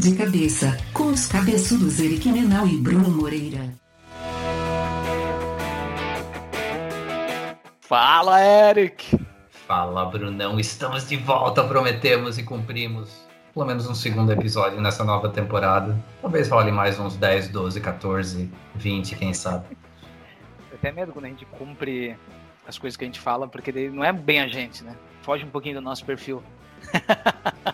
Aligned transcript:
De 0.00 0.14
cabeça, 0.14 0.76
com 0.92 1.08
os 1.08 1.26
cabeçudos 1.26 1.98
Eric 1.98 2.28
Menal 2.28 2.68
e 2.68 2.76
Bruno 2.76 3.10
Moreira. 3.10 3.74
Fala, 7.80 8.40
Eric! 8.40 9.18
Fala, 9.66 10.04
Brunão. 10.04 10.60
Estamos 10.60 11.08
de 11.08 11.16
volta, 11.16 11.64
prometemos 11.64 12.38
e 12.38 12.44
cumprimos. 12.44 13.26
Pelo 13.52 13.66
menos 13.66 13.88
um 13.88 13.94
segundo 13.94 14.30
episódio 14.30 14.80
nessa 14.80 15.02
nova 15.02 15.30
temporada. 15.30 15.98
Talvez 16.22 16.48
role 16.48 16.70
mais 16.70 17.00
uns 17.00 17.16
10, 17.16 17.48
12, 17.48 17.80
14, 17.80 18.48
20, 18.76 19.16
quem 19.16 19.34
sabe. 19.34 19.76
Eu 20.70 20.76
até 20.76 20.92
medo 20.92 21.12
quando 21.12 21.24
a 21.24 21.28
gente 21.28 21.44
cumpre 21.46 22.16
as 22.68 22.78
coisas 22.78 22.96
que 22.96 23.02
a 23.02 23.08
gente 23.08 23.18
fala, 23.18 23.48
porque 23.48 23.72
não 23.90 24.04
é 24.04 24.12
bem 24.12 24.38
a 24.38 24.46
gente, 24.46 24.84
né? 24.84 24.94
Foge 25.22 25.44
um 25.44 25.50
pouquinho 25.50 25.74
do 25.74 25.80
nosso 25.80 26.04
perfil. 26.04 26.40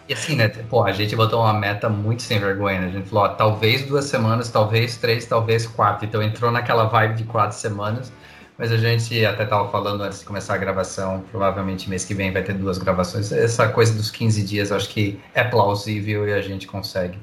E 0.09 0.13
assim, 0.13 0.36
né? 0.36 0.49
Pô, 0.49 0.85
a 0.85 0.93
gente 0.93 1.14
botou 1.17 1.43
uma 1.43 1.53
meta 1.53 1.89
muito 1.89 2.22
sem 2.22 2.39
vergonha, 2.39 2.81
né? 2.81 2.86
A 2.89 2.91
gente 2.91 3.09
falou, 3.09 3.25
ó, 3.25 3.29
talvez 3.29 3.85
duas 3.86 4.07
semanas, 4.07 4.50
talvez 4.50 4.96
três, 4.96 5.27
talvez 5.27 5.67
quatro. 5.67 6.07
Então 6.07 6.22
entrou 6.22 6.50
naquela 6.50 6.85
vibe 6.85 7.14
de 7.14 7.25
quatro 7.25 7.57
semanas. 7.57 8.13
Mas 8.57 8.71
a 8.71 8.77
gente 8.77 9.25
até 9.27 9.43
estava 9.43 9.69
falando 9.69 10.03
antes 10.03 10.21
de 10.21 10.25
começar 10.25 10.55
a 10.55 10.58
gravação, 10.58 11.25
provavelmente 11.31 11.91
mês 11.91 12.05
que 12.05 12.14
vem 12.14 12.32
vai 12.32 12.43
ter 12.43 12.53
duas 12.53 12.79
gravações. 12.79 13.32
Essa 13.32 13.69
coisa 13.69 13.93
dos 13.95 14.13
15 14.13 14.45
dias 14.45 14.71
acho 14.71 14.89
que 14.91 15.21
é 15.35 15.43
plausível 15.43 16.29
e 16.29 16.33
a 16.33 16.41
gente 16.41 16.67
consegue. 16.67 17.19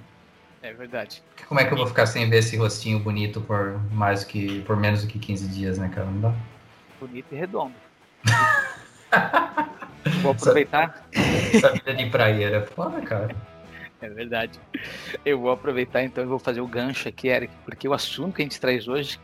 É 0.61 0.73
verdade. 0.73 1.23
Como 1.47 1.59
é 1.59 1.65
que 1.65 1.73
eu 1.73 1.77
vou 1.77 1.87
ficar 1.87 2.05
sem 2.05 2.29
ver 2.29 2.39
esse 2.39 2.57
rostinho 2.57 2.99
bonito 2.99 3.39
por 3.41 3.79
mais 3.91 4.25
que 4.25 4.61
por 4.63 4.75
menos 4.75 5.03
do 5.03 5.07
que 5.07 5.19
15 5.19 5.47
dias, 5.47 5.77
né, 5.77 5.89
cara? 5.93 6.07
Não 6.07 6.19
dá? 6.19 6.33
Bonito 6.99 7.27
e 7.31 7.35
redondo. 7.35 7.73
vou 10.21 10.31
aproveitar. 10.31 11.05
Essa 11.53 11.71
vida 11.71 11.93
de 11.93 12.09
praieira 12.09 12.57
é 12.57 12.65
foda, 12.65 13.01
cara. 13.01 13.35
É 14.01 14.09
verdade. 14.09 14.59
Eu 15.23 15.39
vou 15.39 15.51
aproveitar 15.51 16.03
então 16.03 16.23
e 16.23 16.27
vou 16.27 16.39
fazer 16.39 16.61
o 16.61 16.67
gancho 16.67 17.07
aqui, 17.07 17.27
Eric, 17.27 17.53
porque 17.63 17.87
o 17.87 17.93
assunto 17.93 18.35
que 18.35 18.41
a 18.41 18.45
gente 18.45 18.59
traz 18.59 18.87
hoje 18.87 19.19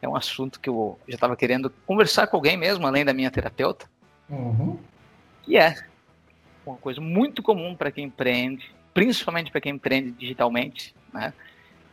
é 0.00 0.08
um 0.08 0.16
assunto 0.16 0.60
que 0.60 0.68
eu 0.68 0.98
já 1.06 1.16
estava 1.16 1.36
querendo 1.36 1.70
conversar 1.86 2.26
com 2.26 2.36
alguém 2.36 2.56
mesmo, 2.56 2.86
além 2.86 3.04
da 3.04 3.12
minha 3.12 3.30
terapeuta. 3.30 3.86
Uhum. 4.30 4.78
E 5.46 5.58
é 5.58 5.74
uma 6.64 6.76
coisa 6.76 7.00
muito 7.00 7.42
comum 7.42 7.74
para 7.74 7.90
quem 7.90 8.06
empreende, 8.06 8.70
principalmente 8.94 9.50
para 9.50 9.60
quem 9.60 9.72
empreende 9.72 10.12
digitalmente, 10.12 10.94
né? 11.12 11.32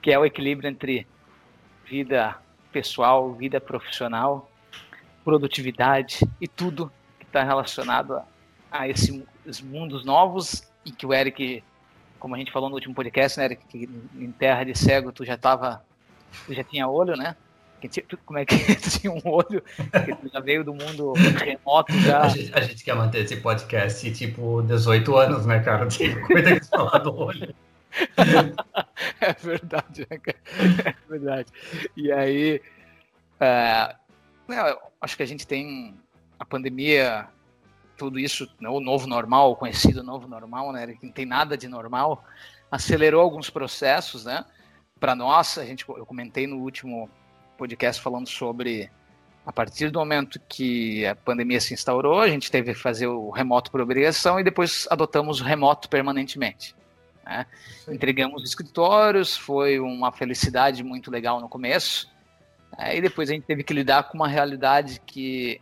que 0.02 0.12
é 0.12 0.20
o 0.20 0.26
equilíbrio 0.26 0.70
entre 0.70 1.08
vida 1.86 2.36
pessoal, 2.72 3.34
vida 3.34 3.60
profissional, 3.60 4.50
produtividade 5.24 6.20
e 6.40 6.48
tudo 6.48 6.92
está 7.36 7.44
relacionado 7.44 8.16
a, 8.16 8.26
a 8.72 8.88
esses 8.88 9.62
mundos 9.62 10.06
novos 10.06 10.64
e 10.86 10.92
que 10.92 11.06
o 11.06 11.14
Eric, 11.14 11.62
como 12.18 12.34
a 12.34 12.38
gente 12.38 12.52
falou 12.52 12.70
no 12.70 12.76
último 12.76 12.96
podcast, 12.96 13.38
né, 13.38 13.46
Eric, 13.46 13.66
que 13.68 13.90
em 14.16 14.32
terra 14.32 14.64
de 14.64 14.78
cego 14.78 15.12
tu 15.12 15.26
já 15.26 15.34
estava, 15.36 15.84
já 16.50 16.64
tinha 16.64 16.88
olho, 16.88 17.18
né? 17.18 17.36
como 18.26 18.40
é 18.40 18.46
que 18.46 18.56
tinha 19.00 19.12
um 19.12 19.22
olho, 19.24 19.62
que 19.62 20.30
já 20.34 20.40
veio 20.40 20.64
do 20.64 20.74
mundo 20.74 21.14
remoto 21.14 21.94
já. 22.00 22.22
A 22.24 22.30
gente, 22.30 22.52
a 22.56 22.62
gente, 22.62 22.84
quer 22.84 22.96
manter 22.96 23.24
esse 23.24 23.36
podcast 23.38 24.12
tipo 24.12 24.64
18 24.64 25.16
anos, 25.16 25.46
né, 25.46 25.60
cara? 25.60 25.88
Cuida 26.26 26.60
de 26.60 26.68
falar 26.68 26.98
do 27.00 27.16
olho. 27.16 27.54
é 29.22 29.34
verdade, 29.34 30.08
né, 30.10 30.20
é 30.84 30.96
verdade. 31.08 31.48
E 31.96 32.12
aí, 32.12 32.60
é, 33.40 33.96
né, 34.48 34.76
acho 35.00 35.16
que 35.16 35.22
a 35.22 35.28
gente 35.28 35.46
tem 35.46 35.94
a 36.40 36.46
pandemia, 36.46 37.28
tudo 37.98 38.20
isso, 38.20 38.50
né, 38.60 38.70
o 38.70 38.80
novo 38.80 39.08
normal, 39.08 39.52
o 39.52 39.56
conhecido 39.56 40.04
novo 40.04 40.28
normal, 40.28 40.72
né, 40.72 40.88
que 40.88 41.06
não 41.06 41.14
tem 41.14 41.26
nada 41.26 41.58
de 41.58 41.68
normal, 41.68 42.24
acelerou 42.70 43.22
alguns 43.22 43.50
processos, 43.50 44.26
né? 44.26 44.46
Para 45.00 45.16
nós, 45.16 45.58
a 45.58 45.66
gente, 45.66 45.88
eu 45.88 46.06
comentei 46.06 46.48
no 46.48 46.58
último 46.58 47.10
podcast 47.58 48.02
falando 48.02 48.28
sobre 48.28 48.90
a 49.46 49.54
partir 49.54 49.92
do 49.92 50.00
momento 50.00 50.40
que 50.50 51.06
a 51.06 51.16
pandemia 51.16 51.62
se 51.62 51.74
instaurou, 51.74 52.20
a 52.20 52.28
gente 52.28 52.50
teve 52.50 52.74
que 52.74 52.80
fazer 52.80 53.06
o 53.06 53.30
remoto 53.30 53.70
por 53.70 53.80
obrigação 53.80 54.40
e 54.40 54.44
depois 54.44 54.88
adotamos 54.90 55.40
o 55.40 55.44
remoto 55.44 55.88
permanentemente. 55.88 56.76
Né? 57.24 57.46
Entregamos 57.88 58.44
escritórios, 58.44 59.38
foi 59.38 59.80
uma 59.80 60.12
felicidade 60.12 60.84
muito 60.84 61.12
legal 61.12 61.40
no 61.40 61.48
começo, 61.48 62.10
né? 62.76 62.98
e 62.98 63.02
depois 63.02 63.30
a 63.30 63.34
gente 63.34 63.46
teve 63.46 63.64
que 63.64 63.74
lidar 63.74 64.04
com 64.10 64.18
uma 64.18 64.28
realidade 64.28 65.00
que 65.06 65.62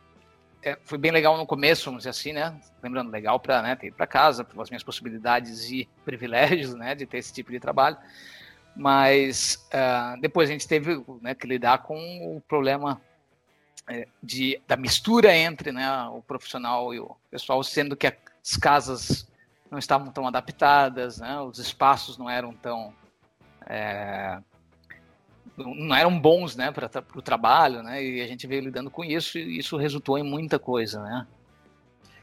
é, 0.63 0.77
foi 0.83 0.97
bem 0.97 1.11
legal 1.11 1.37
no 1.37 1.45
começo, 1.45 1.85
vamos 1.85 1.99
dizer 1.99 2.09
assim, 2.09 2.33
né? 2.33 2.59
Lembrando, 2.81 3.11
legal 3.11 3.39
para 3.39 3.61
né, 3.61 3.75
ter 3.75 3.91
para 3.93 4.07
casa, 4.07 4.43
pelas 4.43 4.69
minhas 4.69 4.83
possibilidades 4.83 5.69
e 5.69 5.87
privilégios, 6.05 6.73
né, 6.73 6.95
de 6.95 7.05
ter 7.05 7.17
esse 7.17 7.33
tipo 7.33 7.51
de 7.51 7.59
trabalho 7.59 7.97
mas 8.75 9.67
uh, 9.67 10.19
depois 10.19 10.49
a 10.49 10.51
gente 10.51 10.67
teve 10.67 11.03
né, 11.21 11.35
que 11.35 11.45
lidar 11.45 11.79
com 11.79 11.95
o 12.35 12.41
problema 12.41 12.99
é, 13.87 14.07
de, 14.21 14.59
da 14.67 14.75
mistura 14.75 15.35
entre 15.35 15.71
né, 15.71 16.07
o 16.07 16.21
profissional 16.21 16.93
e 16.93 16.99
o 16.99 17.15
pessoal, 17.29 17.63
sendo 17.63 17.95
que 17.95 18.07
as 18.07 18.57
casas 18.57 19.27
não 19.69 19.77
estavam 19.77 20.11
tão 20.11 20.27
adaptadas, 20.27 21.19
né, 21.19 21.39
os 21.41 21.59
espaços 21.59 22.17
não 22.17 22.29
eram 22.29 22.53
tão 22.53 22.93
é, 23.65 24.39
não 25.57 25.95
eram 25.95 26.19
bons 26.19 26.55
né, 26.55 26.71
para 26.71 26.89
o 27.15 27.21
trabalho, 27.21 27.83
né, 27.83 28.03
e 28.03 28.21
a 28.21 28.27
gente 28.27 28.47
veio 28.47 28.63
lidando 28.63 28.89
com 28.89 29.03
isso 29.03 29.37
e 29.37 29.59
isso 29.59 29.77
resultou 29.77 30.17
em 30.17 30.23
muita 30.23 30.57
coisa, 30.57 31.01
né. 31.01 31.27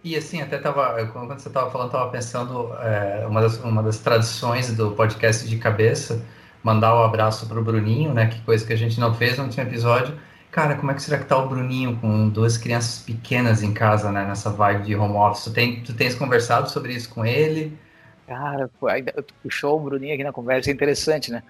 E 0.02 0.16
assim, 0.16 0.40
até 0.40 0.58
tava, 0.58 1.06
quando 1.08 1.28
você 1.28 1.48
estava 1.48 1.70
falando, 1.70 1.88
estava 1.88 2.10
pensando, 2.10 2.72
é, 2.80 3.26
uma, 3.26 3.42
das, 3.42 3.58
uma 3.58 3.82
das 3.82 3.98
tradições 3.98 4.74
do 4.74 4.92
podcast 4.92 5.46
de 5.46 5.58
cabeça 5.58 6.24
mandar 6.62 6.94
o 6.94 7.00
um 7.00 7.04
abraço 7.04 7.46
pro 7.46 7.62
Bruninho, 7.62 8.12
né? 8.12 8.26
Que 8.26 8.40
coisa 8.42 8.66
que 8.66 8.72
a 8.72 8.76
gente 8.76 9.00
não 9.00 9.14
fez 9.14 9.36
no 9.38 9.44
último 9.44 9.62
episódio. 9.62 10.18
Cara, 10.50 10.74
como 10.74 10.90
é 10.90 10.94
que 10.94 11.02
será 11.02 11.18
que 11.18 11.26
tá 11.26 11.38
o 11.38 11.48
Bruninho 11.48 11.96
com 12.00 12.28
duas 12.28 12.58
crianças 12.58 12.98
pequenas 12.98 13.62
em 13.62 13.72
casa, 13.72 14.10
né? 14.10 14.26
Nessa 14.26 14.50
vibe 14.50 14.84
de 14.84 14.96
home 14.96 15.16
office. 15.16 15.44
Tu, 15.44 15.52
tem, 15.52 15.82
tu 15.82 15.94
tens 15.94 16.14
conversado 16.14 16.70
sobre 16.70 16.92
isso 16.92 17.08
com 17.08 17.24
ele? 17.24 17.76
Cara, 18.26 18.70
puxou 19.42 19.78
o 19.78 19.84
Bruninho 19.84 20.14
aqui 20.14 20.22
na 20.22 20.32
conversa, 20.32 20.70
é 20.70 20.72
interessante, 20.72 21.30
né? 21.30 21.42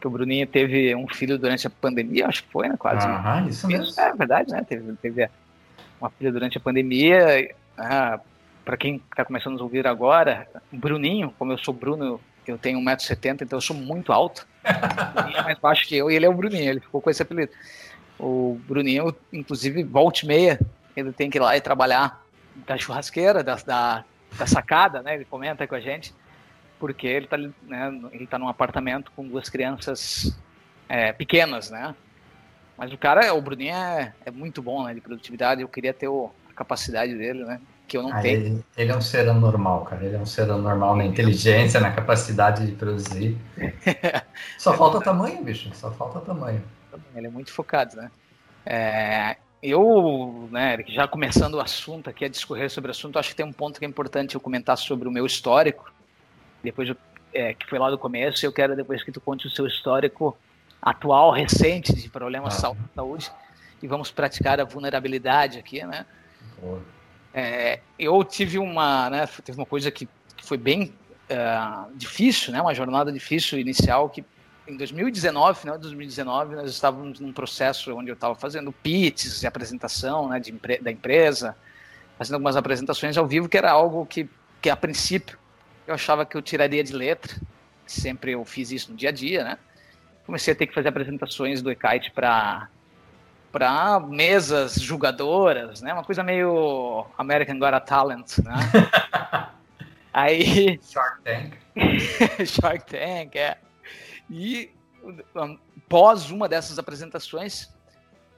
Que 0.00 0.06
o 0.06 0.10
Bruninho 0.10 0.46
teve 0.46 0.94
um 0.94 1.08
filho 1.08 1.38
durante 1.38 1.66
a 1.66 1.70
pandemia, 1.70 2.26
acho 2.26 2.44
que 2.44 2.52
foi, 2.52 2.68
né? 2.68 2.76
Quase. 2.78 3.06
Aham, 3.06 3.48
isso 3.48 3.66
mesmo. 3.66 4.00
É 4.00 4.12
verdade, 4.14 4.52
né? 4.52 4.64
Teve, 4.68 4.92
teve 4.94 5.28
uma 6.00 6.10
filha 6.10 6.30
durante 6.30 6.56
a 6.56 6.60
pandemia. 6.60 7.54
Ah, 7.76 8.20
para 8.64 8.76
quem 8.76 9.02
está 9.10 9.24
começando 9.24 9.52
a 9.52 9.54
nos 9.54 9.62
ouvir 9.62 9.86
agora, 9.86 10.46
o 10.72 10.76
Bruninho, 10.76 11.32
como 11.38 11.52
eu 11.52 11.58
sou 11.58 11.72
Bruno, 11.72 12.20
eu 12.46 12.58
tenho 12.58 12.78
1,70m, 12.80 13.42
então 13.42 13.56
eu 13.56 13.60
sou 13.62 13.74
muito 13.74 14.12
alto. 14.12 14.46
Bruninho 15.14 15.38
é 15.38 15.42
mais 15.42 15.58
baixo 15.58 15.86
que 15.86 15.96
eu 15.96 16.10
e 16.10 16.14
ele 16.14 16.26
é 16.26 16.28
o 16.28 16.34
Bruninho, 16.34 16.70
ele 16.70 16.80
ficou 16.80 17.00
com 17.00 17.10
esse 17.10 17.22
apelido. 17.22 17.50
O 18.18 18.60
Bruninho, 18.66 19.14
inclusive, 19.32 19.82
volta 19.84 20.20
e 20.24 20.28
meia, 20.28 20.60
ele 20.96 21.12
tem 21.12 21.30
que 21.30 21.38
ir 21.38 21.40
lá 21.40 21.56
e 21.56 21.60
trabalhar 21.60 22.22
da 22.66 22.76
churrasqueira, 22.76 23.42
da, 23.42 23.54
da, 23.56 24.04
da 24.36 24.46
sacada, 24.46 25.02
né? 25.02 25.14
Ele 25.14 25.24
comenta 25.24 25.66
com 25.66 25.74
a 25.74 25.80
gente, 25.80 26.12
porque 26.78 27.06
ele 27.06 27.24
está 27.24 27.36
né, 27.36 28.00
ele 28.12 28.26
tá 28.26 28.38
num 28.38 28.48
apartamento 28.48 29.10
com 29.14 29.26
duas 29.26 29.48
crianças 29.48 30.38
é, 30.88 31.12
pequenas, 31.12 31.70
né? 31.70 31.94
Mas 32.76 32.92
o 32.92 32.98
cara, 32.98 33.34
o 33.34 33.42
Bruninho 33.42 33.74
é, 33.74 34.14
é 34.24 34.30
muito 34.30 34.62
bom, 34.62 34.84
né, 34.84 34.94
de 34.94 35.00
produtividade, 35.00 35.62
eu 35.62 35.68
queria 35.68 35.92
ter 35.92 36.08
o, 36.08 36.30
a 36.48 36.52
capacidade 36.52 37.14
dele, 37.14 37.44
né? 37.44 37.60
que 37.88 37.96
eu 37.96 38.02
não 38.02 38.12
ah, 38.12 38.20
tenho. 38.20 38.36
Ele, 38.36 38.64
ele, 38.76 38.92
é 38.92 38.96
um 38.96 39.00
ser 39.00 39.28
anormal, 39.28 39.84
cara. 39.84 40.04
Ele 40.04 40.14
é 40.14 40.18
um 40.18 40.26
ser 40.26 40.42
anormal 40.50 40.94
na 40.94 41.04
inteligência, 41.04 41.80
na 41.80 41.90
capacidade 41.90 42.66
de 42.66 42.72
produzir. 42.72 43.36
Só 44.58 44.74
falta 44.74 45.00
tamanho, 45.00 45.42
bicho. 45.42 45.74
Só 45.74 45.90
falta 45.90 46.20
tamanho. 46.20 46.62
Ele 47.16 47.26
é 47.26 47.30
muito 47.30 47.50
focado, 47.50 47.96
né? 47.96 48.10
É, 48.64 49.36
eu, 49.62 50.48
né, 50.52 50.84
já 50.86 51.08
começando 51.08 51.54
o 51.54 51.60
assunto 51.60 52.10
aqui, 52.10 52.26
a 52.26 52.28
discorrer 52.28 52.70
sobre 52.70 52.88
o 52.88 52.92
assunto, 52.92 53.18
acho 53.18 53.30
que 53.30 53.36
tem 53.36 53.46
um 53.46 53.52
ponto 53.52 53.78
que 53.78 53.86
é 53.86 53.88
importante 53.88 54.34
eu 54.34 54.40
comentar 54.40 54.76
sobre 54.76 55.08
o 55.08 55.10
meu 55.10 55.24
histórico. 55.24 55.90
Depois, 56.62 56.90
é, 57.32 57.54
que 57.54 57.66
foi 57.66 57.78
lá 57.78 57.90
do 57.90 57.98
começo, 57.98 58.44
eu 58.44 58.52
quero 58.52 58.74
depois 58.74 59.02
que 59.02 59.12
tu 59.12 59.20
conte 59.20 59.46
o 59.46 59.50
seu 59.50 59.66
histórico 59.66 60.36
atual, 60.80 61.30
recente, 61.30 61.92
de 61.92 62.08
problemas 62.08 62.62
ah. 62.64 62.72
de 62.72 62.94
saúde. 62.94 63.30
E 63.82 63.86
vamos 63.86 64.10
praticar 64.10 64.60
a 64.60 64.64
vulnerabilidade 64.64 65.58
aqui, 65.58 65.84
né? 65.84 66.04
É, 67.32 67.80
eu 67.98 68.24
tive 68.24 68.58
uma, 68.58 69.08
né, 69.10 69.28
teve 69.44 69.58
uma 69.58 69.66
coisa 69.66 69.90
que, 69.90 70.08
que 70.36 70.44
foi 70.44 70.56
bem 70.56 70.92
uh, 71.30 71.88
difícil, 71.94 72.52
né, 72.52 72.60
uma 72.60 72.74
jornada 72.74 73.12
difícil 73.12 73.58
inicial 73.58 74.08
que 74.08 74.24
em 74.66 74.76
2019, 74.76 75.60
final 75.60 75.76
de 75.76 75.82
2019, 75.82 76.56
nós 76.56 76.70
estávamos 76.70 77.20
num 77.20 77.32
processo 77.32 77.94
onde 77.96 78.10
eu 78.10 78.14
estava 78.14 78.34
fazendo 78.34 78.74
de 78.84 79.46
apresentação 79.46 80.28
né, 80.28 80.38
de, 80.38 80.52
da 80.80 80.90
empresa, 80.90 81.56
fazendo 82.18 82.34
algumas 82.34 82.56
apresentações 82.56 83.16
ao 83.16 83.26
vivo, 83.26 83.48
que 83.48 83.56
era 83.56 83.70
algo 83.70 84.04
que, 84.04 84.28
que 84.60 84.68
a 84.68 84.76
princípio 84.76 85.38
eu 85.88 85.94
achava 85.94 86.26
que 86.26 86.36
eu 86.36 86.42
tiraria 86.42 86.84
de 86.84 86.92
letra, 86.92 87.34
sempre 87.86 88.32
eu 88.32 88.44
fiz 88.44 88.70
isso 88.70 88.90
no 88.90 88.96
dia 88.96 89.08
a 89.08 89.12
dia, 89.12 89.42
né? 89.42 89.58
Comecei 90.26 90.52
a 90.52 90.56
ter 90.56 90.66
que 90.66 90.74
fazer 90.74 90.88
apresentações 90.88 91.62
do 91.62 91.70
e-kite 91.70 92.10
para 92.10 92.68
para 93.50 93.98
mesas 93.98 94.74
julgadoras, 94.74 95.80
né? 95.80 95.94
Uma 95.94 96.04
coisa 96.04 96.22
meio 96.22 97.06
American 97.16 97.58
Got 97.58 97.74
a 97.74 97.80
Talent, 97.80 98.38
né? 98.38 98.54
Aí. 100.12 100.78
Shark 100.82 101.22
Tank. 101.22 101.54
Shark 102.46 102.84
Tank, 102.84 103.36
é. 103.36 103.56
E 104.28 104.70
pós 105.88 106.30
uma 106.30 106.46
dessas 106.46 106.78
apresentações, 106.78 107.72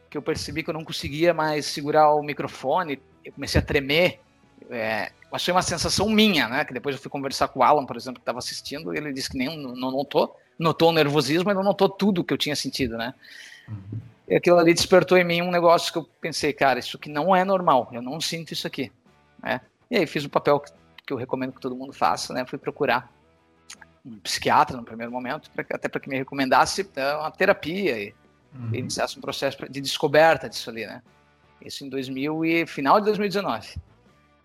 que 0.08 0.16
eu 0.16 0.22
percebi 0.22 0.62
que 0.62 0.70
eu 0.70 0.74
não 0.74 0.84
conseguia 0.84 1.34
mais 1.34 1.66
segurar 1.66 2.14
o 2.14 2.22
microfone, 2.22 3.02
eu 3.24 3.32
comecei 3.32 3.60
a 3.60 3.64
tremer. 3.64 4.20
É, 4.68 5.12
mas 5.30 5.44
foi 5.44 5.52
uma 5.52 5.62
sensação 5.62 6.08
minha, 6.08 6.48
né? 6.48 6.64
Que 6.64 6.74
depois 6.74 6.94
eu 6.94 7.00
fui 7.00 7.10
conversar 7.10 7.48
com 7.48 7.60
o 7.60 7.62
Alan, 7.62 7.86
por 7.86 7.96
exemplo, 7.96 8.16
que 8.16 8.22
estava 8.22 8.38
assistindo, 8.38 8.92
e 8.92 8.98
ele 8.98 9.12
disse 9.12 9.30
que 9.30 9.38
nem 9.38 9.56
não 9.56 9.90
notou, 9.90 10.36
notou 10.58 10.90
o 10.90 10.92
nervosismo, 10.92 11.44
mas 11.46 11.56
não 11.56 11.62
notou 11.62 11.88
tudo 11.88 12.24
que 12.24 12.32
eu 12.32 12.38
tinha 12.38 12.56
sentido, 12.56 12.96
né? 12.96 13.14
Uhum. 13.68 13.98
E 14.28 14.36
aquilo 14.36 14.58
ali 14.58 14.74
despertou 14.74 15.18
em 15.18 15.24
mim 15.24 15.42
um 15.42 15.50
negócio 15.50 15.92
que 15.92 15.98
eu 15.98 16.08
pensei, 16.20 16.52
cara, 16.52 16.78
isso 16.78 16.96
aqui 16.96 17.10
não 17.10 17.34
é 17.34 17.44
normal, 17.44 17.88
eu 17.92 18.02
não 18.02 18.20
sinto 18.20 18.52
isso 18.52 18.66
aqui, 18.66 18.92
né? 19.42 19.60
E 19.90 19.96
aí 19.96 20.06
fiz 20.06 20.24
o 20.24 20.30
papel 20.30 20.60
que, 20.60 20.70
que 21.06 21.12
eu 21.12 21.16
recomendo 21.16 21.52
que 21.52 21.60
todo 21.60 21.74
mundo 21.74 21.92
faça, 21.92 22.32
né? 22.32 22.44
Fui 22.46 22.58
procurar 22.58 23.12
um 24.04 24.18
psiquiatra 24.18 24.76
no 24.76 24.84
primeiro 24.84 25.10
momento, 25.10 25.50
pra, 25.50 25.64
até 25.72 25.88
para 25.88 26.00
que 26.00 26.08
me 26.08 26.16
recomendasse 26.16 26.88
é, 26.94 27.14
uma 27.14 27.30
terapia 27.30 27.98
e, 27.98 28.14
uhum. 28.54 28.74
iniciasse 28.74 29.18
um 29.18 29.20
processo 29.20 29.58
de 29.68 29.80
descoberta 29.80 30.48
disso 30.48 30.70
ali, 30.70 30.86
né? 30.86 31.02
Isso 31.60 31.84
em 31.84 31.88
2000 31.88 32.44
e 32.44 32.66
final 32.66 33.00
de 33.00 33.06
2019. 33.06 33.74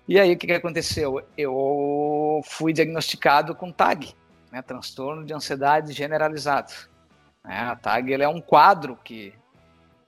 E 0.07 0.19
aí 0.19 0.33
o 0.33 0.37
que, 0.37 0.47
que 0.47 0.53
aconteceu? 0.53 1.25
Eu 1.37 2.41
fui 2.45 2.71
diagnosticado 2.73 3.55
com 3.55 3.71
TAG, 3.71 4.15
né? 4.51 4.61
transtorno 4.61 5.25
de 5.25 5.33
ansiedade 5.33 5.93
generalizado. 5.93 6.71
É, 7.43 7.57
a 7.57 7.75
TAG 7.75 8.11
ele 8.11 8.23
é 8.23 8.29
um 8.29 8.41
quadro 8.41 8.97
que 9.03 9.33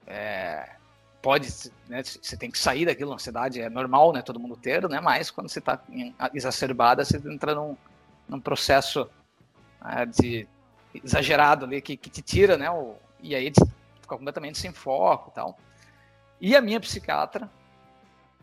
é, 0.05 0.69
pode, 1.21 1.47
né, 1.89 2.01
você 2.03 2.38
tem 2.38 2.49
que 2.49 2.57
sair 2.57 2.85
daquilo, 2.85 3.11
a 3.11 3.15
ansiedade 3.15 3.61
é 3.61 3.69
normal, 3.69 4.13
né, 4.13 4.21
todo 4.21 4.39
mundo 4.39 4.55
ter, 4.55 4.88
né, 4.88 5.01
mas 5.01 5.29
quando 5.29 5.49
você 5.49 5.59
está 5.59 5.81
exacerbada, 6.33 7.03
você 7.03 7.17
entra 7.17 7.53
num, 7.53 7.75
num 8.29 8.39
processo 8.39 9.09
né, 9.81 10.05
de 10.05 10.47
exagerado 11.03 11.65
ali, 11.65 11.81
que, 11.81 11.97
que 11.97 12.09
te 12.09 12.21
tira, 12.21 12.55
né, 12.55 12.71
o, 12.71 12.95
e 13.19 13.35
aí 13.35 13.51
fica 14.01 14.15
completamente 14.15 14.57
sem 14.57 14.71
foco 14.71 15.29
e 15.31 15.33
tal. 15.33 15.57
E 16.39 16.55
a 16.55 16.61
minha 16.61 16.79
psiquiatra, 16.79 17.50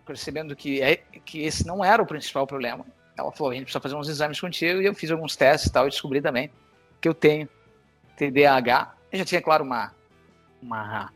percebendo 0.05 0.55
que, 0.55 0.81
é, 0.83 0.97
que 1.25 1.43
esse 1.43 1.67
não 1.67 1.85
era 1.85 2.03
o 2.03 2.07
principal 2.07 2.47
problema, 2.47 2.85
ela 3.17 3.31
falou, 3.33 3.53
a 3.53 3.55
gente 3.55 3.65
precisa 3.65 3.81
fazer 3.81 3.95
uns 3.95 4.09
exames 4.09 4.41
contigo, 4.41 4.81
e 4.81 4.87
eu 4.87 4.95
fiz 4.95 5.11
alguns 5.11 5.37
testes 5.37 5.69
e 5.69 5.73
tal, 5.73 5.87
e 5.87 5.91
descobri 5.91 6.21
também 6.21 6.51
que 7.01 7.09
eu 7.09 7.15
tenho 7.15 7.49
TDAH. 8.17 8.95
Eu 9.13 9.19
já 9.19 9.25
tinha, 9.25 9.43
claro, 9.43 9.65
uma, 9.65 9.93
uma 10.61 11.11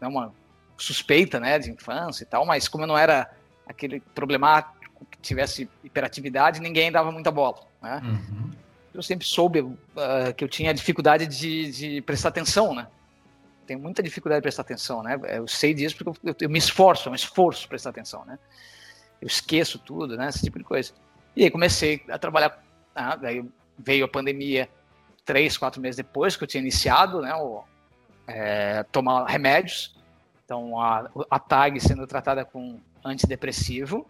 uma, 0.00 0.08
uma 0.08 0.34
suspeita 0.76 1.38
né, 1.40 1.58
de 1.58 1.70
infância 1.70 2.24
e 2.24 2.26
tal, 2.26 2.44
mas 2.44 2.68
como 2.68 2.84
eu 2.84 2.88
não 2.88 2.98
era 2.98 3.30
aquele 3.66 4.00
problemático 4.14 5.06
que 5.10 5.18
tivesse 5.18 5.68
hiperatividade, 5.82 6.60
ninguém 6.60 6.92
dava 6.92 7.10
muita 7.10 7.30
bola. 7.30 7.60
Né? 7.80 8.00
Uhum. 8.04 8.50
Eu 8.94 9.02
sempre 9.02 9.26
soube 9.26 9.60
uh, 9.60 9.76
que 10.36 10.44
eu 10.44 10.48
tinha 10.48 10.74
dificuldade 10.74 11.26
de, 11.26 11.70
de, 11.70 12.02
prestar 12.02 12.28
atenção, 12.28 12.74
né? 12.74 12.86
Tenho 13.72 13.82
muita 13.82 14.02
dificuldade 14.02 14.40
de 14.40 14.42
prestar 14.42 14.60
atenção, 14.60 15.02
né? 15.02 15.18
Eu 15.28 15.48
sei 15.48 15.72
disso 15.72 15.96
porque 15.96 16.28
eu, 16.28 16.36
eu, 16.42 16.50
me 16.50 16.58
esforço, 16.58 17.08
é 17.08 17.12
um 17.12 17.14
esforço 17.14 17.66
prestar 17.66 17.88
atenção, 17.88 18.22
né? 18.26 18.38
Eu 19.18 19.26
esqueço 19.26 19.78
tudo, 19.78 20.14
né? 20.14 20.28
Esse 20.28 20.42
tipo 20.42 20.58
de 20.58 20.64
coisa. 20.64 20.92
E 21.34 21.42
aí 21.42 21.50
comecei 21.50 22.04
a 22.10 22.18
trabalhar, 22.18 22.62
ah, 22.94 23.16
daí 23.16 23.42
veio 23.78 24.04
a 24.04 24.08
pandemia 24.08 24.68
três, 25.24 25.56
quatro 25.56 25.80
meses 25.80 25.96
depois 25.96 26.36
que 26.36 26.44
eu 26.44 26.46
tinha 26.46 26.60
iniciado, 26.60 27.22
né? 27.22 27.34
O, 27.34 27.64
é, 28.26 28.82
tomar 28.92 29.24
remédios. 29.24 29.96
Então, 30.44 30.78
a, 30.78 31.08
a 31.30 31.38
TAG 31.38 31.80
sendo 31.80 32.06
tratada 32.06 32.44
com 32.44 32.78
antidepressivo 33.02 34.06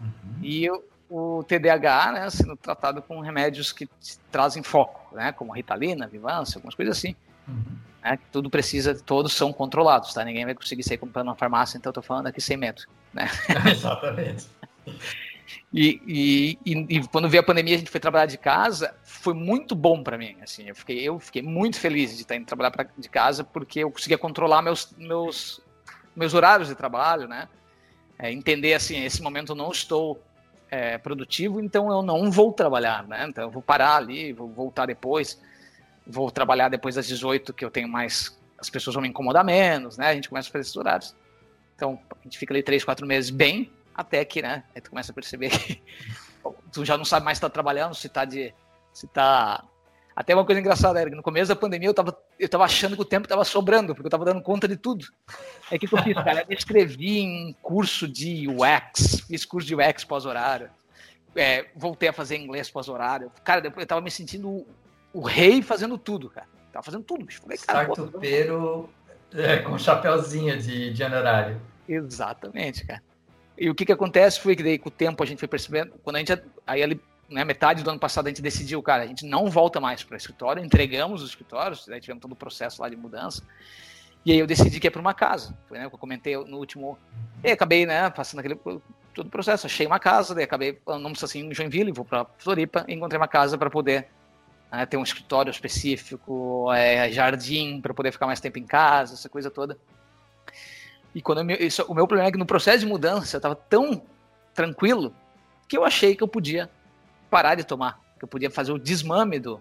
uhum. 0.00 0.38
e 0.40 0.70
o, 0.70 0.82
o, 1.10 1.44
TDAH 1.44 2.12
né, 2.12 2.30
sendo 2.30 2.56
tratado 2.56 3.02
com 3.02 3.20
remédios 3.20 3.70
que 3.70 3.86
trazem 4.32 4.62
foco, 4.62 5.14
né, 5.14 5.30
como 5.32 5.52
Ritalina, 5.52 6.06
Vivância, 6.06 6.56
algumas 6.56 6.74
coisas 6.74 6.96
assim. 6.96 7.14
Uhum. 7.46 7.76
Né, 8.04 8.18
tudo 8.30 8.50
precisa, 8.50 8.94
todos 8.94 9.32
são 9.32 9.50
controlados, 9.50 10.12
tá? 10.12 10.22
Ninguém 10.22 10.44
vai 10.44 10.54
conseguir 10.54 10.82
sair 10.82 10.98
comprando 10.98 11.28
na 11.28 11.34
farmácia, 11.34 11.78
então 11.78 11.88
eu 11.88 11.94
tô 11.94 12.02
falando 12.02 12.26
aqui 12.26 12.40
sem 12.40 12.56
medo. 12.56 12.82
Né? 13.12 13.28
Exatamente. 13.72 14.46
E, 15.72 16.58
e, 16.64 16.74
e, 16.88 17.08
quando 17.08 17.28
veio 17.28 17.42
a 17.42 17.46
pandemia, 17.46 17.74
a 17.74 17.78
gente 17.78 17.90
foi 17.90 18.00
trabalhar 18.00 18.26
de 18.26 18.38
casa, 18.38 18.94
foi 19.02 19.34
muito 19.34 19.74
bom 19.74 20.02
para 20.04 20.16
mim. 20.16 20.36
Assim, 20.40 20.68
eu 20.68 20.74
fiquei, 20.74 21.02
eu 21.02 21.18
fiquei 21.18 21.42
muito 21.42 21.80
feliz 21.80 22.14
de 22.14 22.22
estar 22.22 22.36
indo 22.36 22.46
trabalhar 22.46 22.70
pra, 22.70 22.86
de 22.96 23.08
casa, 23.08 23.42
porque 23.42 23.80
eu 23.80 23.90
conseguia 23.90 24.16
controlar 24.16 24.62
meus, 24.62 24.92
meus, 24.96 25.60
meus 26.14 26.32
horários 26.32 26.68
de 26.68 26.76
trabalho, 26.76 27.26
né? 27.26 27.48
É, 28.18 28.32
entender 28.32 28.74
assim, 28.74 29.04
esse 29.04 29.20
momento 29.20 29.50
eu 29.50 29.56
não 29.56 29.70
estou 29.70 30.22
é, 30.70 30.96
produtivo, 30.96 31.60
então 31.60 31.90
eu 31.90 32.02
não 32.02 32.30
vou 32.30 32.52
trabalhar, 32.52 33.06
né? 33.06 33.26
Então 33.28 33.44
eu 33.44 33.50
vou 33.50 33.62
parar 33.62 33.96
ali, 33.96 34.32
vou 34.32 34.48
voltar 34.48 34.86
depois, 34.86 35.40
vou 36.06 36.30
trabalhar 36.30 36.68
depois 36.68 36.94
das 36.94 37.06
18, 37.06 37.52
que 37.52 37.64
eu 37.64 37.70
tenho 37.70 37.88
mais, 37.88 38.38
as 38.58 38.68
pessoas 38.68 38.94
vão 38.94 39.02
me 39.02 39.08
incomodar 39.08 39.44
menos, 39.44 39.96
né? 39.96 40.08
A 40.08 40.14
gente 40.14 40.28
começa 40.28 40.48
a 40.48 40.52
fazer 40.52 40.62
esses 40.62 40.76
horários. 40.76 41.14
Então 41.74 41.98
a 42.10 42.22
gente 42.24 42.38
fica 42.38 42.52
ali 42.52 42.62
três, 42.62 42.84
quatro 42.84 43.06
meses 43.06 43.30
bem, 43.30 43.70
até 43.94 44.24
que, 44.24 44.42
né? 44.42 44.64
Aí 44.74 44.80
tu 44.80 44.90
começa 44.90 45.12
a 45.12 45.14
perceber 45.14 45.50
que 45.50 45.82
tu 46.72 46.84
já 46.84 46.96
não 46.96 47.04
sabe 47.04 47.24
mais 47.24 47.38
se 47.38 47.42
tá 47.42 47.50
trabalhando, 47.50 47.94
se 47.94 48.08
tá 48.08 48.24
de. 48.24 48.52
se 48.92 49.06
tá. 49.06 49.64
Até 50.16 50.32
uma 50.32 50.44
coisa 50.44 50.60
engraçada, 50.60 51.00
Eric, 51.00 51.16
no 51.16 51.24
começo 51.24 51.48
da 51.48 51.56
pandemia 51.56 51.88
eu 51.88 51.94
tava, 51.94 52.16
eu 52.38 52.48
tava 52.48 52.62
achando 52.62 52.94
que 52.94 53.02
o 53.02 53.04
tempo 53.04 53.26
tava 53.26 53.44
sobrando, 53.44 53.96
porque 53.96 54.06
eu 54.06 54.10
tava 54.10 54.24
dando 54.24 54.40
conta 54.40 54.68
de 54.68 54.76
tudo. 54.76 55.04
É 55.68 55.76
que, 55.76 55.88
que 55.88 55.94
eu 55.94 56.02
fiz, 56.04 56.14
cara? 56.14 56.42
Eu 56.42 56.46
me 56.46 56.54
inscrevi 56.54 57.18
em 57.18 57.56
curso 57.60 58.06
de 58.06 58.46
UX, 58.48 59.22
fiz 59.26 59.44
curso 59.44 59.66
de 59.66 59.74
UX 59.74 60.04
pós-horário, 60.04 60.70
é, 61.34 61.66
voltei 61.74 62.08
a 62.08 62.12
fazer 62.12 62.36
inglês 62.36 62.70
pós-horário. 62.70 63.32
Cara, 63.42 63.66
eu 63.76 63.86
tava 63.86 64.00
me 64.00 64.10
sentindo 64.10 64.64
o, 65.14 65.22
rei 65.22 65.62
fazendo 65.62 65.96
tudo, 65.96 66.28
cara. 66.28 66.46
Tava 66.72 66.82
fazendo 66.82 67.04
tudo, 67.04 67.24
bicho. 67.24 67.40
Falei, 67.40 67.56
cara, 67.58 67.88
é, 69.34 69.58
com 69.58 69.78
chapéuzinho 69.78 70.58
de, 70.58 70.92
de 70.92 71.02
horário. 71.02 71.60
Exatamente, 71.88 72.86
cara. 72.86 73.02
E 73.56 73.70
o 73.70 73.74
que, 73.74 73.84
que 73.84 73.92
acontece 73.92 74.40
foi 74.40 74.56
que 74.56 74.62
daí 74.62 74.78
com 74.78 74.88
o 74.88 74.92
tempo 74.92 75.22
a 75.22 75.26
gente 75.26 75.38
foi 75.38 75.48
percebendo, 75.48 75.92
quando 76.02 76.16
a 76.16 76.18
gente, 76.18 76.32
aí 76.66 76.82
ali, 76.82 77.00
né, 77.28 77.44
metade 77.44 77.82
do 77.82 77.90
ano 77.90 77.98
passado 77.98 78.26
a 78.26 78.28
gente 78.28 78.42
decidiu, 78.42 78.82
cara, 78.82 79.04
a 79.04 79.06
gente 79.06 79.24
não 79.24 79.48
volta 79.48 79.80
mais 79.80 80.02
para 80.02 80.14
o 80.14 80.16
escritório, 80.16 80.64
entregamos 80.64 81.22
os 81.22 81.30
escritórios, 81.30 81.88
aí 81.88 82.00
tivemos 82.00 82.20
todo 82.20 82.32
o 82.32 82.36
processo 82.36 82.82
lá 82.82 82.88
de 82.88 82.96
mudança, 82.96 83.42
e 84.26 84.32
aí 84.32 84.38
eu 84.38 84.46
decidi 84.46 84.80
que 84.80 84.88
é 84.88 84.90
para 84.90 85.00
uma 85.00 85.14
casa, 85.14 85.56
foi 85.68 85.78
né, 85.78 85.88
que 85.88 85.94
eu 85.94 85.98
comentei 85.98 86.36
no 86.36 86.58
último, 86.58 86.98
e 87.44 87.52
acabei, 87.52 87.86
né, 87.86 88.10
passando 88.10 88.40
aquele 88.40 88.56
todo 89.14 89.26
o 89.26 89.30
processo, 89.30 89.66
achei 89.66 89.86
uma 89.86 90.00
casa, 90.00 90.34
daí 90.34 90.42
acabei, 90.42 90.80
não 90.84 91.12
assim 91.12 91.48
em 91.48 91.54
Joinville, 91.54 91.92
vou 91.92 92.04
para 92.04 92.26
Floripa, 92.38 92.84
encontrei 92.88 93.16
uma 93.16 93.28
casa 93.28 93.56
para 93.56 93.70
poder 93.70 94.08
né, 94.76 94.86
ter 94.86 94.96
um 94.96 95.02
escritório 95.02 95.50
específico, 95.50 96.72
é, 96.72 97.10
jardim, 97.10 97.80
para 97.80 97.94
poder 97.94 98.12
ficar 98.12 98.26
mais 98.26 98.40
tempo 98.40 98.58
em 98.58 98.66
casa, 98.66 99.14
essa 99.14 99.28
coisa 99.28 99.50
toda. 99.50 99.78
E 101.14 101.22
quando 101.22 101.48
eu, 101.50 101.56
isso, 101.58 101.84
o 101.84 101.94
meu 101.94 102.06
problema 102.06 102.28
é 102.28 102.32
que 102.32 102.38
no 102.38 102.46
processo 102.46 102.80
de 102.80 102.86
mudança 102.86 103.36
eu 103.36 103.38
estava 103.38 103.54
tão 103.54 104.02
tranquilo 104.54 105.14
que 105.68 105.76
eu 105.76 105.84
achei 105.84 106.14
que 106.16 106.22
eu 106.22 106.28
podia 106.28 106.70
parar 107.30 107.54
de 107.54 107.64
tomar, 107.64 108.00
que 108.18 108.24
eu 108.24 108.28
podia 108.28 108.50
fazer 108.50 108.72
o 108.72 108.78
desmame 108.78 109.38
do, 109.38 109.60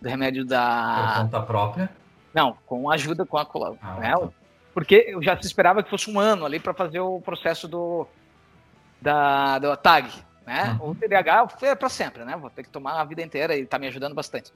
do 0.00 0.08
remédio 0.08 0.44
da. 0.44 1.14
Por 1.16 1.22
conta 1.22 1.40
própria? 1.42 1.90
Não, 2.32 2.56
com 2.66 2.90
ajuda 2.90 3.26
com 3.26 3.36
a 3.36 3.42
ah, 3.82 3.94
né? 3.98 4.12
Tá. 4.12 4.28
Porque 4.72 5.04
eu 5.08 5.22
já 5.22 5.34
esperava 5.34 5.82
que 5.82 5.90
fosse 5.90 6.10
um 6.10 6.18
ano 6.18 6.46
ali 6.46 6.58
para 6.58 6.72
fazer 6.72 7.00
o 7.00 7.20
processo 7.20 7.68
do 7.68 8.06
da 9.00 9.58
do 9.58 9.76
tag, 9.76 10.10
né? 10.46 10.78
Uhum. 10.80 10.90
O 10.90 10.94
TDAH 10.94 11.48
é 11.62 11.74
para 11.74 11.88
sempre, 11.88 12.24
né? 12.24 12.36
Vou 12.36 12.50
ter 12.50 12.62
que 12.62 12.68
tomar 12.68 13.00
a 13.00 13.04
vida 13.04 13.22
inteira 13.22 13.56
e 13.56 13.66
tá 13.66 13.78
me 13.78 13.86
ajudando 13.86 14.14
bastante. 14.14 14.52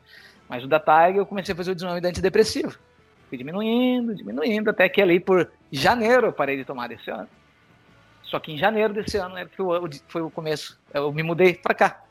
Mas 0.48 0.64
o 0.64 0.68
da 0.68 0.78
tag 0.78 1.16
eu 1.16 1.26
comecei 1.26 1.52
a 1.52 1.56
fazer 1.56 1.72
o 1.72 1.74
desmame 1.74 2.06
antidepressivo. 2.06 2.78
Fui 3.28 3.36
diminuindo, 3.36 4.14
diminuindo, 4.14 4.70
até 4.70 4.88
que 4.88 5.02
ali 5.02 5.18
por 5.18 5.50
janeiro 5.70 6.28
eu 6.28 6.32
parei 6.32 6.56
de 6.56 6.64
tomar 6.64 6.88
desse 6.88 7.10
ano. 7.10 7.28
Só 8.22 8.38
que 8.40 8.52
em 8.52 8.58
janeiro 8.58 8.92
desse 8.92 9.16
ano 9.16 9.34
né, 9.34 9.46
foi, 9.56 9.78
o, 9.78 9.90
foi 10.08 10.22
o 10.22 10.30
começo. 10.30 10.78
Eu 10.92 11.12
me 11.12 11.22
mudei 11.22 11.54
para 11.54 11.74
cá. 11.74 12.02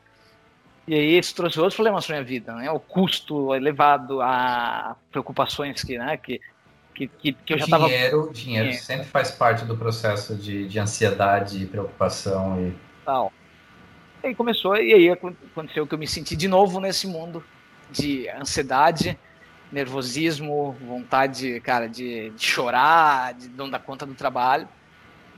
E 0.86 0.94
aí 0.94 1.18
isso 1.18 1.34
trouxe 1.34 1.58
outros 1.58 1.74
problemas 1.74 2.06
para 2.06 2.16
minha 2.16 2.24
vida, 2.24 2.54
né? 2.54 2.70
O 2.70 2.78
custo 2.78 3.54
elevado, 3.54 4.22
a 4.22 4.96
preocupações 5.10 5.82
que, 5.82 5.98
né, 5.98 6.16
que, 6.16 6.40
que, 6.94 7.08
que, 7.08 7.32
que 7.32 7.54
eu 7.54 7.58
já 7.58 7.64
estava... 7.64 7.86
Dinheiro, 7.88 8.30
dinheiro 8.32 8.68
é. 8.68 8.72
sempre 8.72 9.06
faz 9.06 9.30
parte 9.32 9.64
do 9.64 9.76
processo 9.76 10.36
de, 10.36 10.68
de 10.68 10.78
ansiedade 10.78 11.62
e 11.62 11.66
preocupação. 11.66 12.60
E... 12.60 12.72
Tal. 13.04 13.32
E 14.22 14.28
aí 14.28 14.34
começou, 14.34 14.76
e 14.76 14.92
aí 14.92 15.10
aconteceu 15.10 15.86
que 15.86 15.94
eu 15.94 15.98
me 15.98 16.06
senti 16.06 16.36
de 16.36 16.48
novo 16.48 16.80
nesse 16.80 17.06
mundo 17.06 17.44
de 17.90 18.28
ansiedade, 18.30 19.18
nervosismo, 19.70 20.76
vontade, 20.80 21.60
cara, 21.60 21.88
de, 21.88 22.30
de 22.30 22.44
chorar, 22.44 23.34
de 23.34 23.48
não 23.48 23.68
dar 23.68 23.78
conta 23.78 24.06
do 24.06 24.14
trabalho. 24.14 24.68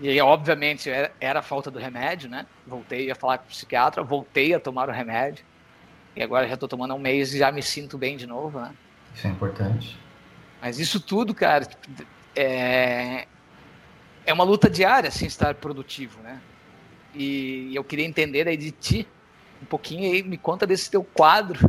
E 0.00 0.08
aí, 0.08 0.20
obviamente, 0.20 0.88
era, 0.88 1.12
era 1.20 1.40
a 1.40 1.42
falta 1.42 1.70
do 1.70 1.78
remédio, 1.78 2.30
né? 2.30 2.47
Voltei 2.66 3.11
a 3.11 3.14
falar 3.14 3.38
com 3.38 3.47
o 3.47 3.49
psiquiatra, 3.49 4.02
voltei 4.02 4.54
a 4.54 4.61
tomar 4.61 4.88
o 4.88 4.92
remédio. 4.92 5.44
E 6.14 6.23
agora 6.23 6.47
já 6.47 6.54
estou 6.54 6.68
tomando 6.68 6.92
há 6.92 6.94
um 6.94 7.00
mês 7.00 7.35
e 7.35 7.38
já 7.38 7.50
me 7.50 7.62
sinto 7.62 7.99
bem 7.99 8.16
de 8.16 8.26
novo, 8.26 8.61
né? 8.61 8.73
Isso 9.14 9.26
é 9.26 9.30
importante. 9.30 9.99
Mas 10.61 10.78
isso 10.78 11.00
tudo, 11.00 11.35
cara, 11.35 11.68
é, 12.35 13.26
é 14.25 14.32
uma 14.32 14.44
luta 14.44 14.70
diária, 14.70 15.08
assim, 15.08 15.26
estar 15.26 15.54
produtivo, 15.54 16.20
né? 16.23 16.40
E 17.14 17.74
eu 17.74 17.82
queria 17.82 18.04
entender 18.04 18.46
aí 18.46 18.56
de 18.56 18.70
ti, 18.70 19.08
um 19.62 19.66
pouquinho 19.66 20.12
aí, 20.12 20.22
me 20.22 20.36
conta 20.36 20.66
desse 20.66 20.90
teu 20.90 21.02
quadro. 21.02 21.58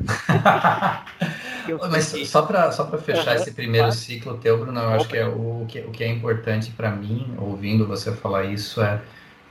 Mas 1.92 2.06
só 2.28 2.42
para 2.42 2.72
só 2.72 2.86
fechar 2.98 3.36
uhum, 3.36 3.42
esse 3.42 3.52
primeiro 3.52 3.88
claro. 3.88 4.00
ciclo 4.00 4.38
teu, 4.38 4.58
Bruno, 4.58 4.80
eu 4.80 4.90
acho 4.90 5.08
que 5.08 5.18
é 5.18 5.28
o, 5.28 5.66
que, 5.68 5.80
o 5.82 5.92
que 5.92 6.04
é 6.04 6.08
importante 6.08 6.72
para 6.72 6.90
mim, 6.90 7.36
ouvindo 7.38 7.86
você 7.86 8.12
falar 8.12 8.46
isso, 8.46 8.82
é, 8.82 9.00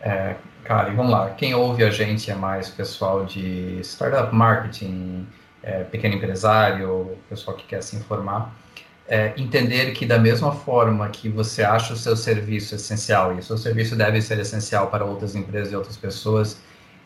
é, 0.01 0.35
cara, 0.65 0.91
e 0.91 0.97
vamos 0.97 1.13
lá, 1.13 1.31
quem 1.31 1.55
ouve 1.55 1.85
a 1.85 1.91
gente 1.91 2.29
é 2.29 2.35
mais 2.35 2.69
pessoal 2.69 3.25
de 3.25 3.79
startup 3.83 4.35
marketing, 4.35 5.29
é, 5.63 5.85
pequeno 5.85 6.17
empresário, 6.17 7.17
pessoal 7.29 7.57
que 7.57 7.65
quer 7.67 7.83
se 7.83 7.95
informar 7.95 8.53
é, 9.09 9.33
entender 9.39 9.93
que 9.93 10.05
da 10.05 10.19
mesma 10.19 10.53
forma 10.53 11.09
que 11.09 11.31
você 11.31 11.63
acha 11.63 11.95
o 11.95 11.97
seu 11.97 12.15
serviço 12.15 12.75
essencial 12.75 13.35
e 13.35 13.39
o 13.39 13.43
seu 13.43 13.57
serviço 13.57 13.97
deve 13.97 14.21
ser 14.21 14.39
essencial 14.39 14.89
para 14.89 15.05
outras 15.05 15.35
empresas 15.35 15.73
e 15.73 15.77
outras 15.77 15.97
pessoas, 15.97 16.61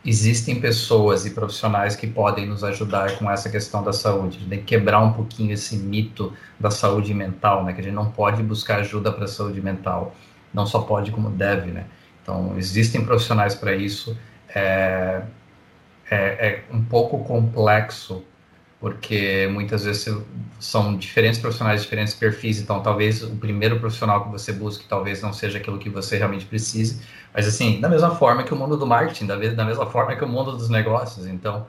existem 0.04 0.60
pessoas 0.60 1.24
e 1.24 1.30
profissionais 1.30 1.94
que 1.94 2.08
podem 2.08 2.44
nos 2.44 2.64
ajudar 2.64 3.16
com 3.18 3.30
essa 3.30 3.48
questão 3.48 3.84
da 3.84 3.92
saúde. 3.92 4.36
A 4.36 4.40
gente 4.40 4.48
tem 4.48 4.58
que 4.58 4.64
quebrar 4.64 5.00
um 5.00 5.12
pouquinho 5.12 5.52
esse 5.52 5.76
mito 5.76 6.32
da 6.58 6.72
saúde 6.72 7.14
mental, 7.14 7.64
né? 7.64 7.72
Que 7.72 7.80
a 7.80 7.84
gente 7.84 7.94
não 7.94 8.10
pode 8.10 8.42
buscar 8.42 8.80
ajuda 8.80 9.12
para 9.12 9.24
a 9.26 9.28
saúde 9.28 9.60
mental, 9.60 10.16
não 10.52 10.66
só 10.66 10.80
pode 10.80 11.12
como 11.12 11.30
deve, 11.30 11.70
né? 11.70 11.86
Então 12.20 12.58
existem 12.58 13.04
profissionais 13.04 13.54
para 13.54 13.76
isso. 13.76 14.18
É, 14.52 15.22
é, 16.10 16.16
é 16.16 16.64
um 16.72 16.82
pouco 16.84 17.22
complexo 17.24 18.24
porque 18.82 19.48
muitas 19.52 19.84
vezes 19.84 20.12
são 20.58 20.96
diferentes 20.96 21.38
profissionais, 21.38 21.82
diferentes 21.82 22.14
perfis, 22.14 22.58
então 22.58 22.82
talvez 22.82 23.22
o 23.22 23.36
primeiro 23.36 23.78
profissional 23.78 24.24
que 24.24 24.30
você 24.32 24.52
busque 24.52 24.84
talvez 24.88 25.22
não 25.22 25.32
seja 25.32 25.58
aquilo 25.58 25.78
que 25.78 25.88
você 25.88 26.18
realmente 26.18 26.44
precise, 26.46 27.00
mas 27.32 27.46
assim, 27.46 27.80
da 27.80 27.88
mesma 27.88 28.16
forma 28.16 28.42
que 28.42 28.52
o 28.52 28.56
mundo 28.56 28.76
do 28.76 28.84
marketing, 28.84 29.26
da, 29.26 29.36
da 29.36 29.64
mesma 29.64 29.86
forma 29.86 30.16
que 30.16 30.24
o 30.24 30.28
mundo 30.28 30.56
dos 30.56 30.68
negócios, 30.68 31.28
então 31.28 31.64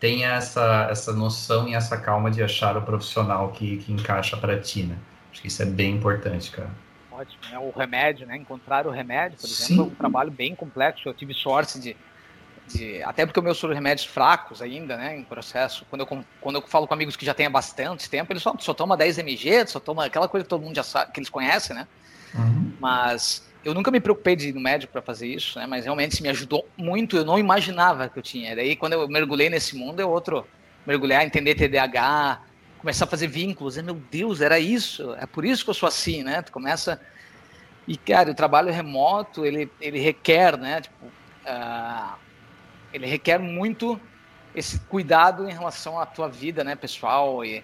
tenha 0.00 0.36
essa, 0.36 0.88
essa 0.90 1.12
noção 1.12 1.68
e 1.68 1.74
essa 1.74 1.98
calma 1.98 2.30
de 2.30 2.42
achar 2.42 2.78
o 2.78 2.82
profissional 2.82 3.50
que, 3.50 3.76
que 3.76 3.92
encaixa 3.92 4.34
para 4.34 4.58
ti, 4.58 4.84
né? 4.84 4.96
Acho 5.30 5.42
que 5.42 5.48
isso 5.48 5.62
é 5.62 5.66
bem 5.66 5.96
importante, 5.96 6.50
cara. 6.50 6.70
Ótimo, 7.12 7.42
né? 7.50 7.58
O 7.58 7.78
remédio, 7.78 8.26
né? 8.26 8.38
Encontrar 8.38 8.86
o 8.86 8.90
remédio, 8.90 9.36
por 9.38 9.46
exemplo, 9.46 9.74
Sim. 9.74 9.80
é 9.80 9.82
um 9.82 9.90
trabalho 9.90 10.30
bem 10.30 10.54
complexo. 10.54 11.06
Eu 11.06 11.12
tive 11.12 11.34
sorte 11.34 11.78
de 11.78 11.94
de, 12.68 13.02
até 13.02 13.26
porque 13.26 13.38
o 13.38 13.42
meu 13.42 13.54
são 13.54 13.72
remédios 13.72 14.06
fracos 14.06 14.62
ainda, 14.62 14.96
né, 14.96 15.16
em 15.16 15.22
processo. 15.22 15.86
Quando 15.90 16.00
eu, 16.00 16.24
quando 16.40 16.56
eu 16.56 16.62
falo 16.62 16.86
com 16.86 16.94
amigos 16.94 17.16
que 17.16 17.26
já 17.26 17.34
têm 17.34 17.46
há 17.46 17.50
bastante 17.50 18.08
tempo, 18.08 18.32
eles 18.32 18.42
só, 18.42 18.54
só 18.58 18.72
toma 18.72 18.96
10 18.96 19.18
mg, 19.18 19.66
só 19.66 19.78
toma 19.78 20.06
aquela 20.06 20.28
coisa 20.28 20.44
que 20.44 20.50
todo 20.50 20.62
mundo 20.62 20.76
já 20.76 20.82
sabe, 20.82 21.12
que 21.12 21.20
eles 21.20 21.30
conhecem, 21.30 21.76
né? 21.76 21.86
Uhum. 22.34 22.72
Mas 22.80 23.48
eu 23.64 23.74
nunca 23.74 23.90
me 23.90 24.00
preocupei 24.00 24.34
de 24.34 24.48
ir 24.48 24.54
no 24.54 24.60
médico 24.60 24.92
para 24.92 25.02
fazer 25.02 25.26
isso, 25.26 25.58
né? 25.58 25.66
Mas 25.66 25.84
realmente 25.84 26.22
me 26.22 26.28
ajudou 26.28 26.68
muito. 26.76 27.16
Eu 27.16 27.24
não 27.24 27.38
imaginava 27.38 28.08
que 28.08 28.18
eu 28.18 28.22
tinha. 28.22 28.54
Daí 28.56 28.76
quando 28.76 28.94
eu 28.94 29.08
mergulhei 29.08 29.48
nesse 29.48 29.76
mundo, 29.76 30.00
é 30.00 30.04
outro 30.04 30.46
mergulhar, 30.86 31.24
entender 31.24 31.54
TDAH, 31.54 32.42
começar 32.78 33.04
a 33.04 33.08
fazer 33.08 33.26
vínculos. 33.26 33.76
E, 33.76 33.82
meu 33.82 33.94
Deus, 33.94 34.40
era 34.40 34.58
isso. 34.58 35.14
É 35.18 35.26
por 35.26 35.44
isso 35.44 35.64
que 35.64 35.70
eu 35.70 35.74
sou 35.74 35.86
assim, 35.86 36.22
né? 36.22 36.42
Tu 36.42 36.52
começa 36.52 37.00
e 37.86 37.96
cara, 37.96 38.30
o 38.30 38.34
trabalho 38.34 38.72
remoto 38.72 39.44
ele 39.44 39.70
ele 39.80 39.98
requer, 39.98 40.56
né? 40.56 40.80
Tipo, 40.80 41.06
uh, 41.06 42.23
ele 42.94 43.06
requer 43.06 43.38
muito 43.38 44.00
esse 44.54 44.78
cuidado 44.78 45.48
em 45.48 45.52
relação 45.52 45.98
à 45.98 46.06
tua 46.06 46.28
vida, 46.28 46.62
né, 46.62 46.76
pessoal 46.76 47.44
e, 47.44 47.62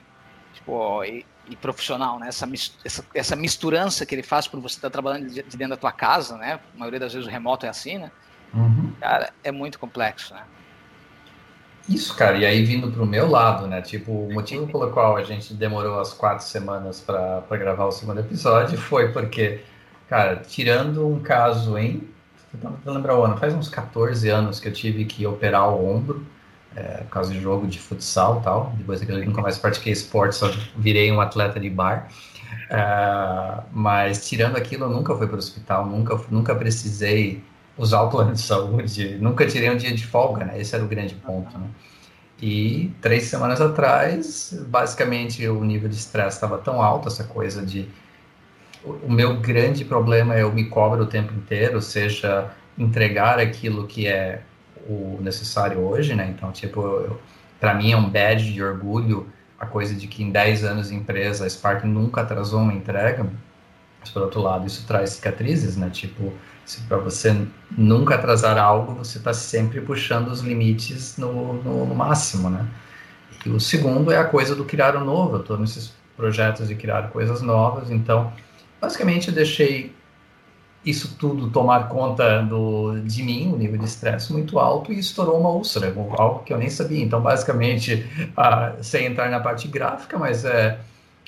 tipo, 0.53 1.05
e, 1.05 1.25
e 1.49 1.55
profissional, 1.55 2.19
né? 2.19 2.29
Essa, 2.29 2.49
essa, 2.85 3.05
essa, 3.15 3.37
misturança 3.37 4.05
que 4.05 4.15
ele 4.15 4.25
faz 4.25 4.49
por 4.49 4.61
você 4.61 4.77
estar 4.77 4.91
trabalhando 4.91 5.29
de, 5.29 5.43
de, 5.43 5.57
dentro 5.57 5.71
da 5.71 5.77
tua 5.77 5.93
casa, 5.93 6.37
né? 6.37 6.59
A 6.75 6.79
maioria 6.79 6.99
das 6.99 7.13
vezes 7.13 7.29
o 7.29 7.31
remoto 7.31 7.65
é 7.65 7.69
assim, 7.69 7.99
né? 7.99 8.11
Uhum. 8.53 8.93
Cara, 9.01 9.33
é 9.45 9.53
muito 9.53 9.79
complexo, 9.79 10.35
né? 10.35 10.43
Isso, 11.89 12.15
cara, 12.17 12.37
e 12.37 12.45
aí 12.45 12.65
vindo 12.65 12.91
pro 12.91 13.07
meu 13.07 13.29
lado, 13.29 13.67
né? 13.67 13.81
Tipo, 13.81 14.13
o 14.13 14.33
motivo 14.33 14.67
pelo 14.67 14.91
qual 14.91 15.17
a 15.17 15.23
gente 15.23 15.55
demorou 15.55 16.01
as 16.01 16.13
quatro 16.13 16.45
semanas 16.45 17.01
para 17.01 17.43
gravar 17.51 17.87
o 17.87 17.93
segundo 17.93 18.21
episódio 18.21 18.77
foi 18.79 19.13
porque, 19.13 19.61
cara, 20.09 20.37
tirando 20.37 21.07
um 21.07 21.21
caso 21.21 21.79
em 21.79 22.09
tentando 22.52 22.78
lembrar 22.85 23.19
o 23.19 23.25
ano, 23.25 23.37
faz 23.37 23.54
uns 23.54 23.69
14 23.69 24.28
anos 24.28 24.61
que 24.61 24.69
eu 24.69 24.73
tive 24.73 25.04
que 25.04 25.26
operar 25.26 25.69
o 25.69 25.88
ombro, 25.88 26.25
é, 26.75 26.99
por 26.99 27.11
causa 27.11 27.33
de 27.33 27.40
jogo 27.40 27.66
de 27.66 27.78
futsal 27.78 28.40
tal. 28.42 28.73
Depois 28.76 29.00
daquilo 29.00 29.19
eu 29.19 29.26
nunca 29.26 29.42
mais 29.42 29.59
pratiquei 29.59 29.92
esporte, 29.92 30.37
só 30.37 30.50
virei 30.76 31.11
um 31.11 31.21
atleta 31.21 31.59
de 31.59 31.71
bar. 31.71 32.09
É, 32.69 33.62
mas 33.73 34.28
tirando 34.28 34.57
aquilo, 34.57 34.85
eu 34.85 34.90
nunca 34.90 35.14
fui 35.14 35.26
para 35.26 35.37
o 35.37 35.38
hospital, 35.38 35.87
nunca, 35.87 36.21
nunca 36.30 36.54
precisei 36.54 37.42
usar 37.76 38.02
o 38.02 38.11
plano 38.11 38.33
de 38.33 38.40
saúde, 38.40 39.16
nunca 39.21 39.47
tirei 39.47 39.71
um 39.71 39.76
dia 39.76 39.92
de 39.95 40.07
folga, 40.07 40.45
né? 40.45 40.61
Esse 40.61 40.75
era 40.75 40.85
o 40.85 40.88
grande 40.88 41.14
ponto, 41.14 41.57
né? 41.57 41.66
E 42.42 42.90
três 43.00 43.25
semanas 43.25 43.61
atrás, 43.61 44.54
basicamente, 44.69 45.47
o 45.47 45.62
nível 45.62 45.88
de 45.88 45.97
estresse 45.97 46.37
estava 46.37 46.59
tão 46.59 46.83
alto, 46.83 47.09
essa 47.09 47.25
coisa 47.25 47.64
de 47.64 47.88
o 48.85 49.13
meu 49.13 49.37
grande 49.37 49.85
problema 49.85 50.35
é 50.35 50.43
eu 50.43 50.53
me 50.53 50.65
cobro 50.65 51.03
o 51.03 51.07
tempo 51.07 51.35
inteiro, 51.35 51.81
seja 51.83 52.51
entregar 52.79 53.39
aquilo 53.39 53.87
que 53.87 54.07
é 54.07 54.43
o 54.89 55.19
necessário 55.21 55.79
hoje, 55.81 56.15
né? 56.15 56.33
Então, 56.35 56.51
tipo, 56.51 57.19
para 57.59 57.75
mim 57.75 57.93
é 57.93 57.97
um 57.97 58.09
badge 58.09 58.53
de 58.53 58.63
orgulho 58.63 59.27
a 59.59 59.67
coisa 59.67 59.95
de 59.95 60.07
que 60.07 60.23
em 60.23 60.31
10 60.31 60.65
anos 60.65 60.89
de 60.89 60.95
empresa 60.95 61.45
a 61.45 61.51
Spark 61.51 61.85
nunca 61.85 62.23
atrasou 62.23 62.61
uma 62.61 62.73
entrega. 62.73 63.27
Mas, 64.01 64.09
por 64.09 64.23
outro 64.23 64.41
lado, 64.41 64.67
isso 64.67 64.87
traz 64.87 65.11
cicatrizes, 65.11 65.77
né? 65.77 65.91
Tipo, 65.91 66.33
se 66.65 66.81
para 66.83 66.97
você 66.97 67.47
nunca 67.77 68.15
atrasar 68.15 68.57
algo, 68.57 68.95
você 68.95 69.19
está 69.19 69.35
sempre 69.35 69.83
puxando 69.83 70.29
os 70.29 70.41
limites 70.41 71.19
no, 71.19 71.53
no, 71.63 71.85
no, 71.85 71.95
máximo, 71.95 72.49
né? 72.49 72.67
E 73.45 73.51
o 73.51 73.61
segundo 73.61 74.11
é 74.11 74.17
a 74.17 74.25
coisa 74.25 74.55
do 74.55 74.65
criar 74.65 74.97
o 74.97 75.05
novo. 75.05 75.37
Eu 75.37 75.41
estou 75.41 75.59
nesses 75.59 75.93
projetos 76.17 76.69
de 76.69 76.75
criar 76.75 77.11
coisas 77.11 77.43
novas, 77.43 77.91
então 77.91 78.33
basicamente 78.81 79.29
eu 79.29 79.35
deixei 79.35 79.95
isso 80.85 81.17
tudo 81.19 81.51
tomar 81.51 81.89
conta 81.89 82.43
do, 82.43 83.01
de 83.01 83.23
mim, 83.23 83.53
um 83.53 83.57
nível 83.57 83.79
de 83.79 83.85
estresse 83.85 84.33
muito 84.33 84.59
alto, 84.59 84.93
e 84.93 84.99
estourou 84.99 85.39
uma 85.39 85.51
úlcera, 85.51 85.95
algo 86.19 86.43
que 86.43 86.53
eu 86.53 86.59
nem 86.59 86.71
sabia. 86.71 87.05
Então, 87.05 87.21
basicamente, 87.21 88.07
ah, 88.37 88.75
sem 88.81 89.07
entrar 89.07 89.31
na 89.31 89.41
parte 89.41 89.69
gráfica, 89.69 90.19
mas 90.19 90.45
é, 90.45 90.79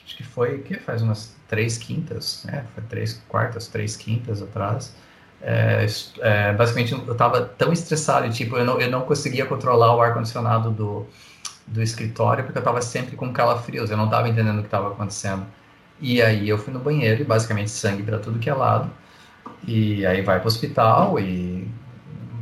acho 0.05 0.17
que 0.17 0.23
foi 0.23 0.59
que 0.59 0.75
faz 0.77 1.03
umas 1.03 1.37
três 1.49 1.77
quintas, 1.77 2.45
né? 2.47 2.65
Foi 2.75 2.83
três 2.85 3.23
quartas, 3.29 3.69
três 3.69 3.95
quintas 3.95 4.41
atrás. 4.43 4.95
É, 5.43 5.87
é, 6.21 6.53
basicamente, 6.55 6.93
eu 6.93 7.13
estava 7.13 7.43
tão 7.43 7.73
estressado, 7.73 8.31
tipo, 8.31 8.57
eu 8.57 8.65
não, 8.65 8.81
eu 8.81 8.91
não 8.91 9.03
conseguia 9.03 9.45
controlar 9.45 9.95
o 9.95 10.01
ar-condicionado 10.01 10.71
do, 10.71 11.07
do 11.67 11.83
escritório, 11.83 12.45
porque 12.45 12.57
eu 12.57 12.63
estava 12.63 12.81
sempre 12.81 13.17
com 13.17 13.31
calafrios, 13.33 13.91
eu 13.91 13.97
não 13.97 14.07
estava 14.07 14.29
entendendo 14.29 14.59
o 14.59 14.63
que 14.63 14.69
estava 14.69 14.89
acontecendo. 14.89 15.45
E 16.03 16.21
aí 16.21 16.49
eu 16.49 16.59
fui 16.59 16.73
no 16.73 16.81
banheiro 16.81 17.23
e 17.23 17.25
basicamente 17.25 17.71
sangue 17.71 18.03
para 18.03 18.19
tudo 18.19 18.41
que 18.41 18.51
é 18.51 18.55
lado. 18.55 18.91
E 19.67 20.05
aí 20.05 20.21
vai 20.21 20.41
pro 20.41 20.49
hospital 20.49 21.19
e 21.21 21.69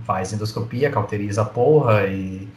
faz 0.07 0.33
endoscopia, 0.33 0.91
cauteriza 0.91 1.43
a 1.43 1.45
porra 1.45 2.07
e, 2.07 2.49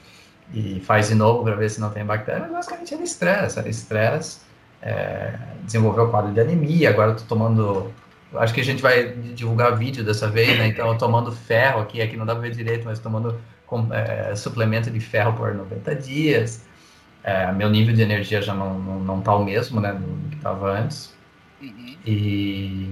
e 0.54 0.80
faz 0.80 1.10
de 1.10 1.16
novo 1.16 1.44
para 1.44 1.56
ver 1.56 1.70
se 1.70 1.82
não 1.82 1.90
tem 1.90 2.06
bactéria. 2.06 2.42
Mas 2.44 2.52
basicamente 2.52 2.94
era 2.94 3.04
estresse, 3.04 3.60
era 3.60 3.68
estresse. 3.68 4.40
É, 4.82 5.38
desenvolveu 5.64 6.06
o 6.06 6.10
quadro 6.10 6.34
de 6.34 6.40
anemia, 6.40 6.90
agora 6.90 7.12
eu 7.12 7.16
tô 7.18 7.24
tomando. 7.24 7.92
Acho 8.36 8.54
que 8.54 8.62
a 8.62 8.64
gente 8.64 8.82
vai 8.82 9.10
divulgar 9.10 9.78
vídeo 9.78 10.06
dessa 10.06 10.30
vez, 10.30 10.58
né? 10.58 10.68
Então 10.68 10.98
tomando 10.98 11.32
ferro 11.34 11.82
aqui, 11.82 12.02
aqui 12.02 12.16
não 12.16 12.26
dá 12.26 12.34
pra 12.34 12.44
ver 12.44 12.52
direito, 12.52 12.86
mas 12.86 12.98
tomando 13.00 13.38
é, 13.92 14.34
suplemento 14.36 14.90
de 14.90 15.00
ferro 15.02 15.34
por 15.34 15.54
90 15.54 15.96
dias. 15.96 16.66
É, 17.24 17.52
meu 17.52 17.70
nível 17.70 17.96
de 17.96 18.02
energia 18.02 18.42
já 18.42 18.54
não, 18.54 18.80
não, 18.80 19.00
não 19.00 19.22
tá 19.22 19.36
o 19.36 19.44
mesmo, 19.46 19.80
né, 19.80 19.94
do 19.94 20.30
que 20.30 20.36
estava 20.36 20.72
antes. 20.72 21.14
Uhum. 21.62 21.96
E, 22.06 22.92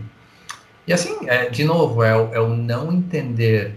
e 0.87 0.93
assim, 0.93 1.27
é, 1.27 1.49
de 1.49 1.63
novo, 1.63 2.03
é, 2.03 2.11
é 2.11 2.39
o 2.39 2.55
não 2.55 2.91
entender 2.91 3.75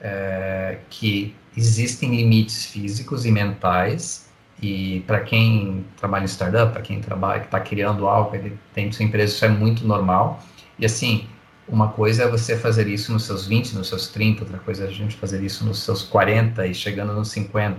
é, 0.00 0.78
que 0.88 1.34
existem 1.56 2.14
limites 2.14 2.66
físicos 2.66 3.26
e 3.26 3.32
mentais 3.32 4.30
e 4.62 5.02
para 5.06 5.20
quem 5.20 5.84
trabalha 5.96 6.24
em 6.24 6.28
startup, 6.28 6.72
para 6.72 6.82
quem 6.82 7.00
trabalha, 7.00 7.40
que 7.40 7.46
está 7.46 7.60
criando 7.60 8.06
algo, 8.06 8.34
ele 8.36 8.58
tem 8.74 8.92
sua 8.92 9.04
empresa, 9.04 9.32
isso 9.32 9.44
é 9.44 9.48
muito 9.48 9.86
normal. 9.86 10.42
E 10.78 10.84
assim, 10.84 11.26
uma 11.66 11.88
coisa 11.88 12.24
é 12.24 12.28
você 12.28 12.56
fazer 12.56 12.86
isso 12.86 13.12
nos 13.12 13.24
seus 13.24 13.46
20, 13.46 13.72
nos 13.72 13.88
seus 13.88 14.08
30, 14.08 14.44
outra 14.44 14.58
coisa 14.58 14.84
é 14.84 14.88
a 14.88 14.90
gente 14.90 15.16
fazer 15.16 15.42
isso 15.42 15.64
nos 15.64 15.82
seus 15.82 16.02
40 16.02 16.66
e 16.66 16.74
chegando 16.74 17.14
nos 17.14 17.30
50. 17.30 17.78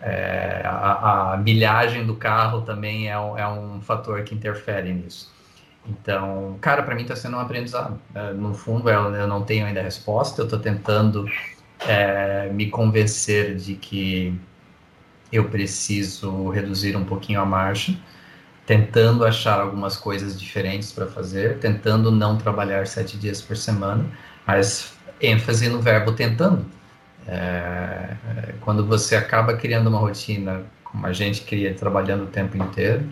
É, 0.00 0.62
a, 0.64 1.32
a, 1.32 1.36
milhagem 1.36 2.06
do 2.06 2.14
carro 2.14 2.62
também 2.62 3.08
é 3.08 3.18
um, 3.18 3.36
é 3.36 3.48
um 3.48 3.80
fator 3.80 4.22
que 4.22 4.34
interfere 4.34 4.92
nisso. 4.92 5.32
Então, 5.86 6.56
cara, 6.60 6.82
para 6.82 6.94
mim 6.94 7.02
está 7.02 7.16
sendo 7.16 7.36
um 7.36 7.40
aprendizado. 7.40 8.00
É, 8.14 8.32
no 8.32 8.54
fundo, 8.54 8.88
eu, 8.88 9.14
eu, 9.14 9.26
não 9.26 9.42
tenho 9.42 9.66
ainda 9.66 9.80
a 9.80 9.82
resposta, 9.82 10.42
eu 10.42 10.44
estou 10.44 10.58
tentando 10.58 11.26
é, 11.80 12.48
me 12.52 12.70
convencer 12.70 13.56
de 13.56 13.74
que 13.74 14.38
eu 15.32 15.48
preciso 15.48 16.48
reduzir 16.50 16.96
um 16.96 17.04
pouquinho 17.04 17.40
a 17.40 17.44
marcha, 17.44 17.94
tentando 18.66 19.24
achar 19.24 19.60
algumas 19.60 19.96
coisas 19.96 20.38
diferentes 20.38 20.92
para 20.92 21.06
fazer, 21.06 21.58
tentando 21.58 22.10
não 22.10 22.36
trabalhar 22.36 22.86
sete 22.86 23.16
dias 23.16 23.42
por 23.42 23.56
semana, 23.56 24.06
mas 24.46 24.92
ênfase 25.20 25.68
no 25.68 25.80
verbo 25.80 26.12
tentando 26.12 26.64
É, 27.28 28.14
quando 28.62 28.86
você 28.86 29.14
acaba 29.14 29.54
criando 29.54 29.88
uma 29.88 29.98
rotina, 29.98 30.62
como 30.82 31.06
a 31.06 31.12
gente 31.12 31.42
cria, 31.42 31.74
trabalhando 31.74 32.24
o 32.24 32.26
tempo 32.26 32.56
inteiro, 32.56 33.04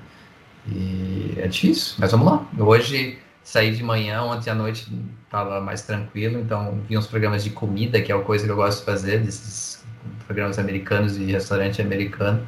e 0.66 1.34
é 1.36 1.46
difícil, 1.46 1.96
mas 1.98 2.10
vamos 2.10 2.26
lá. 2.26 2.46
Hoje 2.58 3.18
saí 3.44 3.70
de 3.70 3.82
manhã, 3.82 4.22
ontem 4.22 4.50
à 4.50 4.54
noite 4.54 4.90
estava 5.24 5.60
mais 5.60 5.82
tranquilo, 5.82 6.40
então 6.40 6.80
vi 6.88 6.96
uns 6.96 7.06
programas 7.06 7.44
de 7.44 7.50
comida, 7.50 8.00
que 8.00 8.10
é 8.10 8.14
uma 8.14 8.24
coisa 8.24 8.44
que 8.44 8.50
eu 8.50 8.56
gosto 8.56 8.80
de 8.80 8.86
fazer, 8.86 9.20
desses 9.20 9.84
programas 10.26 10.58
americanos 10.58 11.16
e 11.16 11.24
restaurante 11.26 11.80
americano. 11.80 12.44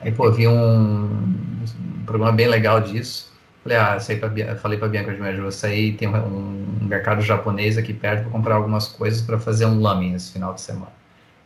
Aí, 0.00 0.12
pô, 0.12 0.30
vi 0.30 0.46
um, 0.46 1.04
um 1.06 2.04
programa 2.04 2.32
bem 2.32 2.46
legal 2.46 2.80
disso. 2.80 3.32
Falei, 3.62 3.78
ah, 3.78 3.98
saí 3.98 4.16
pra, 4.18 4.30
falei 4.56 4.78
pra 4.78 4.86
Bianca 4.86 5.12
de 5.12 5.20
Médio, 5.20 5.42
vou 5.42 5.50
sair, 5.50 5.94
tem 5.94 6.06
um, 6.06 6.14
um, 6.14 6.84
mercado 6.84 7.20
japonês 7.22 7.76
aqui 7.76 7.92
perto, 7.92 8.24
vou 8.24 8.32
comprar 8.32 8.54
algumas 8.54 8.86
coisas 8.86 9.20
para 9.20 9.40
fazer 9.40 9.66
um 9.66 9.80
lamen 9.80 10.14
esse 10.14 10.32
final 10.32 10.54
de 10.54 10.60
semana. 10.60 10.92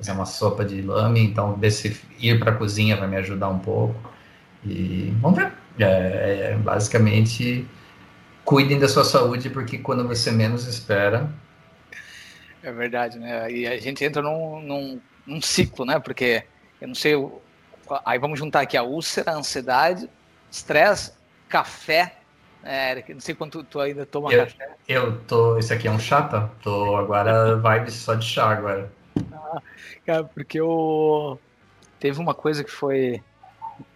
Fazer 0.00 0.12
uma 0.12 0.24
sopa 0.24 0.64
de 0.64 0.80
lamen, 0.80 1.24
então 1.26 1.54
ver 1.56 1.70
se 1.70 2.00
ir 2.18 2.40
para 2.40 2.52
a 2.52 2.54
cozinha 2.54 2.96
vai 2.96 3.06
me 3.06 3.16
ajudar 3.16 3.50
um 3.50 3.58
pouco. 3.58 3.94
E 4.64 5.12
vamos 5.20 5.38
ver. 5.38 5.52
É, 5.78 6.52
é, 6.52 6.56
basicamente, 6.56 7.66
cuidem 8.44 8.78
da 8.78 8.88
sua 8.88 9.04
saúde, 9.04 9.50
porque 9.50 9.78
quando 9.78 10.06
você 10.08 10.30
menos 10.30 10.66
espera. 10.66 11.30
É 12.62 12.72
verdade, 12.72 13.18
né? 13.18 13.50
E 13.50 13.66
a 13.66 13.78
gente 13.78 14.04
entra 14.04 14.22
num, 14.22 14.60
num, 14.62 15.00
num 15.26 15.40
ciclo, 15.40 15.84
né? 15.84 15.98
Porque 15.98 16.44
eu 16.80 16.88
não 16.88 16.94
sei. 16.94 17.14
Aí 18.04 18.18
vamos 18.18 18.38
juntar 18.38 18.60
aqui 18.60 18.76
a 18.76 18.82
úlcera, 18.82 19.32
a 19.32 19.36
ansiedade, 19.36 20.08
estresse, 20.50 21.12
café. 21.48 22.16
É, 22.62 23.02
não 23.08 23.20
sei 23.20 23.34
quanto 23.34 23.64
tu 23.64 23.80
ainda 23.80 24.04
toma 24.04 24.32
eu, 24.32 24.44
café. 24.44 24.70
Eu 24.88 25.18
tô. 25.20 25.58
Esse 25.58 25.72
aqui 25.72 25.88
é 25.88 25.90
um 25.90 25.98
chata? 25.98 26.40
Tá? 26.40 26.50
Tô 26.62 26.96
agora 26.96 27.56
vibe 27.60 27.90
só 27.90 28.14
de 28.14 28.26
chá 28.26 28.50
agora. 28.50 28.90
Cara, 30.06 30.24
porque 30.24 30.60
eu. 30.60 31.38
Teve 31.98 32.18
uma 32.18 32.32
coisa 32.32 32.64
que 32.64 32.70
foi 32.70 33.22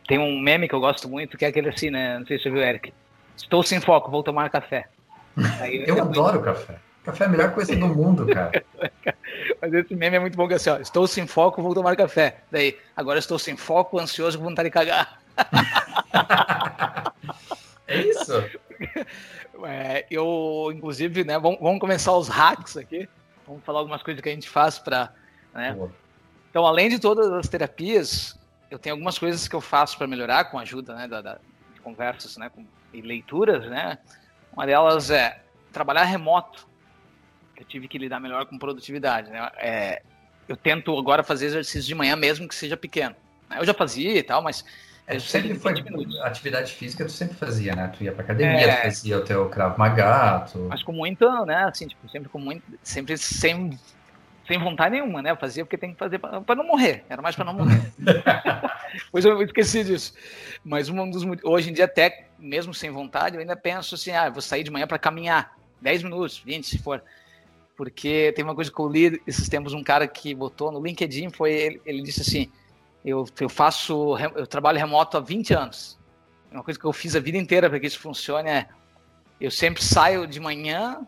tem 0.07 0.19
um 0.19 0.39
meme 0.41 0.69
que 0.69 0.75
eu 0.75 0.81
gosto 0.81 1.09
muito, 1.09 1.37
que 1.37 1.45
é 1.45 1.49
aquele 1.49 1.69
assim, 1.69 1.91
né? 1.91 2.19
Não 2.19 2.27
sei 2.27 2.37
se 2.37 2.45
você 2.45 2.51
viu, 2.51 2.61
Eric. 2.61 2.93
Estou 3.37 3.63
sem 3.63 3.81
foco, 3.81 4.11
vou 4.11 4.23
tomar 4.23 4.51
café. 4.51 4.87
Aí, 5.61 5.85
eu, 5.87 5.97
eu 5.97 6.03
adoro 6.03 6.43
café. 6.43 6.77
Café 7.05 7.25
é 7.25 7.27
a 7.27 7.31
melhor 7.31 7.53
coisa 7.53 7.75
do 7.77 7.87
mundo, 7.87 8.27
cara. 8.27 8.65
Mas 9.61 9.75
esse 9.75 9.95
meme 9.95 10.17
é 10.17 10.21
muito 10.21 10.37
bom, 10.37 10.47
que 10.47 10.55
é 10.55 10.57
assim, 10.57 10.71
ó, 10.71 10.77
estou 10.79 11.07
sem 11.07 11.27
foco, 11.27 11.63
vou 11.63 11.75
tomar 11.75 11.97
café. 11.97 12.39
Daí, 12.51 12.79
agora 12.97 13.19
estou 13.19 13.39
sem 13.39 13.57
foco, 13.57 13.99
ansioso, 13.99 14.39
com 14.39 14.45
vontade 14.45 14.69
de 14.69 14.73
cagar. 14.73 15.21
é 17.87 18.01
isso? 18.01 18.33
É, 19.65 20.07
eu, 20.11 20.73
inclusive, 20.75 21.25
né, 21.25 21.39
vamos, 21.39 21.59
vamos, 21.61 21.81
começar 21.81 22.13
os 22.13 22.29
hacks 22.29 22.77
aqui. 22.77 23.09
Vamos 23.47 23.63
falar 23.65 23.81
algumas 23.81 24.03
coisas 24.03 24.23
que 24.23 24.29
a 24.29 24.33
gente 24.33 24.49
faz 24.49 24.79
para, 24.79 25.13
né? 25.55 25.77
Então, 26.51 26.67
além 26.67 26.89
de 26.89 26.99
todas 26.99 27.33
as 27.33 27.49
terapias, 27.49 28.39
eu 28.71 28.79
tenho 28.79 28.95
algumas 28.95 29.19
coisas 29.19 29.49
que 29.49 29.55
eu 29.55 29.61
faço 29.61 29.97
para 29.97 30.07
melhorar 30.07 30.47
com 30.47 30.59
a 30.59 30.63
ajuda 30.63 30.95
né, 30.95 31.09
da, 31.09 31.21
da, 31.21 31.39
de 31.73 31.81
conversas 31.81 32.37
né, 32.37 32.49
com, 32.49 32.65
e 32.93 33.01
leituras. 33.01 33.65
Né? 33.69 33.99
Uma 34.53 34.67
delas 34.67 35.11
é 35.11 35.41
trabalhar 35.73 36.05
remoto. 36.05 36.67
Eu 37.57 37.65
tive 37.65 37.89
que 37.89 37.99
lidar 37.99 38.21
melhor 38.21 38.47
com 38.47 38.59
produtividade. 38.59 39.31
Né? 39.31 39.51
É, 39.57 40.03
eu 40.49 40.57
tento 40.57 40.97
agora 40.99 41.23
fazer 41.23 41.47
exercício 41.47 41.89
de 41.89 41.95
manhã, 41.95 42.17
mesmo 42.17 42.49
que 42.49 42.55
seja 42.55 42.77
pequeno. 42.77 43.15
Né? 43.49 43.59
Eu 43.59 43.65
já 43.65 43.75
fazia 43.75 44.19
e 44.19 44.23
tal, 44.23 44.43
mas. 44.43 44.65
É, 45.07 45.19
sempre 45.19 45.55
foi 45.55 45.75
minutos. 45.75 46.19
atividade 46.23 46.73
física, 46.73 47.05
tu 47.05 47.13
sempre 47.13 47.37
fazia, 47.37 47.77
né? 47.77 47.89
Tu 47.89 48.05
ia 48.05 48.13
pra 48.13 48.25
academia, 48.25 48.67
é, 48.67 48.77
tu 48.77 48.83
fazia 48.85 49.19
o 49.19 49.21
teu 49.21 49.51
cravo 49.51 49.79
magato. 49.79 50.59
Mas 50.71 50.83
com 50.83 50.93
muita, 50.93 51.45
né? 51.45 51.65
Assim, 51.65 51.87
tipo, 51.87 52.09
sempre 52.09 52.31
com 52.31 52.39
muito. 52.39 52.65
Sempre 52.83 53.19
sem 53.19 53.79
sem 54.47 54.59
vontade 54.59 54.95
nenhuma, 54.95 55.23
né? 55.23 55.31
Eu 55.31 55.37
fazia 55.37 55.65
porque 55.65 55.79
tem 55.79 55.93
que 55.93 55.99
fazer 55.99 56.19
para 56.19 56.55
não 56.55 56.67
morrer. 56.67 57.05
Era 57.09 57.23
mais 57.23 57.35
para 57.35 57.45
não 57.45 57.55
morrer. 57.55 57.81
pois 59.11 59.25
eu 59.25 59.41
esqueci 59.43 59.85
disso. 59.85 60.13
Mas 60.65 60.89
um 60.89 61.11
dos 61.11 61.23
hoje 61.43 61.71
em 61.71 61.73
dia 61.73 61.87
até 61.87 62.29
mesmo 62.39 62.75
sem 62.75 62.91
vontade, 62.91 63.37
eu 63.37 63.41
ainda 63.41 63.57
penso 63.57 63.95
assim, 63.95 64.11
ah, 64.11 64.29
vou 64.29 64.43
sair 64.43 64.63
de 64.63 64.71
manhã 64.71 64.87
para 64.87 64.99
caminhar 64.99 65.57
10 65.81 66.03
minutos, 66.03 66.39
20 66.39 66.67
se 66.67 66.79
for. 66.79 67.03
Porque 67.77 68.33
tem 68.37 68.45
uma 68.45 68.55
coisa 68.55 68.71
que 68.71 68.79
eu 68.79 68.89
li 68.89 69.21
esses 69.27 69.49
tempos 69.49 69.73
um 69.73 69.83
cara 69.83 70.07
que 70.07 70.35
botou 70.35 70.71
no 70.71 70.83
LinkedIn 70.83 71.31
foi 71.31 71.53
ele, 71.53 71.83
ele 71.85 72.03
disse 72.03 72.21
assim: 72.21 72.51
eu, 73.05 73.25
eu 73.41 73.49
faço 73.49 74.17
eu 74.37 74.47
trabalho 74.47 74.79
remoto 74.79 75.17
há 75.17 75.21
20 75.21 75.55
anos. 75.55 75.99
Uma 76.53 76.63
coisa 76.63 76.79
que 76.79 76.87
eu 76.87 76.93
fiz 76.93 77.17
a 77.17 77.21
vida 77.21 77.37
inteira 77.37 77.69
para 77.69 77.81
que 77.81 77.87
isso 77.87 77.99
funcione 77.99 78.49
é 78.49 78.69
eu 79.41 79.51
sempre 79.51 79.83
saio 79.83 80.27
de 80.27 80.39
manhã 80.39 81.05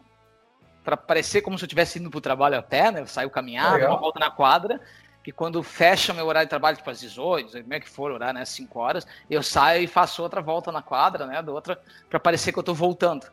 para 0.87 0.97
parecer 0.97 1.43
como 1.43 1.59
se 1.59 1.65
eu 1.65 1.67
estivesse 1.67 1.99
indo 1.99 2.09
para 2.09 2.19
o 2.19 2.21
trabalho 2.21 2.57
a 2.57 2.63
pé, 2.63 2.93
né? 2.93 3.01
Eu 3.01 3.09
saio 3.09 3.29
caminhar, 3.29 3.73
Legal. 3.73 3.91
uma 3.91 3.99
volta 3.99 4.21
na 4.21 4.31
quadra, 4.31 4.81
e 5.27 5.33
quando 5.33 5.61
fecha 5.61 6.15
meu 6.15 6.25
horário 6.25 6.47
de 6.47 6.51
trabalho, 6.51 6.77
tipo 6.77 6.89
às 6.89 7.01
18, 7.01 7.61
como 7.61 7.75
é 7.75 7.81
que 7.81 7.91
for, 7.91 8.13
horário, 8.13 8.39
né? 8.39 8.45
5 8.45 8.79
horas, 8.79 9.05
eu 9.29 9.43
saio 9.43 9.83
e 9.83 9.89
faço 9.89 10.23
outra 10.23 10.41
volta 10.41 10.71
na 10.71 10.81
quadra, 10.81 11.27
né? 11.27 11.43
Do 11.43 11.53
outra, 11.53 11.83
para 12.09 12.21
parecer 12.21 12.53
que 12.53 12.59
eu 12.59 12.61
estou 12.61 12.75
voltando. 12.75 13.27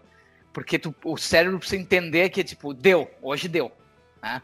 Porque 0.52 0.80
tu, 0.80 0.96
o 1.06 1.16
cérebro 1.16 1.60
precisa 1.60 1.80
entender 1.80 2.28
que, 2.32 2.44
tipo, 2.44 2.74
deu, 2.74 3.08
hoje 3.22 3.48
deu, 3.48 3.72
né? 4.20 4.42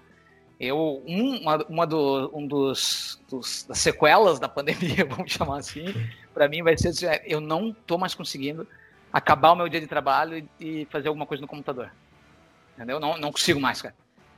Eu, 0.60 1.02
um, 1.08 1.38
uma, 1.38 1.65
uma 1.67 1.88
do, 1.88 2.30
um 2.32 2.45
dos, 2.45 3.19
dos, 3.28 3.63
das 3.63 3.80
sequelas 3.80 4.39
da 4.39 4.48
pandemia, 4.48 5.04
vamos 5.10 5.32
chamar 5.32 5.58
assim, 5.58 5.86
para 6.32 6.48
mim 6.48 6.62
vai 6.62 6.78
ser 6.78 6.89
assim, 6.89 7.08
é, 7.08 7.24
eu 7.26 7.41
não 7.41 7.69
estou 7.69 7.98
mais 7.98 8.13
conseguindo 8.13 8.67
acabar 9.12 9.54
o 9.54 9.56
meu 9.56 9.67
dia 9.67 9.80
de 9.80 9.88
trabalho 9.88 10.38
e, 10.60 10.84
e 10.84 10.86
fazer 10.91 11.08
alguma 11.08 11.26
coisa 11.26 11.41
no 11.41 11.48
computador 11.48 11.89
entendeu? 12.80 13.00
Não, 13.00 13.18
não 13.18 13.32
consigo 13.32 13.60
mais, 13.60 13.82
cara. 13.82 13.94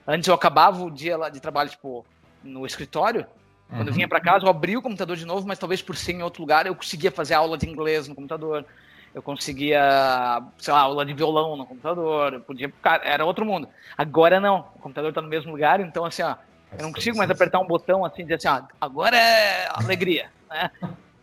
Antes 0.07 0.27
eu 0.27 0.33
acabava 0.33 0.83
o 0.83 0.89
dia 0.89 1.15
lá 1.15 1.29
de 1.29 1.39
trabalho, 1.39 1.69
tipo, 1.69 2.03
no 2.43 2.65
escritório. 2.65 3.25
Quando 3.69 3.87
eu 3.87 3.93
vinha 3.93 4.07
para 4.07 4.19
casa, 4.19 4.43
eu 4.43 4.49
abria 4.49 4.77
o 4.77 4.81
computador 4.81 5.15
de 5.15 5.25
novo, 5.25 5.47
mas 5.47 5.57
talvez 5.57 5.81
por 5.81 5.95
ser 5.95 6.13
em 6.13 6.23
outro 6.23 6.41
lugar, 6.41 6.65
eu 6.65 6.75
conseguia 6.75 7.11
fazer 7.11 7.35
aula 7.35 7.57
de 7.57 7.69
inglês 7.69 8.07
no 8.07 8.15
computador. 8.15 8.65
Eu 9.13 9.21
conseguia, 9.21 10.41
sei 10.57 10.73
lá, 10.73 10.81
aula 10.81 11.05
de 11.05 11.13
violão 11.13 11.55
no 11.55 11.65
computador. 11.65 12.33
Eu 12.33 12.41
podia, 12.41 12.73
cara, 12.81 13.03
era 13.05 13.23
outro 13.23 13.45
mundo. 13.45 13.69
Agora 13.97 14.39
não. 14.39 14.67
O 14.75 14.79
computador 14.79 15.13
tá 15.13 15.21
no 15.21 15.29
mesmo 15.29 15.51
lugar, 15.51 15.79
então 15.79 16.03
assim, 16.03 16.23
ó, 16.23 16.35
eu 16.77 16.83
não 16.83 16.91
consigo 16.91 17.17
mais 17.17 17.29
apertar 17.29 17.59
um 17.59 17.67
botão 17.67 18.03
assim 18.03 18.23
e 18.23 18.25
dizer 18.25 18.35
assim, 18.35 18.47
ó, 18.47 18.67
agora 18.81 19.15
é 19.15 19.69
alegria, 19.71 20.29
né? 20.49 20.71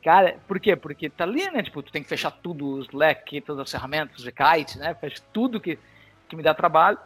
Cara, 0.02 0.36
por 0.46 0.58
quê? 0.60 0.76
Porque 0.76 1.10
tá 1.10 1.24
ali, 1.24 1.50
né? 1.50 1.62
Tipo, 1.62 1.82
tu 1.82 1.92
tem 1.92 2.02
que 2.02 2.08
fechar 2.08 2.30
tudo, 2.30 2.78
os 2.78 2.86
Slack, 2.86 3.40
todas 3.42 3.62
as 3.62 3.70
ferramentas, 3.70 4.24
o 4.24 4.32
kite, 4.32 4.78
né? 4.78 4.94
Fecha 4.94 5.20
tudo 5.32 5.60
que 5.60 5.78
que 6.28 6.36
me 6.36 6.42
dá 6.42 6.54
trabalho, 6.54 6.98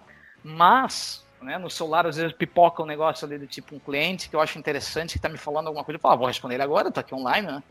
mas 0.44 1.22
né, 1.40 1.58
no 1.58 1.70
celular 1.70 2.06
às 2.06 2.16
vezes 2.16 2.32
pipoca 2.32 2.82
um 2.82 2.86
negócio 2.86 3.26
ali 3.26 3.38
do 3.38 3.46
tipo 3.46 3.74
um 3.74 3.78
cliente 3.78 4.28
que 4.28 4.36
eu 4.36 4.40
acho 4.40 4.58
interessante, 4.58 5.12
que 5.12 5.18
está 5.18 5.28
me 5.28 5.38
falando 5.38 5.66
alguma 5.66 5.84
coisa, 5.84 5.96
eu 5.96 6.00
falo, 6.00 6.14
ah, 6.14 6.16
vou 6.18 6.26
responder 6.26 6.54
ele 6.54 6.62
agora, 6.62 6.90
tô 6.90 7.00
aqui 7.00 7.14
online, 7.14 7.46
né? 7.46 7.62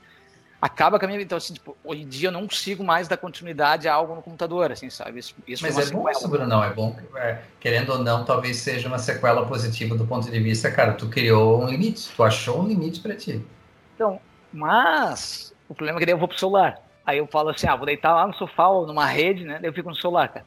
Acaba 0.61 0.99
com 0.99 1.05
a 1.05 1.07
minha 1.07 1.19
Então, 1.19 1.39
assim, 1.39 1.55
tipo, 1.55 1.75
hoje 1.83 2.03
em 2.03 2.07
dia 2.07 2.27
eu 2.27 2.31
não 2.31 2.41
consigo 2.41 2.83
mais 2.83 3.07
dar 3.07 3.17
continuidade 3.17 3.87
a 3.87 3.93
algo 3.93 4.13
no 4.13 4.21
computador, 4.21 4.71
assim, 4.71 4.91
sabe? 4.91 5.19
Isso, 5.19 5.33
isso 5.47 5.63
Mas 5.63 5.75
é 5.77 5.91
bom 5.91 6.07
isso, 6.07 6.27
Bruno, 6.27 6.63
é 6.63 6.69
bom. 6.71 6.95
É, 7.15 7.39
querendo 7.59 7.93
ou 7.93 7.99
não, 7.99 8.23
talvez 8.23 8.57
seja 8.57 8.87
uma 8.87 8.99
sequela 8.99 9.43
positiva 9.47 9.95
do 9.95 10.05
ponto 10.05 10.29
de 10.29 10.39
vista, 10.39 10.69
cara, 10.69 10.93
tu 10.93 11.09
criou 11.09 11.63
um 11.63 11.67
limite, 11.67 12.11
tu 12.15 12.23
achou 12.23 12.61
um 12.61 12.67
limite 12.67 12.99
para 12.99 13.15
ti. 13.15 13.43
Então, 13.95 14.21
mas 14.53 15.51
o 15.67 15.73
problema 15.73 15.97
é 15.97 15.99
que 15.99 16.05
daí 16.05 16.13
eu 16.13 16.19
vou 16.19 16.27
pro 16.27 16.37
celular. 16.37 16.79
Aí 17.03 17.17
eu 17.17 17.25
falo 17.25 17.49
assim, 17.49 17.67
ah, 17.67 17.75
vou 17.75 17.87
deitar 17.87 18.13
lá 18.13 18.27
no 18.27 18.33
sofá 18.35 18.67
ou 18.67 18.85
numa 18.85 19.07
rede, 19.07 19.43
né? 19.43 19.57
Daí 19.59 19.69
eu 19.69 19.73
fico 19.73 19.89
no 19.89 19.95
celular, 19.95 20.27
cara. 20.27 20.45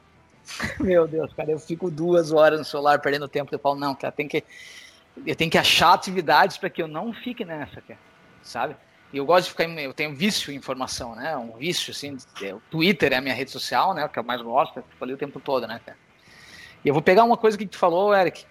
Meu 0.79 1.07
Deus, 1.07 1.33
cara, 1.33 1.51
eu 1.51 1.59
fico 1.59 1.89
duas 1.89 2.31
horas 2.31 2.59
no 2.59 2.65
celular 2.65 2.99
perdendo 2.99 3.27
tempo. 3.27 3.53
Eu 3.53 3.59
falo, 3.59 3.75
não, 3.75 3.95
cara, 3.95 4.11
tem 4.11 4.27
que, 4.27 4.43
eu 5.25 5.35
tenho 5.35 5.49
que 5.49 5.57
achar 5.57 5.93
atividades 5.93 6.57
para 6.57 6.69
que 6.69 6.81
eu 6.81 6.87
não 6.87 7.13
fique 7.13 7.43
nessa, 7.43 7.81
cara, 7.81 7.99
sabe? 8.41 8.75
E 9.13 9.17
eu 9.17 9.25
gosto 9.25 9.45
de 9.45 9.51
ficar, 9.51 9.63
eu 9.63 9.93
tenho 9.93 10.15
vício 10.15 10.51
em 10.51 10.55
informação, 10.55 11.15
né? 11.15 11.37
Um 11.37 11.53
vício, 11.53 11.91
assim. 11.91 12.17
O 12.53 12.61
Twitter 12.69 13.13
é 13.13 13.17
a 13.17 13.21
minha 13.21 13.33
rede 13.33 13.51
social, 13.51 13.93
né? 13.93 14.07
Que 14.07 14.19
eu 14.19 14.23
mais 14.23 14.41
gosto, 14.41 14.77
eu 14.77 14.83
falei 14.99 15.15
o 15.15 15.17
tempo 15.17 15.39
todo, 15.39 15.67
né, 15.67 15.79
cara? 15.85 15.97
E 16.83 16.87
eu 16.87 16.93
vou 16.93 17.01
pegar 17.01 17.23
uma 17.23 17.37
coisa 17.37 17.57
que 17.57 17.65
tu 17.65 17.77
falou, 17.77 18.13
Eric. 18.13 18.45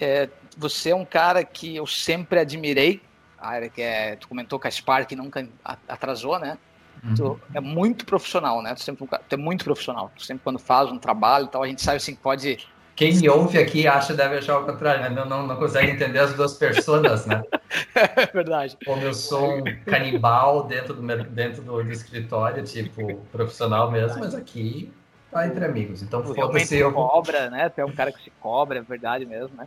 É, 0.00 0.28
você 0.56 0.90
é 0.90 0.94
um 0.94 1.04
cara 1.04 1.44
que 1.44 1.76
eu 1.76 1.86
sempre 1.86 2.38
admirei. 2.38 3.02
A 3.38 3.56
Eric, 3.56 3.82
é, 3.82 4.16
tu 4.16 4.28
comentou 4.28 4.58
que 4.58 4.68
a 4.68 4.70
Spark 4.70 5.10
nunca 5.12 5.48
atrasou, 5.88 6.38
né? 6.38 6.56
Uhum. 7.02 7.14
Tu 7.14 7.40
é 7.54 7.60
muito 7.60 8.04
profissional, 8.04 8.62
né? 8.62 8.74
Tu, 8.74 8.82
sempre, 8.82 9.06
tu 9.06 9.34
é 9.34 9.36
muito 9.36 9.64
profissional. 9.64 10.10
Tu 10.16 10.24
sempre 10.24 10.42
quando 10.44 10.58
faz 10.58 10.90
um 10.90 10.98
trabalho 10.98 11.46
e 11.46 11.48
tal, 11.48 11.62
a 11.62 11.66
gente 11.66 11.82
sabe 11.82 11.96
assim 11.96 12.14
que 12.14 12.20
pode. 12.20 12.58
Quem 12.94 13.16
me 13.16 13.28
ouve 13.30 13.56
aqui 13.56 13.86
acha 13.86 14.12
deve 14.12 14.36
achar 14.36 14.58
o 14.58 14.66
contrário, 14.66 15.02
né? 15.02 15.08
Não, 15.08 15.24
não, 15.24 15.46
não 15.46 15.56
consegue 15.56 15.90
entender 15.90 16.18
as 16.18 16.34
duas 16.34 16.54
pessoas, 16.54 17.24
né? 17.24 17.42
é 17.94 18.26
verdade. 18.26 18.76
Como 18.84 19.02
eu 19.02 19.14
sou 19.14 19.56
um 19.56 19.64
canibal 19.86 20.64
dentro 20.64 20.92
do, 20.92 21.24
dentro 21.24 21.62
do, 21.62 21.82
do 21.82 21.90
escritório, 21.90 22.62
tipo, 22.62 23.14
profissional 23.32 23.90
mesmo, 23.90 24.20
mas 24.20 24.34
aqui 24.34 24.92
tá 25.30 25.46
entre 25.46 25.64
amigos. 25.64 26.02
Então, 26.02 26.22
foda-se 26.22 26.76
eu. 26.76 26.92
cobra, 26.92 27.48
né? 27.48 27.70
Tu 27.70 27.80
é 27.80 27.84
um 27.84 27.92
cara 27.92 28.12
que 28.12 28.22
se 28.22 28.30
cobra, 28.38 28.80
é 28.80 28.82
verdade 28.82 29.24
mesmo, 29.24 29.56
né? 29.56 29.66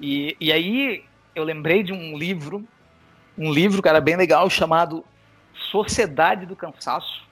E, 0.00 0.36
e 0.38 0.52
aí 0.52 1.04
eu 1.34 1.42
lembrei 1.42 1.82
de 1.82 1.92
um 1.92 2.16
livro, 2.16 2.64
um 3.36 3.52
livro, 3.52 3.82
cara, 3.82 4.00
bem 4.00 4.16
legal, 4.16 4.48
chamado 4.48 5.04
Sociedade 5.70 6.46
do 6.46 6.56
Cansaço, 6.56 7.26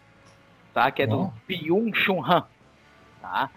tá? 0.73 0.91
que 0.91 1.03
é 1.03 1.07
do 1.07 1.33
Byung-Chun 1.49 2.25
Han. 2.25 2.47
Tá? 3.21 3.51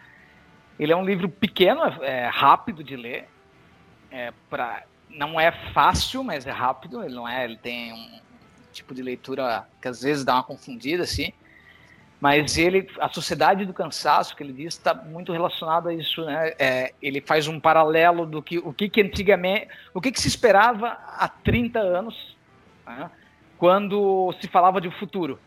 Ele 0.80 0.92
é 0.94 0.96
um 0.96 1.06
livro 1.06 1.28
pequeno, 1.28 1.82
é, 2.02 2.28
rápido 2.28 2.84
de 2.84 2.96
ler, 2.96 3.28
é, 4.12 4.32
pra, 4.50 4.84
não 5.10 5.40
é 5.40 5.52
fácil, 5.74 6.24
mas 6.24 6.48
é 6.48 6.52
rápido. 6.52 7.04
Ele 7.04 7.16
não 7.16 7.28
é, 7.28 7.44
ele 7.44 7.58
tem 7.58 7.94
um 7.94 8.20
tipo 8.72 8.94
de 8.94 9.02
leitura 9.02 9.68
que 9.82 9.88
às 9.88 10.02
vezes 10.02 10.24
dá 10.24 10.36
uma 10.36 10.44
confundida, 10.44 11.04
assim. 11.04 11.34
Mas 12.20 12.58
ele, 12.58 12.90
a 13.00 13.08
sociedade 13.08 13.66
do 13.66 13.74
cansaço 13.74 14.36
que 14.36 14.44
ele 14.44 14.52
diz 14.52 14.74
está 14.74 14.94
muito 14.94 15.32
relacionado 15.32 15.88
a 15.88 15.94
isso, 15.94 16.26
né? 16.26 16.54
É, 16.60 16.94
ele 17.02 17.22
faz 17.22 17.48
um 17.48 17.60
paralelo 17.60 18.26
do 18.26 18.42
que 18.44 18.58
o 18.58 18.74
que, 18.74 18.90
que 18.90 19.02
antigamente, 19.02 19.70
o 19.94 20.02
que, 20.02 20.12
que 20.12 20.20
se 20.20 20.28
esperava 20.28 20.98
há 21.18 21.30
30 21.30 21.80
anos, 21.80 22.36
né? 22.86 23.10
Quando 23.60 24.34
se 24.40 24.48
falava 24.48 24.80
de 24.80 24.90
futuro. 24.90 25.38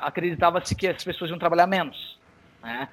Acreditava-se 0.00 0.74
que 0.74 0.88
as 0.88 1.02
pessoas 1.02 1.30
iam 1.30 1.38
trabalhar 1.38 1.66
menos, 1.66 2.18
né? 2.62 2.88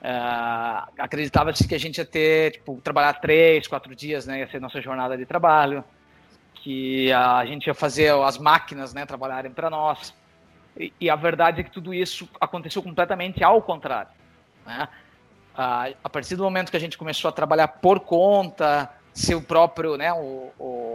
Uh, 0.00 0.92
acreditava-se 0.98 1.66
que 1.66 1.74
a 1.74 1.78
gente 1.78 1.98
ia 1.98 2.04
ter, 2.04 2.52
tipo, 2.52 2.80
trabalhar 2.82 3.14
três, 3.14 3.66
quatro 3.66 3.94
dias, 3.96 4.26
né? 4.26 4.40
Ia 4.40 4.50
ser 4.50 4.60
nossa 4.60 4.80
jornada 4.80 5.16
de 5.16 5.24
trabalho, 5.24 5.82
que 6.54 7.10
a 7.12 7.44
gente 7.46 7.66
ia 7.66 7.74
fazer 7.74 8.12
as 8.12 8.36
máquinas, 8.36 8.92
né? 8.92 9.06
Trabalharem 9.06 9.50
para 9.50 9.70
nós. 9.70 10.12
E, 10.76 10.92
e, 11.00 11.10
a 11.10 11.16
verdade 11.16 11.60
é 11.60 11.64
que 11.64 11.70
tudo 11.70 11.94
isso 11.94 12.28
aconteceu 12.40 12.82
completamente 12.82 13.42
ao 13.42 13.62
contrário, 13.62 14.10
né? 14.66 14.88
Uh, 15.54 15.96
a 16.04 16.08
partir 16.08 16.36
do 16.36 16.44
momento 16.44 16.70
que 16.70 16.76
a 16.76 16.80
gente 16.80 16.98
começou 16.98 17.28
a 17.28 17.32
trabalhar 17.32 17.68
por 17.68 18.00
conta, 18.00 18.90
ser 19.12 19.34
o 19.34 19.42
próprio, 19.42 19.96
né? 19.96 20.12
O, 20.12 20.52
o 20.58 20.87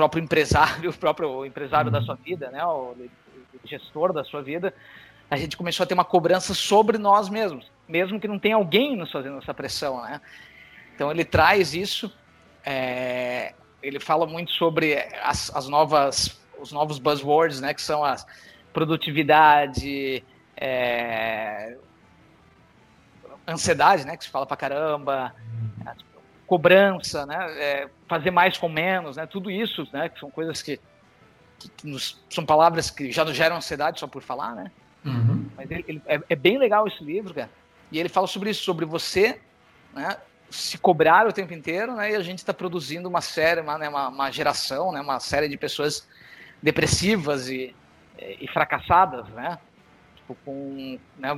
próprio 0.00 0.22
empresário, 0.22 0.90
o 0.90 0.94
próprio 0.94 1.44
empresário 1.44 1.90
da 1.90 1.98
uhum. 1.98 2.04
sua 2.04 2.14
vida, 2.14 2.50
né? 2.50 2.64
O, 2.64 2.94
o 2.94 3.68
gestor 3.68 4.12
da 4.12 4.24
sua 4.24 4.42
vida, 4.42 4.72
a 5.30 5.36
gente 5.36 5.56
começou 5.56 5.84
a 5.84 5.86
ter 5.86 5.94
uma 5.94 6.04
cobrança 6.04 6.54
sobre 6.54 6.98
nós 6.98 7.28
mesmos 7.28 7.70
mesmo 7.90 8.20
que 8.20 8.28
não 8.28 8.38
tenha 8.38 8.54
alguém 8.54 8.96
nos 8.96 9.10
fazendo 9.10 9.38
essa 9.38 9.52
pressão, 9.52 10.00
né? 10.02 10.20
Então 10.94 11.10
ele 11.10 11.24
traz 11.24 11.74
isso, 11.74 12.12
é, 12.64 13.52
ele 13.82 13.98
fala 13.98 14.26
muito 14.26 14.52
sobre 14.52 14.96
as, 15.22 15.54
as, 15.54 15.68
novas, 15.68 16.40
os 16.58 16.70
novos 16.72 16.98
buzzwords, 16.98 17.60
né? 17.60 17.74
Que 17.74 17.82
são 17.82 18.04
a 18.04 18.16
produtividade, 18.72 20.24
é, 20.56 21.76
ansiedade, 23.46 24.06
né? 24.06 24.16
Que 24.16 24.24
se 24.24 24.30
fala 24.30 24.46
pra 24.46 24.56
caramba, 24.56 25.34
cobrança, 26.46 27.26
né? 27.26 27.46
É, 27.58 27.88
fazer 28.10 28.32
mais 28.32 28.58
com 28.58 28.68
menos, 28.68 29.16
né? 29.16 29.24
Tudo 29.24 29.48
isso, 29.48 29.86
né? 29.92 30.08
Que 30.08 30.18
são 30.18 30.28
coisas 30.28 30.60
que, 30.60 30.80
que, 31.76 31.86
nos, 31.86 32.20
são 32.28 32.44
palavras 32.44 32.90
que 32.90 33.12
já 33.12 33.24
nos 33.24 33.36
geram 33.36 33.56
ansiedade 33.56 34.00
só 34.00 34.08
por 34.08 34.20
falar, 34.20 34.56
né? 34.56 34.72
Uhum. 35.04 35.48
Mas 35.56 35.70
ele, 35.70 35.84
ele, 35.86 36.02
é, 36.06 36.20
é, 36.28 36.34
bem 36.34 36.58
legal 36.58 36.88
esse 36.88 37.02
livro, 37.04 37.32
cara. 37.32 37.48
E 37.92 38.00
ele 38.00 38.08
fala 38.08 38.26
sobre 38.26 38.50
isso, 38.50 38.64
sobre 38.64 38.84
você 38.84 39.40
né, 39.94 40.16
se 40.50 40.76
cobrar 40.76 41.28
o 41.28 41.32
tempo 41.32 41.54
inteiro, 41.54 41.94
né, 41.94 42.10
e 42.10 42.16
a 42.16 42.22
gente 42.22 42.38
está 42.38 42.52
produzindo 42.52 43.08
uma 43.08 43.20
série, 43.20 43.60
uma, 43.60 43.78
né, 43.78 43.88
uma, 43.88 44.08
uma, 44.08 44.30
geração, 44.30 44.92
né, 44.92 45.00
uma 45.00 45.20
série 45.20 45.48
de 45.48 45.56
pessoas 45.56 46.06
depressivas 46.62 47.48
e, 47.48 47.74
e 48.18 48.46
fracassadas, 48.48 49.28
né, 49.28 49.58
tipo, 50.30 50.36
com, 50.44 50.98
né, 51.18 51.28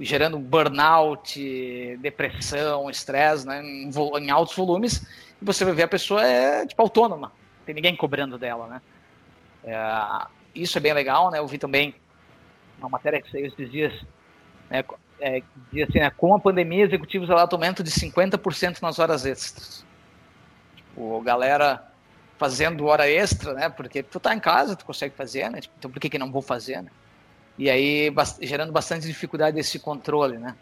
gerando 0.00 0.38
burnout, 0.38 1.96
depressão, 2.00 2.88
estresse, 2.90 3.46
né, 3.46 3.62
em, 3.62 3.90
em, 3.90 4.30
altos 4.30 4.54
volumes, 4.56 5.06
e 5.40 5.44
você 5.44 5.64
vai 5.64 5.74
ver 5.74 5.84
a 5.84 5.88
pessoa 5.88 6.24
é 6.24 6.66
tipo 6.66 6.80
autônoma, 6.80 7.28
não 7.28 7.66
tem 7.66 7.74
ninguém 7.74 7.96
cobrando 7.96 8.38
dela, 8.38 8.66
né. 8.66 8.82
É, 9.64 10.26
isso 10.54 10.78
é 10.78 10.80
bem 10.80 10.92
legal, 10.92 11.30
né, 11.30 11.38
eu 11.38 11.46
vi 11.46 11.58
também 11.58 11.94
uma 12.78 12.88
matéria 12.88 13.20
que 13.20 13.30
saiu 13.30 13.46
esses 13.46 13.70
dias, 13.70 13.92
né, 14.70 14.84
é, 15.20 15.42
diz 15.72 15.88
assim, 15.88 15.98
né, 15.98 16.10
com 16.10 16.34
a 16.34 16.38
pandemia, 16.38 16.84
executivos 16.84 17.28
relatam 17.28 17.56
aumento 17.56 17.82
de 17.82 17.90
50% 17.90 18.80
nas 18.80 18.98
horas 18.98 19.26
extras. 19.26 19.84
Tipo, 20.76 21.20
galera 21.22 21.84
fazendo 22.38 22.86
hora 22.86 23.10
extra, 23.10 23.52
né? 23.52 23.68
Porque 23.68 24.00
tu 24.00 24.20
tá 24.20 24.32
em 24.32 24.38
casa, 24.38 24.76
tu 24.76 24.84
consegue 24.84 25.12
fazer, 25.16 25.50
né? 25.50 25.60
Tipo, 25.60 25.74
então 25.76 25.90
por 25.90 25.98
que, 25.98 26.08
que 26.08 26.18
não 26.20 26.30
vou 26.30 26.40
fazer, 26.40 26.80
né? 26.80 26.90
E 27.58 27.68
aí 27.68 28.12
gerando 28.40 28.72
bastante 28.72 29.06
dificuldade 29.06 29.56
desse 29.56 29.78
controle, 29.78 30.38
né? 30.38 30.54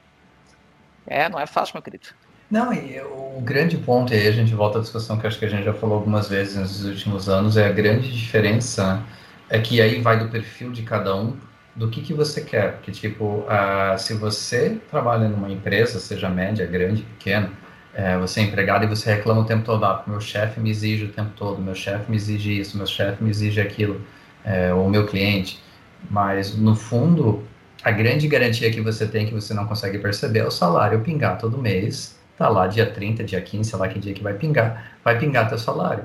É, 1.06 1.28
não 1.28 1.38
é 1.38 1.46
fácil, 1.46 1.74
meu 1.74 1.82
querido. 1.82 2.08
Não, 2.50 2.72
e 2.72 3.00
o 3.00 3.40
grande 3.40 3.76
ponto, 3.76 4.12
e 4.12 4.16
aí 4.16 4.28
a 4.28 4.32
gente 4.32 4.54
volta 4.54 4.78
à 4.78 4.80
discussão 4.80 5.18
que 5.18 5.26
acho 5.26 5.38
que 5.38 5.44
a 5.44 5.48
gente 5.48 5.64
já 5.64 5.74
falou 5.74 5.96
algumas 5.96 6.28
vezes 6.28 6.56
nos 6.56 6.84
últimos 6.84 7.28
anos, 7.28 7.56
é 7.56 7.66
a 7.66 7.72
grande 7.72 8.10
diferença, 8.10 9.02
é 9.50 9.58
que 9.58 9.80
aí 9.80 10.00
vai 10.00 10.18
do 10.18 10.28
perfil 10.28 10.70
de 10.70 10.82
cada 10.82 11.14
um, 11.14 11.36
do 11.74 11.88
que, 11.88 12.00
que 12.00 12.14
você 12.14 12.40
quer. 12.40 12.74
Porque, 12.74 12.92
tipo, 12.92 13.24
uh, 13.24 13.98
se 13.98 14.14
você 14.14 14.80
trabalha 14.90 15.28
numa 15.28 15.50
empresa, 15.50 16.00
seja 16.00 16.28
média, 16.28 16.64
grande, 16.66 17.02
pequena, 17.02 17.50
é, 17.94 18.16
você 18.18 18.40
é 18.40 18.42
empregado 18.44 18.84
e 18.84 18.88
você 18.88 19.12
reclama 19.14 19.40
o 19.40 19.44
tempo 19.44 19.64
todo, 19.64 19.84
ah, 19.84 20.04
meu 20.06 20.20
chefe 20.20 20.60
me 20.60 20.70
exige 20.70 21.06
o 21.06 21.08
tempo 21.08 21.30
todo, 21.34 21.62
meu 21.62 21.74
chefe 21.74 22.10
me 22.10 22.16
exige 22.16 22.60
isso, 22.60 22.76
meu 22.76 22.86
chefe 22.86 23.24
me 23.24 23.30
exige 23.30 23.58
aquilo, 23.60 24.00
é, 24.44 24.72
ou 24.72 24.88
meu 24.88 25.06
cliente. 25.06 25.62
Mas, 26.10 26.56
no 26.56 26.74
fundo, 26.74 27.42
a 27.82 27.90
grande 27.90 28.28
garantia 28.28 28.70
que 28.70 28.80
você 28.80 29.06
tem 29.06 29.26
que 29.26 29.34
você 29.34 29.54
não 29.54 29.66
consegue 29.66 29.98
perceber 29.98 30.40
é 30.40 30.46
o 30.46 30.50
salário 30.50 31.00
pingar 31.00 31.38
todo 31.38 31.58
mês. 31.58 32.18
Tá 32.36 32.48
lá 32.48 32.66
dia 32.66 32.86
30, 32.86 33.24
dia 33.24 33.40
15, 33.40 33.70
sei 33.70 33.78
lá 33.78 33.88
que 33.88 33.98
dia 33.98 34.12
que 34.12 34.22
vai 34.22 34.34
pingar, 34.34 34.98
vai 35.02 35.18
pingar 35.18 35.48
teu 35.48 35.58
salário. 35.58 36.04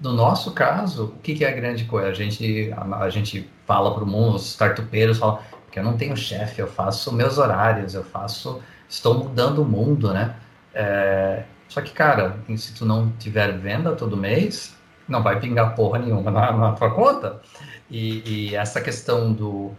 No 0.00 0.12
nosso 0.12 0.52
caso, 0.52 1.14
o 1.16 1.18
que, 1.20 1.34
que 1.34 1.44
é 1.44 1.48
a 1.48 1.52
grande 1.52 1.84
coisa? 1.84 2.08
A 2.08 2.12
gente, 2.12 2.72
a, 2.76 2.98
a 2.98 3.10
gente 3.10 3.48
fala 3.66 3.94
para 3.94 4.04
o 4.04 4.06
mundo, 4.06 4.36
os 4.36 4.46
startupeiros 4.50 5.18
falam, 5.18 5.38
porque 5.64 5.78
eu 5.78 5.84
não 5.84 5.96
tenho 5.96 6.16
chefe, 6.16 6.60
eu 6.60 6.66
faço 6.66 7.12
meus 7.14 7.38
horários, 7.38 7.94
eu 7.94 8.04
faço, 8.04 8.60
estou 8.88 9.14
mudando 9.14 9.62
o 9.62 9.64
mundo, 9.64 10.12
né? 10.12 10.34
É, 10.74 11.44
só 11.68 11.80
que, 11.80 11.92
cara, 11.92 12.36
se 12.56 12.74
tu 12.74 12.84
não 12.84 13.10
tiver 13.18 13.56
venda 13.58 13.92
todo 13.92 14.16
mês, 14.16 14.76
não 15.08 15.22
vai 15.22 15.38
pingar 15.40 15.74
porra 15.74 15.98
nenhuma 15.98 16.30
na, 16.30 16.52
na 16.52 16.72
tua 16.72 16.90
conta. 16.90 17.40
E, 17.90 18.22
e, 18.50 18.56
essa 18.56 18.80
questão 18.80 19.32
do. 19.32 19.72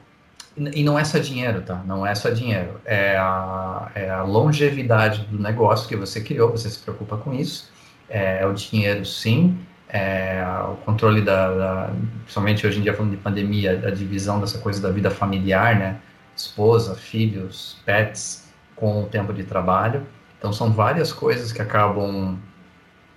E 0.58 0.84
não 0.84 0.98
é 0.98 1.04
só 1.04 1.18
dinheiro, 1.18 1.62
tá? 1.62 1.84
Não 1.86 2.06
é 2.06 2.16
só 2.16 2.30
dinheiro. 2.30 2.80
É 2.86 3.18
a, 3.18 3.92
é 3.94 4.10
a 4.10 4.24
longevidade 4.24 5.26
do 5.26 5.38
negócio 5.38 5.88
que 5.88 5.96
você 5.96 6.22
criou, 6.22 6.50
você 6.50 6.70
se 6.70 6.80
preocupa 6.80 7.18
com 7.18 7.34
isso. 7.34 7.70
É, 8.10 8.42
é 8.42 8.46
o 8.46 8.54
dinheiro, 8.54 9.06
sim 9.06 9.58
é, 9.90 10.44
o 10.68 10.76
controle 10.78 11.22
da, 11.22 11.54
da, 11.54 11.94
principalmente 12.24 12.66
hoje 12.66 12.80
em 12.80 12.82
dia 12.82 12.94
falando 12.94 13.12
de 13.12 13.18
pandemia, 13.18 13.82
a 13.86 13.92
divisão 13.92 14.40
dessa 14.40 14.58
coisa 14.58 14.82
da 14.82 14.90
vida 14.90 15.10
familiar, 15.10 15.78
né? 15.78 15.98
Esposa, 16.36 16.96
filhos, 16.96 17.78
pets, 17.86 18.50
com 18.76 19.04
o 19.04 19.06
tempo 19.06 19.32
de 19.32 19.44
trabalho. 19.44 20.06
Então 20.38 20.52
são 20.52 20.72
várias 20.72 21.14
coisas 21.14 21.54
que 21.54 21.62
acabam 21.62 22.38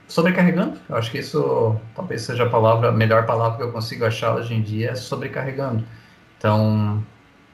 sobrecarregando. 0.09 0.79
Eu 0.89 0.97
acho 0.97 1.11
que 1.11 1.19
isso 1.19 1.77
talvez 1.95 2.23
seja 2.23 2.45
a 2.45 2.49
palavra, 2.49 2.89
a 2.89 2.93
melhor 2.93 3.27
palavra 3.27 3.59
que 3.59 3.63
eu 3.63 3.73
consigo 3.73 4.05
achar 4.05 4.35
hoje 4.35 4.55
em 4.55 4.63
dia 4.63 4.91
é 4.91 4.95
sobrecarregando. 4.95 5.85
Então, 6.39 7.05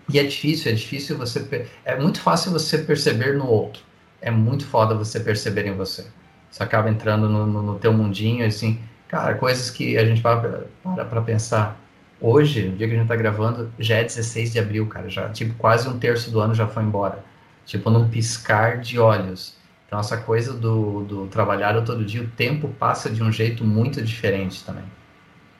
e 0.09 0.19
é 0.19 0.25
difícil, 0.25 0.71
é 0.73 0.75
difícil 0.75 1.19
você, 1.19 1.67
é 1.85 1.99
muito 1.99 2.21
fácil 2.21 2.53
você 2.53 2.79
perceber 2.79 3.35
no 3.35 3.47
outro. 3.47 3.83
É 4.23 4.31
muito 4.31 4.65
foda 4.67 4.95
você 4.95 5.21
perceber 5.21 5.67
em 5.67 5.77
você. 5.77 6.07
Você 6.51 6.63
acaba 6.63 6.89
entrando 6.89 7.29
no, 7.29 7.47
no, 7.47 7.63
no 7.63 7.79
teu 7.79 7.93
mundinho, 7.93 8.47
assim, 8.47 8.81
Cara, 9.15 9.35
coisas 9.35 9.71
que 9.71 9.97
a 9.97 10.05
gente 10.05 10.21
para 10.21 10.65
para 10.83 11.23
pensar. 11.23 11.79
Hoje, 12.21 12.69
no 12.69 12.77
dia 12.77 12.89
que 12.89 12.95
a 12.95 12.99
gente 12.99 13.07
tá 13.07 13.15
gravando, 13.15 13.73
já 13.79 13.99
é 13.99 14.03
16 14.03 14.53
de 14.53 14.59
abril, 14.59 14.89
cara. 14.89 15.09
Já, 15.09 15.29
tipo, 15.29 15.55
quase 15.55 15.89
um 15.89 15.99
terço 16.01 16.33
do 16.33 16.41
ano 16.41 16.53
já 16.53 16.67
foi 16.67 16.83
embora. 16.83 17.25
Tipo, 17.65 17.91
num 17.91 18.09
piscar 18.09 18.79
de 18.79 18.99
olhos. 18.99 19.57
Então, 19.95 20.01
essa 20.01 20.17
coisa 20.17 20.53
do, 20.53 21.05
do 21.05 21.27
trabalhar 21.29 21.81
todo 21.85 22.05
dia, 22.05 22.21
o 22.21 22.27
tempo 22.27 22.67
passa 22.81 23.09
de 23.09 23.23
um 23.23 23.31
jeito 23.31 23.65
muito 23.65 24.03
diferente 24.03 24.65
também. 24.65 24.83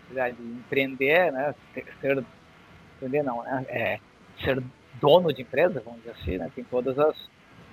Verdade. 0.09 0.37
Empreender, 0.43 1.31
né? 1.31 1.55
Ser, 2.01 2.25
empreender 2.97 3.23
não, 3.23 3.45
né? 3.45 3.65
É, 3.69 4.01
ser 4.43 4.61
dono 5.01 5.33
de 5.33 5.43
empresa, 5.43 5.81
vamos 5.85 6.01
dizer 6.01 6.17
assim, 6.21 6.39
né? 6.39 6.51
Tem 6.53 6.65
todas 6.65 6.99
as... 6.99 7.15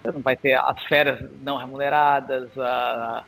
Você 0.04 0.12
não 0.12 0.22
vai 0.22 0.36
ter 0.36 0.54
as 0.54 0.84
férias 0.84 1.28
não 1.42 1.58
remuneradas, 1.58 2.56
a, 2.60 3.24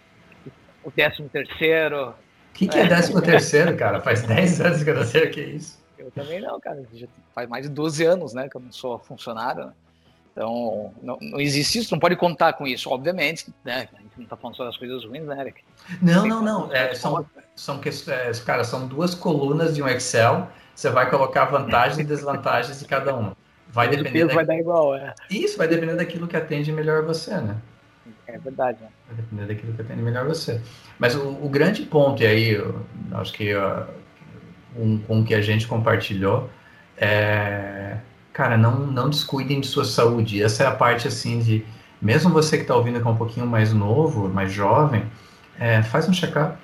o 0.84 0.92
décimo 0.92 1.28
terceiro, 1.28 2.10
o 2.10 2.54
que, 2.54 2.68
que 2.68 2.78
é 2.78 2.86
13 2.86 3.20
terceiro, 3.20 3.76
cara? 3.76 4.00
Faz 4.00 4.22
10 4.28 4.62
anos 4.62 4.84
que 4.84 4.90
eu 4.92 4.96
não 4.96 5.06
sei 5.06 5.24
o 5.24 5.32
que 5.32 5.40
é 5.40 5.46
isso. 5.46 5.84
Eu 5.98 6.12
também 6.12 6.40
não, 6.40 6.60
cara. 6.60 6.84
Já 6.94 7.08
faz 7.34 7.50
mais 7.50 7.66
de 7.66 7.74
12 7.74 8.06
anos, 8.06 8.34
né, 8.36 8.48
que 8.48 8.56
eu 8.56 8.62
não 8.62 8.72
sou 8.72 9.00
funcionário. 9.00 9.66
Né? 9.66 9.74
Então, 10.34 10.92
não, 11.02 11.18
não, 11.22 11.40
existe 11.40 11.78
isso, 11.78 11.94
não 11.94 12.00
pode 12.00 12.16
contar 12.16 12.54
com 12.54 12.66
isso, 12.66 12.90
obviamente, 12.90 13.54
né? 13.64 13.88
A 13.94 14.02
gente 14.02 14.18
não 14.18 14.24
está 14.24 14.36
falando 14.36 14.58
só 14.58 14.66
das 14.66 14.76
coisas 14.76 15.06
ruins, 15.06 15.26
né, 15.26 15.40
Eric? 15.40 15.62
Não, 16.02 16.26
não, 16.26 16.42
não. 16.42 16.74
É, 16.74 16.96
são, 16.96 17.24
são, 17.56 17.80
é, 18.08 18.32
cara, 18.44 18.64
são 18.64 18.88
duas 18.88 19.14
colunas 19.14 19.76
de 19.76 19.84
um 19.84 19.88
Excel, 19.88 20.50
você 20.74 20.90
vai 20.90 21.08
colocar 21.08 21.46
vantagens 21.46 22.00
e 22.00 22.04
desvantagens 22.04 22.80
de 22.80 22.86
cada 22.86 23.14
uma. 23.14 23.38
Vai 23.70 23.88
depender. 23.88 24.26
Da... 24.26 24.34
vai 24.34 24.46
dar 24.46 24.58
igual, 24.58 24.96
é. 24.96 25.14
Isso, 25.30 25.56
vai 25.56 25.68
depender 25.68 25.96
daquilo 25.96 26.28
que 26.28 26.36
atende 26.36 26.72
melhor 26.72 27.04
você, 27.04 27.40
né? 27.40 27.56
É 28.26 28.38
verdade. 28.40 28.80
Né? 28.82 28.90
Vai 29.08 29.18
depender 29.18 29.46
daquilo 29.46 29.74
que 29.74 29.82
atende 29.82 30.02
melhor 30.02 30.26
você. 30.26 30.60
Mas 30.98 31.16
o, 31.16 31.28
o 31.28 31.48
grande 31.48 31.84
ponto, 31.84 32.24
e 32.24 32.26
aí 32.26 32.50
eu, 32.54 32.84
acho 33.14 33.34
que 33.34 33.54
uh, 33.54 33.86
um, 34.76 34.98
com 34.98 35.24
que 35.24 35.36
a 35.36 35.42
gente 35.42 35.68
compartilhou, 35.68 36.50
é, 36.98 37.98
cara, 38.34 38.58
não, 38.58 38.80
não 38.80 39.10
descuidem 39.10 39.62
de 39.62 39.68
sua 39.68 39.86
saúde. 39.86 40.42
Essa 40.42 40.64
é 40.64 40.68
a 40.68 40.72
parte 40.72 41.08
assim 41.08 41.40
de, 41.40 41.66
mesmo 42.02 42.32
você 42.32 42.58
que 42.58 42.64
está 42.64 42.76
ouvindo 42.76 43.00
que 43.00 43.08
é 43.08 43.10
um 43.10 43.16
pouquinho 43.16 43.46
mais 43.46 43.72
novo, 43.72 44.28
mais 44.28 44.52
jovem, 44.52 45.06
é, 45.60 45.82
faz 45.84 46.10
um 46.10 46.14
check-up. 46.14 46.58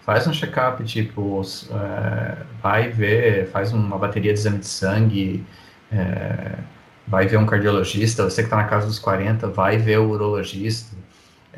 faz 0.00 0.26
um 0.26 0.32
check-up, 0.32 0.82
tipo, 0.84 1.42
é, 1.72 2.36
vai 2.62 2.88
ver, 2.90 3.48
faz 3.50 3.72
uma 3.72 3.98
bateria 3.98 4.32
de 4.32 4.38
exame 4.38 4.58
de 4.58 4.66
sangue, 4.66 5.44
é, 5.92 6.58
vai 7.06 7.26
ver 7.26 7.38
um 7.38 7.46
cardiologista, 7.46 8.24
você 8.24 8.42
que 8.42 8.46
está 8.46 8.56
na 8.56 8.64
casa 8.64 8.86
dos 8.86 8.98
40, 8.98 9.48
vai 9.48 9.78
ver 9.78 9.98
o 9.98 10.10
urologista. 10.10 10.96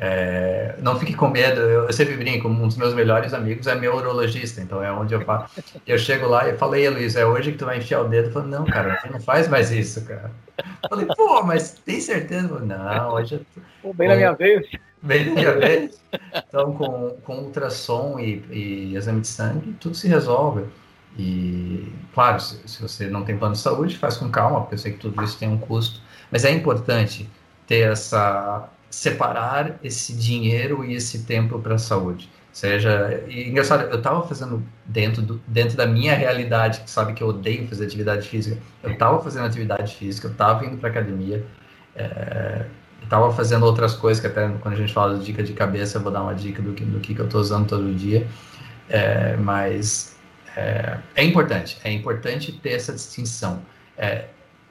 É, 0.01 0.75
não 0.81 0.97
fique 0.97 1.13
com 1.13 1.27
medo, 1.27 1.59
eu, 1.59 1.83
eu, 1.83 1.93
sempre 1.93 2.15
brinco, 2.15 2.47
um 2.47 2.67
dos 2.67 2.77
meus 2.77 2.93
melhores 2.93 3.33
amigos 3.33 3.67
é 3.67 3.75
meu 3.75 3.97
urologista, 3.97 4.61
então 4.61 4.81
é 4.81 4.89
onde 4.89 5.13
eu 5.13 5.21
falo. 5.25 5.45
Eu 5.85 5.97
chego 5.97 6.25
lá 6.25 6.47
e 6.47 6.57
falei, 6.57 6.89
Luiz, 6.89 7.17
é 7.17 7.25
hoje 7.25 7.51
que 7.51 7.57
tu 7.57 7.65
vai 7.65 7.79
enfiar 7.79 8.01
o 8.01 8.07
dedo? 8.07 8.29
Eu 8.29 8.31
falo, 8.31 8.47
não, 8.47 8.65
cara, 8.65 8.97
você 9.01 9.09
não 9.09 9.19
faz 9.19 9.49
mais 9.49 9.71
isso, 9.71 10.05
cara. 10.05 10.31
Eu 10.57 10.89
falei, 10.89 11.05
pô, 11.05 11.43
mas 11.43 11.73
tem 11.85 11.99
certeza? 11.99 12.47
Falei, 12.47 12.67
não, 12.67 13.13
hoje 13.13 13.35
eu 13.35 13.45
tô... 13.83 13.93
Bem 13.93 14.07
na 14.07 14.15
minha 14.15 14.31
vez. 14.31 14.67
Bem 15.01 15.25
na 15.25 15.33
minha 15.33 15.53
vez. 15.59 16.01
Então, 16.47 16.73
com, 16.73 17.17
com 17.23 17.35
ultrassom 17.39 18.19
e, 18.19 18.43
e 18.49 18.95
exame 18.95 19.19
de 19.19 19.27
sangue, 19.27 19.73
tudo 19.81 19.95
se 19.95 20.07
resolve. 20.07 20.63
E, 21.17 21.91
claro, 22.13 22.39
se, 22.39 22.65
se, 22.65 22.81
você 22.81 23.07
não 23.07 23.25
tem 23.25 23.37
plano 23.37 23.53
de 23.53 23.59
saúde, 23.59 23.97
faz 23.97 24.15
com 24.15 24.29
calma, 24.29 24.61
porque 24.61 24.75
eu 24.75 24.79
sei 24.79 24.93
que 24.93 24.99
tudo 24.99 25.21
isso 25.23 25.37
tem 25.37 25.49
um 25.49 25.57
custo. 25.57 26.01
Mas 26.31 26.45
é 26.45 26.51
importante 26.51 27.29
ter 27.67 27.91
essa. 27.91 28.69
Separar 28.89 29.79
esse 29.83 30.13
dinheiro 30.13 30.83
e 30.83 30.95
esse 30.95 31.23
tempo 31.23 31.59
para 31.59 31.75
a 31.75 31.77
saúde. 31.77 32.29
Seja. 32.51 33.23
E, 33.27 33.49
engraçado, 33.49 33.83
eu 33.83 33.97
estava 33.97 34.27
fazendo 34.27 34.63
dentro, 34.85 35.21
do, 35.21 35.41
dentro 35.47 35.77
da 35.77 35.85
minha 35.85 36.15
realidade, 36.15 36.81
que 36.81 36.89
sabe 36.89 37.13
que 37.13 37.23
eu 37.23 37.27
odeio 37.27 37.67
fazer 37.67 37.85
atividade 37.85 38.27
física. 38.27 38.57
Eu 38.83 38.91
estava 38.91 39.21
fazendo 39.21 39.45
atividade 39.45 39.95
física, 39.95 40.27
eu 40.27 40.31
estava 40.31 40.65
indo 40.65 40.77
para 40.77 40.89
academia. 40.89 41.45
É, 41.95 42.65
estava 43.03 43.31
fazendo 43.33 43.65
outras 43.65 43.93
coisas 43.93 44.19
que 44.19 44.27
até 44.27 44.47
quando 44.59 44.73
a 44.73 44.77
gente 44.77 44.93
fala 44.93 45.17
de 45.17 45.25
dica 45.25 45.41
de 45.41 45.53
cabeça 45.53 45.97
eu 45.97 46.01
vou 46.01 46.11
dar 46.11 46.21
uma 46.21 46.35
dica 46.35 46.61
do 46.61 46.73
que, 46.73 46.83
do 46.83 46.99
que 46.99 47.17
eu 47.17 47.25
estou 47.25 47.41
usando 47.41 47.67
todo 47.67 47.93
dia 47.93 48.27
é, 48.89 49.37
mas 49.37 50.15
é, 50.55 50.97
é, 51.15 51.23
importante, 51.23 51.77
é 51.83 51.91
importante 51.91 52.51
ter 52.51 52.71
essa 52.71 52.91
distinção. 52.91 53.61
É, 53.97 54.25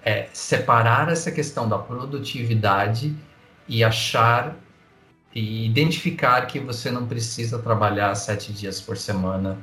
é, 0.05 0.29
separar 0.33 1.11
essa 1.11 1.31
questão 1.31 1.69
da 1.69 1.79
produtividade 1.79 3.15
e 3.69 3.85
achar 3.85 4.57
e 5.35 5.67
identificar 5.67 6.47
que 6.47 6.59
você 6.59 6.91
não 6.91 7.07
precisa 7.07 7.59
trabalhar 7.59 8.15
sete 8.15 8.53
dias 8.53 8.81
por 8.81 8.97
semana, 8.97 9.59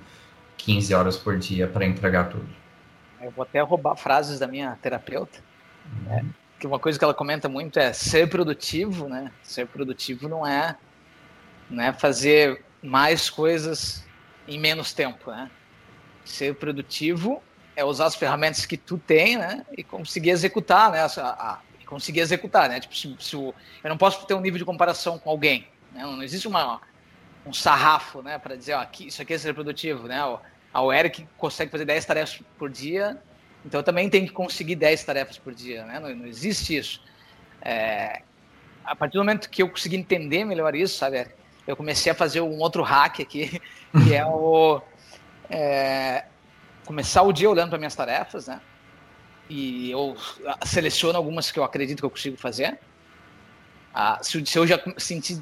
15 0.57 0.93
horas 0.93 1.17
por 1.17 1.37
dia 1.37 1.67
para 1.67 1.85
entregar 1.85 2.29
tudo. 2.29 2.47
Eu 3.19 3.31
vou 3.31 3.43
até 3.43 3.59
roubar 3.61 3.95
frases 3.95 4.39
da 4.39 4.47
minha 4.47 4.77
terapeuta. 4.81 5.39
Uhum. 5.85 6.13
É, 6.13 6.25
que 6.59 6.67
uma 6.67 6.79
coisa 6.79 6.97
que 6.97 7.03
ela 7.03 7.13
comenta 7.13 7.49
muito 7.49 7.79
é 7.79 7.91
ser 7.91 8.29
produtivo, 8.29 9.09
né? 9.09 9.31
Ser 9.41 9.67
produtivo 9.67 10.29
não 10.29 10.45
é, 10.45 10.77
não 11.69 11.83
é 11.83 11.91
fazer 11.91 12.63
mais 12.81 13.29
coisas 13.29 14.05
em 14.47 14.59
menos 14.59 14.93
tempo, 14.93 15.31
né? 15.31 15.49
ser 16.25 16.55
produtivo 16.55 17.41
é 17.75 17.85
usar 17.85 18.07
as 18.07 18.15
ferramentas 18.15 18.65
que 18.65 18.77
tu 18.77 18.97
tem, 18.97 19.37
né? 19.37 19.65
E 19.77 19.83
conseguir 19.83 20.31
executar, 20.31 20.91
né? 20.91 21.01
A, 21.01 21.05
a, 21.21 21.59
conseguir 21.85 22.19
executar, 22.19 22.69
né? 22.69 22.79
Tipo, 22.79 22.95
se, 22.95 23.15
se 23.19 23.35
o, 23.35 23.53
eu 23.83 23.89
não 23.89 23.97
posso 23.97 24.25
ter 24.25 24.33
um 24.33 24.41
nível 24.41 24.59
de 24.59 24.65
comparação 24.65 25.17
com 25.17 25.29
alguém, 25.29 25.67
né? 25.93 26.03
Não 26.03 26.23
existe 26.23 26.47
uma, 26.47 26.81
um 27.45 27.53
sarrafo, 27.53 28.21
né? 28.21 28.37
Para 28.37 28.55
dizer, 28.55 28.73
ó, 28.73 28.81
aqui, 28.81 29.07
isso 29.07 29.21
aqui 29.21 29.33
é 29.33 29.37
ser 29.37 29.53
produtivo, 29.53 30.07
né? 30.07 30.23
O, 30.25 30.39
o 30.81 30.93
Eric 30.93 31.27
consegue 31.37 31.71
fazer 31.71 31.85
10 31.85 32.05
tarefas 32.05 32.41
por 32.57 32.69
dia, 32.69 33.17
então 33.65 33.79
eu 33.79 33.83
também 33.83 34.09
tenho 34.09 34.27
que 34.27 34.33
conseguir 34.33 34.75
10 34.75 35.03
tarefas 35.03 35.37
por 35.37 35.53
dia, 35.53 35.85
né? 35.85 35.99
Não, 35.99 36.13
não 36.13 36.27
existe 36.27 36.75
isso. 36.75 37.01
É, 37.61 38.21
a 38.83 38.95
partir 38.95 39.13
do 39.13 39.19
momento 39.19 39.49
que 39.49 39.63
eu 39.63 39.69
consegui 39.69 39.95
entender 39.95 40.45
melhor 40.45 40.75
isso, 40.75 40.97
sabe? 40.97 41.27
Eu 41.65 41.75
comecei 41.75 42.11
a 42.11 42.15
fazer 42.15 42.41
um 42.41 42.59
outro 42.59 42.83
hack 42.83 43.19
aqui, 43.19 43.59
que 44.05 44.13
é 44.13 44.25
o 44.25 44.81
é, 45.49 46.25
começar 46.85 47.23
o 47.23 47.33
dia 47.33 47.49
olhando 47.49 47.69
para 47.69 47.77
minhas 47.77 47.95
tarefas, 47.95 48.47
né? 48.47 48.61
E 49.49 49.91
eu 49.91 50.15
seleciono 50.65 51.17
algumas 51.17 51.51
que 51.51 51.59
eu 51.59 51.63
acredito 51.63 51.99
que 51.99 52.05
eu 52.05 52.09
consigo 52.09 52.37
fazer. 52.37 52.79
Ah, 53.93 54.19
se, 54.21 54.43
se, 54.45 54.57
eu 54.57 54.65
já 54.65 54.79
sentir 54.97 55.41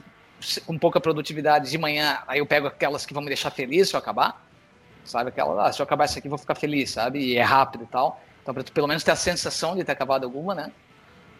um 0.67 0.77
pouca 0.77 0.99
produtividade 0.99 1.71
de 1.71 1.77
manhã, 1.77 2.21
aí 2.27 2.39
eu 2.39 2.45
pego 2.45 2.67
aquelas 2.67 3.05
que 3.05 3.13
vão 3.13 3.23
me 3.23 3.29
deixar 3.29 3.49
feliz 3.49 3.89
se 3.89 3.95
eu 3.95 3.99
acabar. 3.99 4.45
Sabe? 5.05 5.29
Aquela, 5.29 5.67
ah, 5.67 5.71
se 5.71 5.81
eu 5.81 5.83
acabar 5.83 6.05
isso 6.05 6.17
aqui, 6.17 6.29
vou 6.29 6.37
ficar 6.37 6.55
feliz, 6.55 6.91
sabe? 6.91 7.19
E 7.19 7.37
é 7.37 7.43
rápido 7.43 7.85
e 7.85 7.87
tal. 7.87 8.21
Então, 8.41 8.53
para 8.53 8.63
tu 8.63 8.71
pelo 8.71 8.87
menos 8.87 9.03
ter 9.03 9.11
a 9.11 9.15
sensação 9.15 9.75
de 9.75 9.83
ter 9.83 9.93
acabado 9.93 10.25
alguma, 10.25 10.53
né? 10.53 10.71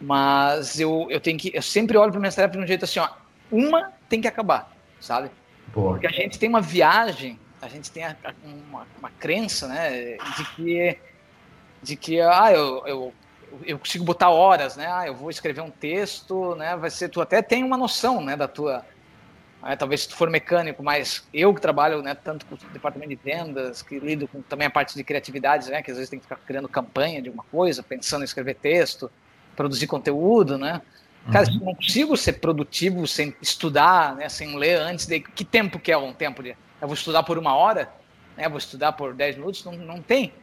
Mas 0.00 0.80
eu, 0.80 1.06
eu 1.10 1.20
tenho 1.20 1.38
que. 1.38 1.50
Eu 1.54 1.62
sempre 1.62 1.96
olho 1.96 2.10
para 2.10 2.20
minhas 2.20 2.34
tarefas 2.34 2.56
de 2.56 2.64
um 2.64 2.66
jeito 2.66 2.84
assim, 2.84 2.98
ó. 2.98 3.08
Uma 3.50 3.92
tem 4.08 4.20
que 4.20 4.28
acabar, 4.28 4.72
sabe? 5.00 5.30
Boa. 5.68 5.92
Porque 5.92 6.06
a 6.06 6.10
gente 6.10 6.38
tem 6.38 6.48
uma 6.48 6.60
viagem 6.60 7.38
a 7.64 7.68
gente 7.68 7.90
tem 7.90 8.04
a, 8.04 8.14
a, 8.24 8.32
uma, 8.44 8.86
uma, 8.98 9.10
crença, 9.10 9.66
né, 9.66 10.18
de 10.36 10.44
que, 10.54 10.98
de 11.84 11.96
que 11.96 12.20
ah, 12.20 12.52
eu, 12.52 12.82
eu, 12.86 13.14
eu 13.64 13.78
consigo 13.78 14.04
botar 14.04 14.30
horas, 14.30 14.76
né, 14.76 14.86
ah, 14.90 15.06
eu 15.06 15.14
vou 15.14 15.30
escrever 15.30 15.60
um 15.60 15.70
texto, 15.70 16.54
né, 16.56 16.76
vai 16.76 16.90
ser, 16.90 17.08
tu 17.08 17.20
até 17.20 17.42
tem 17.42 17.62
uma 17.62 17.76
noção, 17.76 18.20
né, 18.20 18.36
da 18.36 18.48
tua, 18.48 18.84
né, 19.62 19.76
talvez 19.76 20.02
se 20.02 20.08
tu 20.08 20.16
for 20.16 20.30
mecânico, 20.30 20.82
mas 20.82 21.26
eu 21.32 21.54
que 21.54 21.60
trabalho, 21.60 22.02
né, 22.02 22.14
tanto 22.14 22.46
com 22.46 22.54
o 22.54 22.58
departamento 22.72 23.10
de 23.10 23.16
vendas, 23.16 23.82
que 23.82 23.98
lido 23.98 24.26
com 24.26 24.42
também 24.42 24.66
a 24.66 24.70
parte 24.70 24.94
de 24.94 25.04
criatividade, 25.04 25.70
né, 25.70 25.82
que 25.82 25.90
às 25.90 25.96
vezes 25.96 26.10
tem 26.10 26.18
que 26.18 26.24
ficar 26.24 26.40
criando 26.46 26.68
campanha 26.68 27.20
de 27.20 27.28
alguma 27.28 27.44
coisa, 27.50 27.82
pensando 27.82 28.22
em 28.22 28.24
escrever 28.24 28.54
texto, 28.54 29.10
produzir 29.54 29.86
conteúdo, 29.86 30.58
né, 30.58 30.80
Cara, 31.32 31.48
uhum. 31.48 31.54
eu 31.54 31.64
não 31.64 31.74
consigo 31.74 32.18
ser 32.18 32.34
produtivo 32.34 33.06
sem 33.06 33.34
estudar, 33.40 34.14
né, 34.14 34.28
sem 34.28 34.58
ler 34.58 34.74
antes 34.74 35.06
de. 35.06 35.20
Que 35.20 35.42
tempo 35.42 35.78
que 35.78 35.90
é 35.90 35.96
um 35.96 36.12
tempo 36.12 36.42
de 36.42 36.54
eu 36.84 36.86
vou 36.86 36.94
estudar 36.94 37.22
por 37.22 37.38
uma 37.38 37.54
hora, 37.54 37.90
né? 38.36 38.46
Vou 38.46 38.58
estudar 38.58 38.92
por 38.92 39.14
10 39.14 39.36
minutos, 39.36 39.64
não, 39.64 39.72
não 39.72 40.02
tem. 40.02 40.34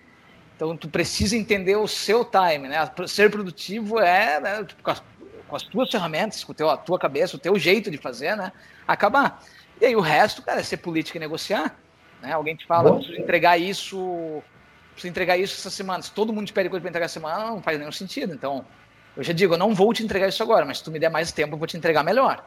Então 0.62 0.78
tu 0.78 0.88
precisa 0.88 1.36
entender 1.36 1.76
o 1.76 1.88
seu 1.88 2.24
time, 2.24 2.68
né? 2.68 2.88
Ser 3.08 3.32
produtivo 3.32 4.00
é 4.00 4.40
né, 4.40 4.64
tipo, 4.64 4.84
com, 4.84 4.92
as, 4.92 5.04
com, 5.48 5.56
as, 5.56 5.64
tuas 5.64 5.90
ferramentas, 5.90 6.44
com 6.44 6.54
teu, 6.54 6.70
a 6.70 6.78
tua 6.78 7.00
cabeça, 7.00 7.36
o 7.36 7.40
teu 7.40 7.58
jeito 7.58 7.90
de 7.90 7.98
fazer, 7.98 8.38
né? 8.38 8.52
Acabar. 8.88 9.44
E 9.82 9.88
aí 9.88 9.96
o 9.96 10.02
resto, 10.02 10.44
cara, 10.44 10.60
é 10.60 10.64
ser 10.64 10.78
político 10.78 11.18
e 11.18 11.20
negociar. 11.20 11.76
Né? 12.22 12.32
Alguém 12.32 12.56
te 12.56 12.68
fala, 12.68 12.94
preciso 12.94 13.20
entregar 13.20 13.58
isso, 13.58 14.44
preciso 14.92 15.10
entregar 15.10 15.36
isso 15.36 15.56
essa 15.56 15.72
semana. 15.72 16.04
Se 16.04 16.12
todo 16.12 16.32
mundo 16.32 16.46
te 16.46 16.54
pede 16.54 16.70
coisa 16.70 16.82
para 16.82 16.90
entregar 16.92 17.06
essa 17.06 17.16
semana, 17.16 17.44
não 17.44 17.64
faz 17.64 17.80
nenhum 17.80 17.92
sentido. 17.92 18.32
Então, 18.32 18.64
eu 19.18 19.24
já 19.24 19.34
digo, 19.34 19.56
eu 19.56 19.58
não 19.58 19.74
vou 19.74 19.92
te 19.96 20.04
entregar 20.04 20.28
isso 20.28 20.44
agora, 20.44 20.64
mas 20.64 20.78
se 20.78 20.84
tu 20.84 20.92
me 20.92 21.00
der 21.00 21.10
mais 21.10 21.32
tempo, 21.32 21.56
eu 21.56 21.58
vou 21.58 21.66
te 21.66 21.76
entregar 21.76 22.04
melhor. 22.04 22.46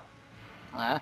Né? 0.73 1.01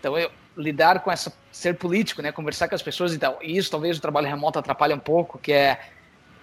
Então, 0.00 0.16
eu, 0.16 0.30
lidar 0.56 1.00
com 1.00 1.12
essa 1.12 1.30
ser 1.52 1.76
político, 1.76 2.22
né, 2.22 2.32
conversar 2.32 2.70
com 2.70 2.74
as 2.74 2.82
pessoas 2.82 3.12
e 3.12 3.18
tal. 3.18 3.38
E 3.42 3.54
isso 3.54 3.70
talvez 3.70 3.98
o 3.98 4.00
trabalho 4.00 4.28
remoto 4.28 4.58
atrapalhe 4.58 4.94
um 4.94 4.98
pouco, 4.98 5.38
que 5.38 5.52
é 5.52 5.78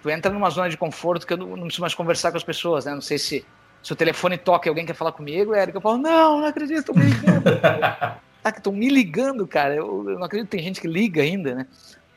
tu 0.02 0.10
entra 0.10 0.32
numa 0.32 0.50
zona 0.50 0.68
de 0.68 0.76
conforto 0.76 1.26
que 1.26 1.32
eu 1.32 1.36
não, 1.36 1.48
não 1.48 1.64
preciso 1.64 1.80
mais 1.80 1.94
conversar 1.94 2.30
com 2.30 2.36
as 2.36 2.44
pessoas, 2.44 2.84
né? 2.84 2.92
Não 2.92 3.00
sei 3.00 3.18
se 3.18 3.44
se 3.82 3.92
o 3.92 3.96
telefone 3.96 4.38
toca 4.38 4.68
e 4.68 4.70
alguém 4.70 4.86
quer 4.86 4.94
falar 4.94 5.12
comigo, 5.12 5.54
é 5.54 5.66
que 5.66 5.76
eu 5.76 5.80
falo, 5.80 5.98
não, 5.98 6.40
não 6.40 6.46
acredito, 6.46 6.78
estão 6.78 6.94
me 6.94 7.10
ligando. 7.10 7.42
ah, 8.44 8.52
que 8.52 8.58
estão 8.58 8.72
me 8.72 8.88
ligando, 8.88 9.46
cara. 9.46 9.74
Eu, 9.74 10.08
eu, 10.08 10.18
não 10.18 10.24
acredito 10.24 10.48
que 10.48 10.56
tem 10.56 10.64
gente 10.64 10.80
que 10.80 10.86
liga 10.86 11.20
ainda, 11.20 11.54
né? 11.54 11.66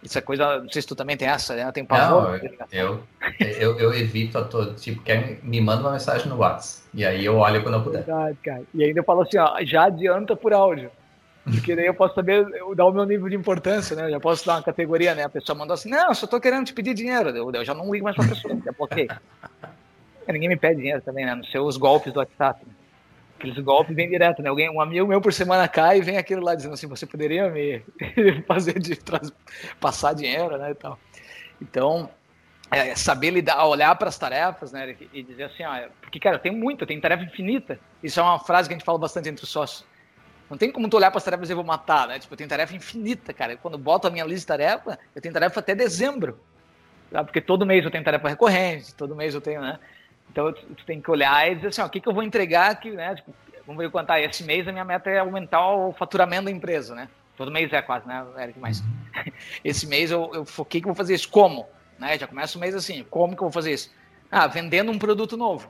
Isso 0.04 0.20
é 0.20 0.22
coisa, 0.22 0.60
não 0.60 0.70
sei 0.70 0.84
se 0.84 0.88
tu 0.88 0.96
também 0.96 1.18
tem 1.18 1.28
essa, 1.28 1.56
né? 1.56 1.72
Tem 1.72 1.84
pavor. 1.84 2.40
Não, 2.40 2.68
eu, 2.72 3.04
eu, 3.40 3.80
eu, 3.80 3.94
evito 3.96 4.38
a 4.38 4.44
todo, 4.44 4.76
tipo, 4.76 5.02
quer 5.02 5.40
me 5.42 5.60
manda 5.60 5.82
uma 5.82 5.94
mensagem 5.94 6.28
no 6.28 6.38
WhatsApp. 6.38 6.88
E 6.94 7.04
aí 7.04 7.26
eu 7.26 7.38
olho 7.38 7.64
quando 7.64 7.76
eu 7.76 7.82
puder. 7.82 8.04
Verdade, 8.04 8.38
cara. 8.44 8.62
E 8.72 8.84
ainda 8.84 9.00
eu 9.00 9.04
falo 9.04 9.22
assim, 9.24 9.40
ó, 9.40 9.58
já 9.64 9.86
adianta 9.86 10.36
por 10.36 10.54
áudio. 10.54 10.92
Porque 11.46 11.76
daí 11.76 11.86
eu 11.86 11.94
posso 11.94 12.16
saber, 12.16 12.48
eu 12.56 12.74
dar 12.74 12.86
o 12.86 12.92
meu 12.92 13.06
nível 13.06 13.30
de 13.30 13.36
importância, 13.36 13.96
né? 13.96 14.06
Eu 14.08 14.12
já 14.12 14.20
posso 14.20 14.44
dar 14.46 14.56
uma 14.56 14.64
categoria, 14.64 15.14
né? 15.14 15.24
A 15.24 15.30
pessoa 15.30 15.56
mandou 15.56 15.76
assim, 15.76 15.90
não, 15.90 16.12
só 16.14 16.26
tô 16.26 16.40
querendo 16.40 16.66
te 16.66 16.74
pedir 16.74 16.96
dinheiro. 16.96 17.30
Eu, 17.30 17.52
eu 17.52 17.64
já 17.64 17.74
não 17.74 17.92
ligo 17.94 18.04
mais 18.04 18.16
pra 18.16 18.28
pessoa, 18.28 18.58
já 18.66 18.72
bloqueei. 18.72 19.08
Ninguém 20.28 20.50
me 20.50 20.58
pede 20.58 20.78
dinheiro 20.78 21.02
também, 21.02 21.24
né? 21.24 21.36
Não 21.36 21.44
sei 21.44 21.62
os 21.62 21.78
golpes 21.78 22.12
do 22.12 22.18
WhatsApp. 22.18 22.66
Né? 22.66 22.74
Aqueles 23.38 23.60
golpes 23.60 23.96
vêm 23.96 24.10
direto, 24.10 24.42
né? 24.42 24.50
Alguém, 24.50 24.72
um 24.72 24.82
amigo 24.82 25.08
meu 25.08 25.22
por 25.22 25.32
semana 25.32 25.68
cai 25.68 26.00
e 26.00 26.02
vem 26.02 26.18
aquilo 26.18 26.44
lá 26.44 26.56
dizendo 26.56 26.74
assim, 26.74 26.88
você 26.88 27.06
poderia 27.06 27.48
me 27.52 27.84
fazer 28.48 28.80
de 28.80 28.98
passar 29.80 30.16
dinheiro, 30.16 30.58
né? 30.58 30.72
E 30.72 30.76
tal. 30.76 30.98
Então, 31.62 32.10
é, 32.72 32.96
saber 32.96 33.30
lidar, 33.30 33.64
olhar 33.68 33.96
para 33.96 34.10
as 34.10 34.18
tarefas, 34.18 34.72
né? 34.72 34.96
E 35.14 35.22
dizer 35.22 35.44
assim, 35.44 35.64
porque, 36.02 36.20
cara, 36.20 36.38
eu 36.38 36.40
tenho 36.40 36.56
muito, 36.56 36.82
eu 36.82 36.88
tenho 36.88 37.00
tarefa 37.00 37.24
infinita. 37.24 37.80
Isso 38.02 38.20
é 38.20 38.24
uma 38.24 38.40
frase 38.40 38.68
que 38.68 38.74
a 38.74 38.78
gente 38.78 38.86
fala 38.86 38.98
bastante 38.98 39.30
entre 39.30 39.44
os 39.44 39.50
sócios 39.52 39.86
não 40.50 40.58
tem 40.58 40.72
como 40.72 40.88
tu 40.88 40.98
olhar 40.98 41.10
para 41.10 41.18
as 41.18 41.24
tarefas 41.24 41.50
e 41.50 41.52
eu 41.52 41.58
vou 41.58 41.66
matar, 41.66 42.08
né? 42.08 42.20
Tipo, 42.20 42.34
eu 42.34 42.38
tenho 42.38 42.50
tarefa 42.50 42.76
infinita, 42.76 43.34
cara. 43.34 43.58
Quando 43.58 43.78
boto 43.78 44.08
a 44.08 44.12
minha 44.12 44.26
lista 44.26 44.54
de 44.58 44.64
tarefa, 44.64 45.00
eu 45.16 45.22
tenho 45.22 45.34
tarefa 45.34 45.60
até 45.60 45.74
dezembro. 45.74 46.40
Tá? 47.12 47.24
Porque 47.24 47.42
todo 47.42 47.66
mês 47.66 47.84
eu 47.84 47.92
tenho 47.92 48.04
tarefa 48.04 48.30
recorrente, 48.30 48.94
todo 48.94 49.16
mês 49.16 49.34
eu 49.34 49.42
tenho, 49.42 49.62
né? 49.62 49.80
Então 50.32 50.52
tu, 50.54 50.62
tu 50.76 50.86
tem 50.86 51.02
que 51.02 51.10
olhar 51.10 51.52
e 51.52 51.56
dizer 51.56 51.68
assim, 51.70 51.82
ó, 51.82 51.86
o 51.86 51.90
que, 51.90 52.00
que 52.00 52.08
eu 52.08 52.14
vou 52.14 52.24
entregar 52.24 52.72
aqui, 52.72 52.92
né? 52.92 53.16
Tipo, 53.16 53.34
vamos 53.66 53.84
ver 53.84 53.90
quanto 53.90 54.08
tá. 54.08 54.20
Esse 54.20 54.44
mês 54.44 54.68
a 54.68 54.72
minha 54.72 54.86
meta 54.86 55.10
é 55.10 55.20
aumentar 55.20 55.68
o 55.68 55.94
faturamento 55.94 56.46
da 56.46 56.52
empresa, 56.52 56.94
né? 56.94 57.10
Todo 57.36 57.52
mês 57.52 57.72
é 57.74 57.82
quase, 57.82 58.08
né, 58.08 58.26
Eric? 58.38 58.60
Mas 58.60 58.84
esse 59.64 59.88
mês 59.88 60.12
eu, 60.12 60.32
eu 60.34 60.46
foquei 60.46 60.80
que 60.80 60.88
eu 60.88 60.94
vou 60.94 60.96
fazer 60.96 61.16
isso. 61.16 61.30
Como? 61.30 61.68
Né? 61.98 62.18
Já 62.18 62.28
começa 62.28 62.58
o 62.58 62.62
mês 62.62 62.76
assim, 62.76 63.04
como 63.10 63.36
que 63.36 63.42
eu 63.42 63.46
vou 63.46 63.52
fazer 63.52 63.74
isso? 63.74 63.92
Ah, 64.32 64.48
vendendo 64.48 64.92
um 64.92 65.00
produto 65.00 65.36
novo. 65.36 65.70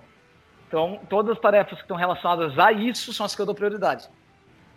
Então, 0.67 0.99
todas 1.09 1.35
as 1.35 1.39
tarefas 1.39 1.75
que 1.75 1.83
estão 1.83 1.95
relacionadas 1.95 2.57
a 2.57 2.71
isso 2.71 3.13
são 3.13 3.25
as 3.25 3.35
que 3.35 3.41
eu 3.41 3.45
dou 3.45 3.55
prioridade. 3.55 4.09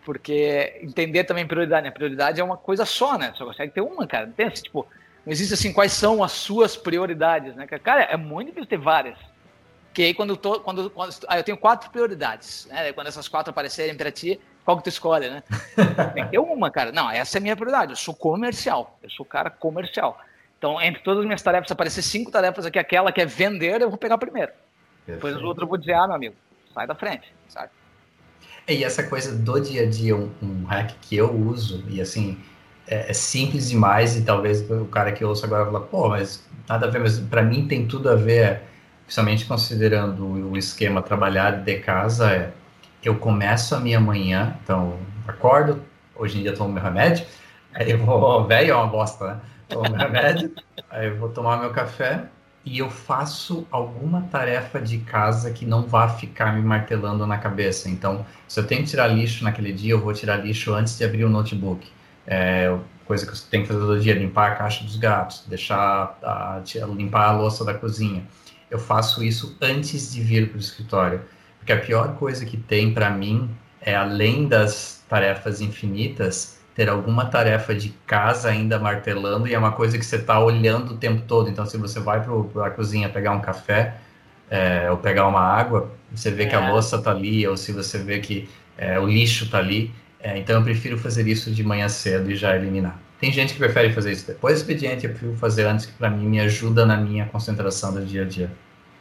Porque 0.09 0.79
entender 0.81 1.25
também 1.25 1.47
prioridade, 1.47 1.85
né? 1.85 1.90
Prioridade 1.90 2.40
é 2.40 2.42
uma 2.42 2.57
coisa 2.57 2.87
só, 2.87 3.18
né? 3.18 3.31
Só 3.37 3.44
consegue 3.44 3.75
ter 3.75 3.83
uma, 3.83 4.07
cara. 4.07 4.27
Pensa, 4.35 4.62
tipo, 4.62 4.87
não 5.27 5.31
existe 5.31 5.53
assim, 5.53 5.71
quais 5.71 5.92
são 5.92 6.25
as 6.25 6.33
suas 6.33 6.79
prioridades, 6.79 7.55
né? 7.55 7.66
Cara, 7.66 8.05
é 8.05 8.16
muito 8.16 8.47
difícil 8.47 8.71
ter 8.71 8.79
várias. 8.79 9.18
Que 9.92 10.05
aí 10.05 10.14
quando 10.14 10.31
eu 10.31 10.38
tô, 10.38 10.61
quando, 10.61 10.88
quando 10.88 11.14
ah, 11.29 11.38
eu 11.38 11.44
tenho 11.44 11.59
quatro 11.59 11.90
prioridades, 11.90 12.66
né? 12.71 12.90
Quando 12.94 13.09
essas 13.09 13.29
quatro 13.29 13.51
aparecerem 13.51 13.94
para 13.94 14.11
ti, 14.11 14.40
qual 14.64 14.79
que 14.79 14.85
tu 14.85 14.88
escolhe, 14.88 15.29
né? 15.29 15.42
Tem 16.14 16.25
que 16.25 16.31
ter 16.31 16.38
uma, 16.38 16.71
cara. 16.71 16.90
Não, 16.90 17.11
essa 17.11 17.37
é 17.37 17.38
a 17.38 17.42
minha 17.42 17.55
prioridade. 17.55 17.92
Eu 17.92 17.97
sou 17.97 18.14
comercial. 18.14 18.99
Eu 19.03 19.11
sou 19.11 19.27
cara 19.27 19.51
comercial. 19.51 20.18
Então, 20.57 20.81
entre 20.81 21.03
todas 21.03 21.18
as 21.18 21.27
minhas 21.27 21.42
tarefas, 21.42 21.71
aparecer 21.71 22.01
cinco 22.01 22.31
tarefas 22.31 22.64
aqui, 22.64 22.79
aquela 22.79 23.12
que 23.12 23.21
é 23.21 23.27
vender, 23.27 23.83
eu 23.83 23.90
vou 23.90 23.99
pegar 23.99 24.16
primeiro. 24.16 24.53
Depois 25.07 25.37
as 25.37 25.42
outras 25.42 25.64
eu 25.64 25.68
vou 25.68 25.77
dizer, 25.77 25.92
ah, 25.92 26.07
meu 26.07 26.16
amigo, 26.16 26.35
sai 26.73 26.87
da 26.87 26.94
frente, 26.94 27.31
sabe? 27.47 27.68
E 28.68 28.85
essa 28.85 29.02
coisa 29.02 29.35
do 29.35 29.59
dia 29.59 29.85
a 29.85 29.87
dia, 29.87 30.14
um, 30.14 30.31
um 30.42 30.64
hack 30.66 30.92
que 31.00 31.16
eu 31.16 31.35
uso, 31.35 31.83
e 31.88 32.02
assim, 32.02 32.38
é, 32.87 33.11
é, 33.11 33.12
simples 33.14 33.70
demais, 33.70 34.14
e 34.14 34.22
talvez 34.22 34.68
o 34.70 34.85
cara 34.85 35.11
que 35.11 35.24
ouça 35.24 35.46
agora 35.46 35.64
fala, 35.64 35.81
pô, 35.81 36.11
mas 36.11 36.46
nada 36.68 36.87
a 36.87 36.90
ver, 36.90 36.98
mas 36.98 37.18
para 37.18 37.42
mim 37.42 37.66
tem 37.66 37.87
tudo 37.87 38.11
a 38.11 38.14
ver, 38.14 38.61
principalmente 39.04 39.46
considerando 39.46 40.22
o 40.50 40.57
esquema 40.57 41.00
trabalhar 41.00 41.52
de 41.62 41.78
casa, 41.78 42.31
é 42.31 42.52
eu 43.02 43.16
começo 43.16 43.74
a 43.74 43.81
minha 43.81 44.00
manhã, 44.00 44.57
então 44.62 44.98
acordo, 45.26 45.83
hoje 46.14 46.38
em 46.38 46.42
dia 46.42 46.52
tomo 46.52 46.72
meu 46.72 46.83
remédio, 46.83 47.24
aí 47.72 47.90
eu 47.90 47.98
vou, 47.98 48.44
velho 48.48 48.72
é 48.72 48.74
uma 48.74 48.87
bosta, 48.87 49.28
né? 49.28 49.40
Tomo 49.68 49.88
meu 49.88 49.98
remédio, 49.98 50.52
aí 50.90 51.07
eu 51.07 51.16
vou 51.16 51.31
tomar 51.31 51.59
meu 51.59 51.70
café, 51.70 52.24
e 52.68 52.78
eu 52.78 52.90
faço 52.90 53.66
alguma 53.70 54.22
tarefa 54.31 54.78
de 54.78 54.98
casa 54.98 55.50
que 55.50 55.64
não 55.64 55.87
vá 55.87 56.07
ficar 56.07 56.54
me 56.54 56.61
martelando 56.61 57.26
na 57.26 57.38
cabeça. 57.38 57.88
Então, 57.88 58.26
se 58.46 58.61
eu 58.61 58.66
tenho 58.66 58.83
que 58.83 58.90
tirar 58.90 59.07
lixo 59.09 59.42
naquele 59.42 59.72
dia, 59.72 59.92
eu 59.92 60.00
vou 60.00 60.12
tirar 60.12 60.37
lixo 60.37 60.74
antes 60.74 60.98
de 60.98 61.02
abrir 61.02 61.24
o 61.24 61.31
notebook. 61.31 61.88
É, 62.26 62.76
coisa 63.07 63.24
que 63.24 63.33
eu 63.33 63.37
tenho 63.50 63.62
que 63.62 63.72
fazer 63.72 63.81
todo 63.81 63.98
dia, 63.98 64.12
limpar 64.12 64.52
a 64.52 64.54
caixa 64.57 64.85
dos 64.85 64.96
gatos, 64.96 65.44
deixar 65.48 66.18
a, 66.22 66.61
limpar 66.94 67.28
a 67.28 67.33
louça 67.33 67.64
da 67.64 67.72
cozinha. 67.72 68.22
Eu 68.70 68.78
faço 68.78 69.24
isso 69.24 69.57
antes 69.62 70.12
de 70.12 70.20
vir 70.20 70.50
para 70.50 70.59
o 70.59 70.61
escritório. 70.61 71.22
Porque 71.59 71.72
a 71.72 71.81
pior 71.81 72.16
coisa 72.16 72.44
que 72.44 72.59
tem 72.59 72.92
para 72.92 73.09
mim 73.09 73.48
é, 73.81 73.94
além 73.94 74.46
das 74.46 75.02
tarefas 75.09 75.62
infinitas, 75.62 76.58
ter 76.78 76.88
alguma 76.88 77.26
tarefa 77.26 77.74
de 77.74 77.88
casa 78.06 78.50
ainda 78.50 78.78
martelando 78.78 79.48
e 79.48 79.52
é 79.52 79.58
uma 79.58 79.72
coisa 79.72 79.98
que 79.98 80.06
você 80.06 80.14
está 80.14 80.38
olhando 80.38 80.92
o 80.92 80.96
tempo 80.96 81.24
todo. 81.26 81.50
Então, 81.50 81.66
se 81.66 81.76
você 81.76 81.98
vai 81.98 82.22
para 82.22 82.66
a 82.66 82.70
cozinha 82.70 83.08
pegar 83.08 83.32
um 83.32 83.40
café 83.40 83.96
é, 84.48 84.88
ou 84.88 84.96
pegar 84.96 85.26
uma 85.26 85.40
água, 85.40 85.90
você 86.12 86.30
vê 86.30 86.44
é. 86.44 86.46
que 86.46 86.54
a 86.54 86.64
é. 86.64 86.70
louça 86.70 86.94
está 86.94 87.10
ali, 87.10 87.44
ou 87.48 87.56
se 87.56 87.72
você 87.72 87.98
vê 87.98 88.20
que 88.20 88.48
é, 88.76 88.96
o 88.96 89.08
lixo 89.08 89.46
está 89.46 89.58
ali. 89.58 89.92
É, 90.20 90.38
então, 90.38 90.56
eu 90.56 90.62
prefiro 90.62 90.96
fazer 90.96 91.26
isso 91.26 91.50
de 91.50 91.64
manhã 91.64 91.88
cedo 91.88 92.30
e 92.30 92.36
já 92.36 92.54
eliminar. 92.54 92.96
Tem 93.18 93.32
gente 93.32 93.54
que 93.54 93.58
prefere 93.58 93.92
fazer 93.92 94.12
isso 94.12 94.28
depois 94.28 94.54
do 94.54 94.58
expediente, 94.58 95.04
eu 95.04 95.10
prefiro 95.10 95.34
fazer 95.34 95.66
antes, 95.66 95.84
que 95.84 95.94
para 95.94 96.08
mim 96.08 96.28
me 96.28 96.38
ajuda 96.38 96.86
na 96.86 96.96
minha 96.96 97.26
concentração 97.26 97.92
do 97.92 98.06
dia 98.06 98.22
a 98.22 98.24
dia. 98.24 98.52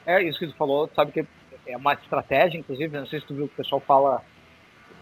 É 0.03 0.23
isso 0.23 0.39
que 0.39 0.47
tu 0.47 0.55
falou, 0.55 0.89
sabe 0.95 1.11
que 1.11 1.23
é 1.67 1.77
uma 1.77 1.93
estratégia, 1.93 2.57
inclusive, 2.57 2.97
não 2.97 3.05
sei 3.05 3.19
se 3.19 3.27
tu 3.27 3.35
viu 3.35 3.47
que 3.47 3.53
o 3.53 3.57
pessoal 3.57 3.79
fala, 3.85 4.23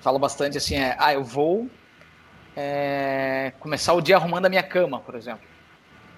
fala 0.02 0.20
bastante 0.20 0.58
assim, 0.58 0.76
é, 0.76 0.98
ah, 1.00 1.14
eu 1.14 1.24
vou 1.24 1.70
é, 2.56 3.54
começar 3.60 3.94
o 3.94 4.02
dia 4.02 4.16
arrumando 4.16 4.46
a 4.46 4.50
minha 4.50 4.64
cama, 4.64 5.00
por 5.00 5.16
exemplo. 5.16 5.56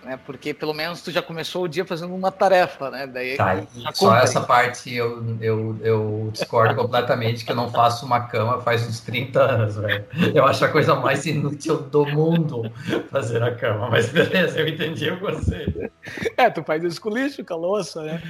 Né? 0.04 0.18
Porque 0.26 0.54
pelo 0.54 0.74
menos 0.74 1.02
tu 1.02 1.12
já 1.12 1.22
começou 1.22 1.64
o 1.64 1.68
dia 1.68 1.84
fazendo 1.84 2.14
uma 2.16 2.32
tarefa, 2.32 2.90
né? 2.90 3.08
Daí 3.08 3.36
tá, 3.36 3.62
só 3.94 4.16
essa 4.16 4.40
parte 4.40 4.94
eu, 4.94 5.36
eu, 5.42 5.78
eu 5.82 6.30
discordo 6.32 6.76
completamente 6.76 7.44
que 7.44 7.52
eu 7.52 7.56
não 7.56 7.70
faço 7.70 8.06
uma 8.06 8.22
cama 8.22 8.62
faz 8.62 8.88
uns 8.88 9.02
30 9.02 9.42
anos, 9.42 9.76
velho. 9.76 10.06
Eu 10.34 10.46
acho 10.46 10.64
a 10.64 10.70
coisa 10.70 10.96
mais 10.96 11.26
inútil 11.26 11.78
do 11.78 12.06
mundo 12.06 12.72
fazer 13.12 13.44
a 13.44 13.54
cama, 13.54 13.90
mas 13.90 14.08
beleza, 14.10 14.60
eu 14.60 14.68
entendi 14.68 15.10
o 15.10 15.20
conceito. 15.20 15.92
É, 16.38 16.50
tu 16.50 16.64
faz 16.64 16.84
isso 16.84 17.02
com 17.02 17.10
lixo, 17.10 17.44
com 17.44 17.54
a 17.54 17.58
louça, 17.58 18.02
né? 18.04 18.22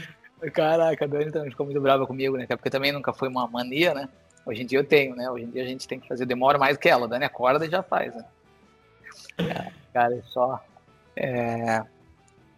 Caraca, 0.53 1.05
a 1.05 1.07
Dani 1.07 1.31
também 1.31 1.51
ficou 1.51 1.65
muito 1.65 1.81
brava 1.81 2.07
comigo, 2.07 2.37
né? 2.37 2.47
Porque 2.47 2.69
também 2.69 2.91
nunca 2.91 3.11
foi 3.11 3.27
uma 3.27 3.47
mania, 3.47 3.93
né? 3.93 4.09
Hoje 4.47 4.63
em 4.63 4.65
dia 4.65 4.79
eu 4.79 4.83
tenho, 4.85 5.13
né? 5.13 5.29
Hoje 5.29 5.43
em 5.43 5.49
dia 5.49 5.61
a 5.61 5.65
gente 5.65 5.85
tem 5.85 5.99
que 5.99 6.07
fazer, 6.07 6.25
demora 6.25 6.57
mais 6.57 6.77
que 6.77 6.87
ela. 6.87 7.05
Dani 7.05 7.25
acorda 7.25 7.65
e 7.65 7.69
já 7.69 7.83
faz, 7.83 8.15
né? 8.15 8.23
É, 9.37 9.71
cara, 9.93 10.15
é 10.15 10.21
só. 10.23 10.63
É, 11.17 11.83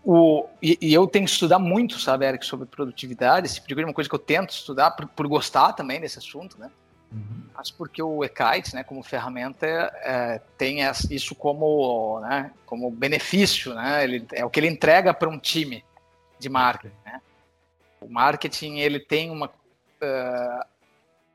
o, 0.06 0.45
e, 0.62 0.78
e, 0.80 0.93
eu 0.93 1.08
tenho 1.08 1.25
que 1.25 1.32
estudar 1.32 1.58
muito, 1.58 1.99
sabe, 1.99 2.28
Eric, 2.28 2.45
sobre 2.45 2.67
produtividade. 2.67 3.47
Esse 3.47 3.60
tipo 3.60 3.82
é 3.82 3.84
uma 3.84 3.93
coisa 3.93 4.08
que 4.08 4.15
eu 4.15 4.19
tento 4.19 4.52
estudar 4.52 4.91
por, 4.91 5.08
por 5.08 5.28
gostar 5.28 5.73
também 5.73 5.99
desse 5.99 6.19
assunto, 6.19 6.60
né? 6.60 6.69
Uhum. 7.12 7.45
Mas 7.56 7.71
porque 7.71 8.04
o 8.04 8.23
eKite, 8.23 8.75
né, 8.75 8.84
como 8.84 9.02
ferramenta, 9.02 9.65
é, 9.65 10.39
tem 10.58 10.80
isso 11.10 11.34
como, 11.34 12.19
né, 12.19 12.52
como 12.67 12.91
benefício, 12.91 13.73
né? 13.73 14.04
Ele, 14.04 14.28
é 14.34 14.45
o 14.45 14.49
que 14.49 14.60
ele 14.60 14.67
entrega 14.67 15.12
para 15.12 15.28
um 15.28 15.39
time 15.39 15.84
de 16.38 16.49
marketing, 16.49 16.95
né? 17.04 17.19
O 17.99 18.08
marketing 18.08 18.78
ele 18.78 18.99
tem 18.99 19.32
uma 19.32 19.47
uh, 19.47 20.65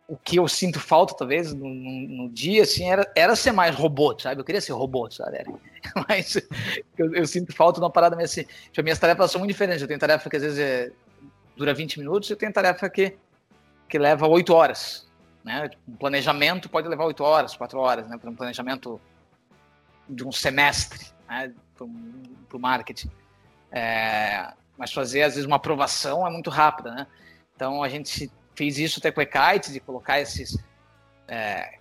o 0.06 0.16
que 0.16 0.36
eu 0.36 0.46
sinto 0.46 0.78
falta, 0.78 1.14
talvez, 1.16 1.54
no, 1.54 1.68
no, 1.68 2.28
dia, 2.28 2.62
assim, 2.62 2.88
era, 2.88 3.10
era 3.16 3.34
ser 3.34 3.52
mais 3.52 3.74
robô, 3.74 4.16
sabe? 4.18 4.40
Eu 4.40 4.44
queria 4.44 4.60
ser 4.60 4.72
robô, 4.72 5.10
sabe? 5.10 5.44
Mas 6.08 6.36
eu, 6.98 7.14
eu, 7.14 7.26
sinto 7.26 7.54
falta 7.54 7.80
de 7.80 7.84
uma 7.84 7.90
parada 7.90 8.14
meio 8.14 8.26
assim. 8.26 8.44
Tipo, 8.70 8.82
minhas 8.82 8.98
tarefas 8.98 9.30
são 9.30 9.38
muito 9.38 9.52
diferentes. 9.52 9.80
Eu 9.80 9.88
tenho 9.88 9.98
tarefa 9.98 10.28
que 10.28 10.36
às 10.36 10.42
vezes 10.42 10.58
é, 10.58 10.92
dura 11.56 11.72
20 11.72 11.98
minutos, 11.98 12.28
eu 12.28 12.36
tenho 12.36 12.52
tarefa 12.52 12.88
que, 12.90 13.16
que 13.88 13.98
leva 13.98 14.28
8 14.28 14.52
horas. 14.52 15.08
Né? 15.42 15.68
Tipo, 15.70 15.82
um 15.88 15.96
planejamento 15.96 16.68
pode 16.68 16.86
levar 16.86 17.06
8 17.06 17.24
horas, 17.24 17.56
4 17.56 17.78
horas, 17.78 18.08
né? 18.08 18.18
Para 18.18 18.30
um 18.30 18.36
planejamento 18.36 19.00
de 20.08 20.26
um 20.26 20.32
semestre, 20.32 21.06
né? 21.26 21.52
Para 21.76 21.86
o 21.86 22.60
marketing. 22.60 23.10
É, 23.72 24.52
mas 24.76 24.92
fazer, 24.92 25.22
às 25.22 25.34
vezes, 25.34 25.46
uma 25.46 25.56
aprovação 25.56 26.26
é 26.26 26.30
muito 26.30 26.50
rápida, 26.50 26.90
né? 26.90 27.06
Então, 27.56 27.82
a 27.82 27.88
gente 27.88 28.30
fiz 28.54 28.78
isso 28.78 28.98
até 28.98 29.10
com 29.10 29.20
o 29.20 29.22
eKite, 29.22 29.72
de 29.72 29.80
colocar 29.80 30.20
esses. 30.20 30.58
É, 31.28 31.78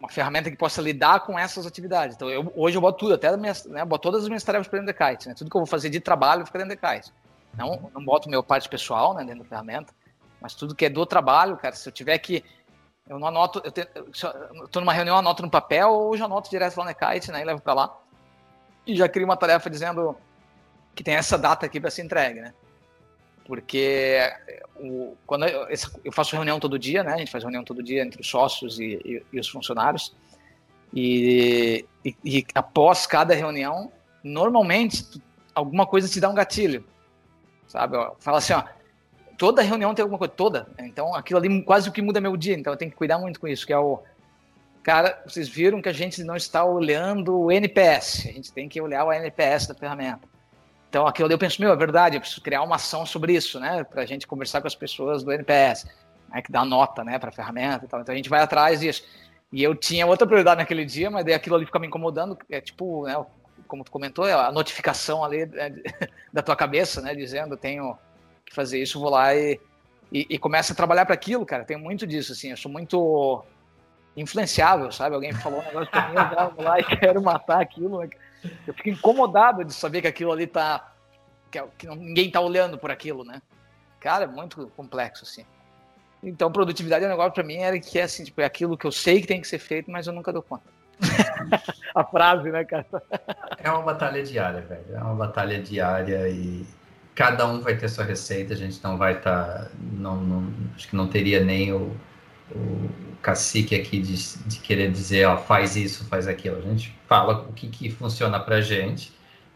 uma 0.00 0.08
ferramenta 0.08 0.50
que 0.50 0.56
possa 0.56 0.80
lidar 0.80 1.20
com 1.20 1.38
essas 1.38 1.66
atividades. 1.66 2.16
Então, 2.16 2.30
eu, 2.30 2.52
hoje 2.56 2.76
eu 2.76 2.80
boto 2.80 2.98
tudo, 2.98 3.14
até 3.14 3.36
minhas, 3.36 3.64
né, 3.64 3.84
boto 3.84 4.02
todas 4.02 4.22
as 4.22 4.28
minhas 4.28 4.42
tarefas 4.42 4.68
para 4.68 4.78
dentro 4.78 4.94
do 4.94 4.96
eKite. 4.96 5.28
Né? 5.28 5.34
Tudo 5.34 5.50
que 5.50 5.56
eu 5.56 5.60
vou 5.60 5.66
fazer 5.66 5.90
de 5.90 6.00
trabalho 6.00 6.46
fica 6.46 6.58
dentro 6.58 6.76
do 6.76 6.86
eKite. 6.86 7.12
Não, 7.56 7.90
não 7.94 8.04
boto 8.04 8.30
meu 8.30 8.42
parte 8.42 8.68
pessoal 8.68 9.14
né, 9.14 9.24
dentro 9.24 9.42
da 9.42 9.48
ferramenta, 9.48 9.92
mas 10.40 10.54
tudo 10.54 10.74
que 10.74 10.86
é 10.86 10.90
do 10.90 11.04
trabalho, 11.04 11.56
cara, 11.56 11.74
se 11.74 11.86
eu 11.88 11.92
tiver 11.92 12.16
que. 12.18 12.44
Eu 13.08 13.18
não 13.18 13.28
anoto, 13.28 13.60
eu 13.64 14.10
estou 14.64 14.80
numa 14.80 14.92
reunião, 14.92 15.16
anoto 15.16 15.42
no 15.42 15.50
papel 15.50 15.90
ou 15.90 16.16
já 16.16 16.24
anoto 16.24 16.48
direto 16.48 16.76
lá 16.76 16.84
no 16.84 16.90
eKite, 16.90 17.30
né, 17.30 17.42
e 17.42 17.44
levo 17.44 17.60
para 17.60 17.74
lá. 17.74 17.98
E 18.86 18.96
já 18.96 19.08
crio 19.08 19.26
uma 19.26 19.36
tarefa 19.36 19.68
dizendo 19.68 20.16
que 20.94 21.02
tem 21.02 21.14
essa 21.14 21.36
data 21.36 21.66
aqui 21.66 21.80
para 21.80 21.90
ser 21.90 22.02
entregue, 22.02 22.40
né? 22.40 22.54
Porque 23.44 24.18
o, 24.76 25.16
quando 25.26 25.46
eu, 25.46 25.68
eu, 26.04 26.12
faço 26.12 26.34
reunião 26.34 26.60
todo 26.60 26.78
dia, 26.78 27.02
né? 27.02 27.14
A 27.14 27.18
gente 27.18 27.30
faz 27.30 27.44
reunião 27.44 27.64
todo 27.64 27.82
dia 27.82 28.02
entre 28.02 28.20
os 28.20 28.28
sócios 28.28 28.78
e, 28.78 29.00
e, 29.04 29.22
e 29.32 29.40
os 29.40 29.48
funcionários. 29.48 30.14
E, 30.94 31.86
e, 32.24 32.44
após 32.54 33.06
cada 33.06 33.34
reunião, 33.34 33.90
normalmente 34.22 35.22
alguma 35.54 35.86
coisa 35.86 36.08
te 36.08 36.20
dá 36.20 36.28
um 36.28 36.34
gatilho, 36.34 36.84
sabe? 37.66 37.96
Fala 38.20 38.38
assim, 38.38 38.52
ó, 38.52 38.64
toda 39.38 39.62
reunião 39.62 39.94
tem 39.94 40.02
alguma 40.02 40.18
coisa, 40.18 40.32
toda. 40.32 40.68
Então 40.78 41.14
aquilo 41.14 41.38
ali 41.38 41.62
quase 41.62 41.88
o 41.88 41.92
que 41.92 42.02
muda 42.02 42.20
meu 42.20 42.36
dia. 42.36 42.54
Então 42.54 42.72
eu 42.72 42.76
tenho 42.76 42.90
que 42.90 42.96
cuidar 42.96 43.18
muito 43.18 43.40
com 43.40 43.48
isso, 43.48 43.66
que 43.66 43.72
é 43.72 43.78
o 43.78 44.00
cara. 44.82 45.22
Vocês 45.26 45.48
viram 45.48 45.80
que 45.80 45.88
a 45.88 45.92
gente 45.92 46.22
não 46.22 46.36
está 46.36 46.64
olhando 46.64 47.38
o 47.38 47.50
NPS. 47.50 48.26
A 48.26 48.32
gente 48.32 48.52
tem 48.52 48.68
que 48.68 48.80
olhar 48.80 49.04
o 49.04 49.12
NPS 49.12 49.66
da 49.66 49.74
ferramenta. 49.74 50.31
Então, 50.92 51.06
aquilo 51.06 51.32
eu 51.32 51.38
penso, 51.38 51.58
meu, 51.58 51.72
é 51.72 51.76
verdade, 51.76 52.16
eu 52.16 52.20
preciso 52.20 52.42
criar 52.42 52.60
uma 52.60 52.76
ação 52.76 53.06
sobre 53.06 53.32
isso, 53.32 53.58
né? 53.58 53.82
Para 53.82 54.02
a 54.02 54.04
gente 54.04 54.26
conversar 54.26 54.60
com 54.60 54.66
as 54.66 54.74
pessoas 54.74 55.24
do 55.24 55.32
NPS, 55.32 55.86
né? 56.28 56.42
que 56.42 56.52
dá 56.52 56.66
nota, 56.66 57.02
né, 57.02 57.18
para 57.18 57.30
a 57.30 57.32
ferramenta 57.32 57.86
e 57.86 57.88
tal. 57.88 58.02
Então, 58.02 58.12
a 58.12 58.16
gente 58.16 58.28
vai 58.28 58.42
atrás 58.42 58.80
disso. 58.80 59.02
E 59.50 59.62
eu 59.62 59.74
tinha 59.74 60.06
outra 60.06 60.26
prioridade 60.26 60.58
naquele 60.58 60.84
dia, 60.84 61.10
mas 61.10 61.24
daí 61.24 61.32
aquilo 61.32 61.56
ali 61.56 61.64
fica 61.64 61.78
me 61.78 61.86
incomodando, 61.86 62.36
é 62.50 62.60
tipo, 62.60 63.06
né, 63.06 63.24
como 63.66 63.82
tu 63.84 63.90
comentou, 63.90 64.28
é 64.28 64.34
a 64.34 64.52
notificação 64.52 65.24
ali 65.24 65.46
né, 65.46 65.72
da 66.30 66.42
tua 66.42 66.54
cabeça, 66.54 67.00
né, 67.00 67.14
dizendo, 67.14 67.56
tenho 67.56 67.96
que 68.44 68.54
fazer 68.54 68.82
isso, 68.82 69.00
vou 69.00 69.08
lá 69.08 69.34
e, 69.34 69.58
e, 70.12 70.26
e 70.28 70.38
começa 70.38 70.74
a 70.74 70.76
trabalhar 70.76 71.06
para 71.06 71.14
aquilo, 71.14 71.46
cara. 71.46 71.64
Tem 71.64 71.78
muito 71.78 72.06
disso, 72.06 72.32
assim, 72.32 72.50
eu 72.50 72.56
sou 72.58 72.70
muito 72.70 73.42
influenciável, 74.16 74.90
sabe? 74.92 75.14
Alguém 75.14 75.32
falou 75.32 75.60
um 75.60 75.64
negócio 75.64 75.90
pra 75.90 76.08
mim, 76.08 76.16
eu 76.16 76.50
vou 76.50 76.64
lá 76.64 76.78
e 76.78 76.84
quero 76.84 77.22
matar 77.22 77.60
aquilo. 77.60 78.00
Né? 78.00 78.10
Eu 78.66 78.74
fico 78.74 78.90
incomodado 78.90 79.64
de 79.64 79.72
saber 79.72 80.02
que 80.02 80.08
aquilo 80.08 80.32
ali 80.32 80.46
tá. 80.46 80.92
que 81.50 81.86
ninguém 81.86 82.30
tá 82.30 82.40
olhando 82.40 82.78
por 82.78 82.90
aquilo, 82.90 83.24
né? 83.24 83.40
Cara, 84.00 84.24
é 84.24 84.26
muito 84.26 84.66
complexo, 84.76 85.24
assim. 85.24 85.44
Então, 86.22 86.52
produtividade 86.52 87.04
é 87.04 87.08
um 87.08 87.10
negócio 87.10 87.32
pra 87.32 87.42
mim 87.42 87.56
era 87.56 87.78
que 87.80 87.98
é 87.98 88.02
assim, 88.02 88.24
tipo, 88.24 88.40
é 88.40 88.44
aquilo 88.44 88.76
que 88.76 88.86
eu 88.86 88.92
sei 88.92 89.20
que 89.20 89.26
tem 89.26 89.40
que 89.40 89.48
ser 89.48 89.58
feito, 89.58 89.90
mas 89.90 90.06
eu 90.06 90.12
nunca 90.12 90.32
dou 90.32 90.42
conta. 90.42 90.64
a 91.94 92.04
frase, 92.04 92.50
né, 92.50 92.64
cara? 92.64 92.86
É 93.58 93.70
uma 93.70 93.82
batalha 93.82 94.22
diária, 94.22 94.60
velho. 94.60 94.84
É 94.94 95.02
uma 95.02 95.14
batalha 95.14 95.60
diária 95.60 96.28
e 96.28 96.64
cada 97.14 97.46
um 97.46 97.60
vai 97.60 97.76
ter 97.76 97.88
sua 97.88 98.04
receita, 98.04 98.54
a 98.54 98.56
gente 98.56 98.82
não 98.82 98.96
vai 98.96 99.18
estar. 99.18 99.64
Tá, 99.64 99.70
não, 99.80 100.16
não, 100.16 100.52
acho 100.76 100.88
que 100.88 100.96
não 100.96 101.08
teria 101.08 101.44
nem 101.44 101.72
o, 101.72 101.96
o 102.50 102.90
cacique 103.22 103.74
aqui 103.74 104.00
de, 104.00 104.16
de 104.46 104.58
querer 104.58 104.90
dizer, 104.90 105.26
ó, 105.26 105.36
faz 105.36 105.76
isso, 105.76 106.04
faz 106.06 106.26
aquilo. 106.26 106.58
A 106.58 106.60
gente 106.60 106.94
fala 107.08 107.46
o 107.48 107.52
que, 107.52 107.68
que 107.68 107.90
funciona 107.90 108.38
para 108.40 108.60
gente. 108.60 109.12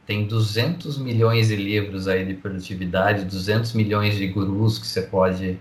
Tem 0.06 0.26
200 0.26 0.98
milhões 0.98 1.48
de 1.48 1.56
livros 1.56 2.06
aí 2.06 2.24
de 2.24 2.34
produtividade, 2.34 3.24
200 3.24 3.72
milhões 3.72 4.16
de 4.16 4.28
gurus 4.28 4.78
que 4.78 4.86
você 4.86 5.02
pode 5.02 5.58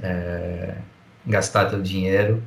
é, 0.00 0.76
gastar 1.26 1.66
teu 1.66 1.82
dinheiro, 1.82 2.42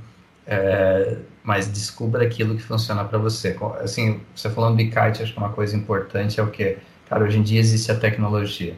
é, 0.48 1.18
mas 1.44 1.68
descubra 1.68 2.24
aquilo 2.24 2.56
que 2.56 2.64
funciona 2.64 3.04
para 3.04 3.18
você. 3.18 3.58
Assim, 3.82 4.22
você 4.34 4.50
falando 4.50 4.78
de 4.78 4.86
kite, 4.86 5.22
acho 5.22 5.34
que 5.34 5.38
uma 5.38 5.52
coisa 5.52 5.76
importante 5.76 6.40
é 6.40 6.44
o 6.44 6.48
que, 6.48 6.78
cara, 7.10 7.26
hoje 7.26 7.38
em 7.38 7.44
dia 7.44 7.60
existe 7.60 7.92
a 7.92 7.96
tecnologia 7.96 8.78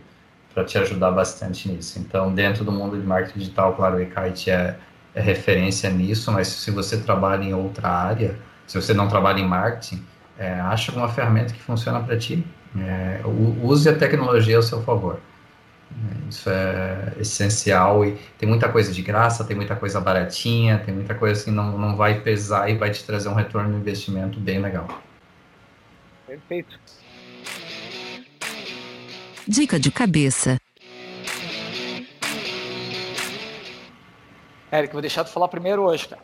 para 0.54 0.64
te 0.64 0.78
ajudar 0.78 1.12
bastante 1.12 1.70
nisso. 1.70 2.00
Então, 2.00 2.34
dentro 2.34 2.64
do 2.64 2.72
mundo 2.72 3.00
de 3.00 3.06
marketing 3.06 3.40
digital, 3.40 3.76
claro, 3.76 3.98
o 3.98 4.00
eKite 4.00 4.50
é, 4.50 4.78
é 5.16 5.22
referência 5.22 5.90
nisso, 5.90 6.32
mas 6.32 6.50
se 6.50 6.70
você 6.70 6.98
trabalha 6.98 7.44
em 7.44 7.54
outra 7.54 7.90
área, 7.90 8.38
se 8.68 8.80
você 8.80 8.94
não 8.94 9.08
trabalha 9.08 9.40
em 9.40 9.48
marketing, 9.48 10.06
é, 10.38 10.60
acha 10.60 10.92
uma 10.92 11.08
ferramenta 11.08 11.54
que 11.54 11.62
funciona 11.62 12.02
para 12.02 12.18
ti. 12.18 12.46
É, 12.78 13.22
use 13.64 13.88
a 13.88 13.96
tecnologia 13.96 14.58
ao 14.58 14.62
seu 14.62 14.82
favor. 14.84 15.20
É, 15.92 16.30
isso 16.30 16.50
é 16.50 17.14
essencial 17.18 18.04
e 18.04 18.18
tem 18.38 18.50
muita 18.50 18.68
coisa 18.68 18.92
de 18.92 19.02
graça, 19.02 19.46
tem 19.46 19.56
muita 19.56 19.76
coisa 19.78 20.02
baratinha, 20.02 20.80
tem 20.80 20.94
muita 20.94 21.16
coisa 21.16 21.42
que 21.46 21.52
não, 21.52 21.78
não 21.78 21.96
vai 21.96 22.20
pesar 22.20 22.70
e 22.70 22.76
vai 22.76 22.92
te 22.92 23.04
trazer 23.06 23.30
um 23.30 23.34
retorno 23.34 23.72
de 23.72 23.78
investimento 23.78 24.38
bem 24.38 24.60
legal. 24.60 24.88
Perfeito. 26.28 26.78
Dica 29.48 29.80
de 29.80 29.92
cabeça. 29.92 30.58
Eric, 34.78 34.94
vou 34.94 35.02
deixar 35.02 35.24
tu 35.24 35.30
falar 35.30 35.48
primeiro 35.48 35.84
hoje, 35.84 36.08
cara. 36.08 36.22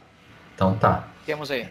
Então 0.56 0.76
tá. 0.76 1.08
Temos 1.26 1.50
aí. 1.52 1.68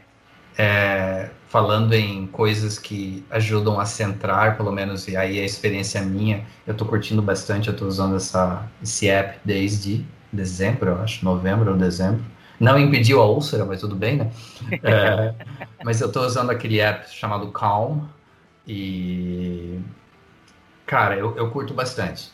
É, 0.59 1.31
falando 1.49 1.95
em 1.95 2.27
coisas 2.27 2.79
que 2.79 3.25
ajudam 3.31 3.81
a 3.81 3.87
centrar, 3.87 4.57
pelo 4.57 4.73
menos, 4.73 5.09
e 5.09 5.17
aí 5.17 5.39
a 5.41 5.45
experiência 5.45 6.01
minha, 6.03 6.45
eu 6.67 6.75
tô 6.75 6.85
curtindo 6.85 7.23
bastante, 7.23 7.69
eu 7.69 7.77
tô 7.77 7.87
usando 7.87 8.17
essa, 8.17 8.67
esse 8.83 9.09
app 9.09 9.39
desde 9.45 10.05
dezembro, 10.33 10.91
eu 10.91 11.03
acho, 11.03 11.25
novembro 11.25 11.73
ou 11.73 11.77
dezembro. 11.77 12.25
Não 12.59 12.79
impediu 12.79 13.21
a 13.23 13.27
úlcera, 13.27 13.65
mas 13.65 13.81
tudo 13.81 13.97
bem, 13.97 14.17
né? 14.19 14.31
É, 14.83 15.35
mas 15.83 16.01
eu 16.01 16.13
tô 16.13 16.21
usando 16.25 16.51
aquele 16.51 16.79
app 16.81 17.09
chamado 17.11 17.51
Calm, 17.53 18.01
e 18.67 19.81
Cara, 20.91 21.17
eu, 21.17 21.37
eu 21.37 21.49
curto 21.53 21.73
bastante. 21.73 22.33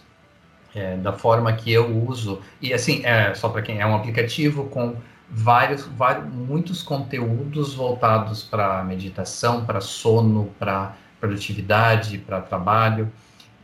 É, 0.76 0.94
da 0.98 1.10
forma 1.10 1.50
que 1.54 1.72
eu 1.72 1.86
uso. 2.06 2.42
E 2.60 2.74
assim, 2.74 3.00
é, 3.02 3.32
só 3.32 3.48
para 3.48 3.62
quem 3.62 3.80
é 3.80 3.86
um 3.86 3.96
aplicativo 3.96 4.64
com 4.64 4.94
vários, 5.30 5.84
vários 5.86 6.30
muitos 6.30 6.82
conteúdos 6.82 7.72
voltados 7.72 8.42
para 8.42 8.84
meditação, 8.84 9.64
para 9.64 9.80
sono, 9.80 10.50
para 10.58 10.94
produtividade, 11.18 12.18
para 12.18 12.42
trabalho. 12.42 13.10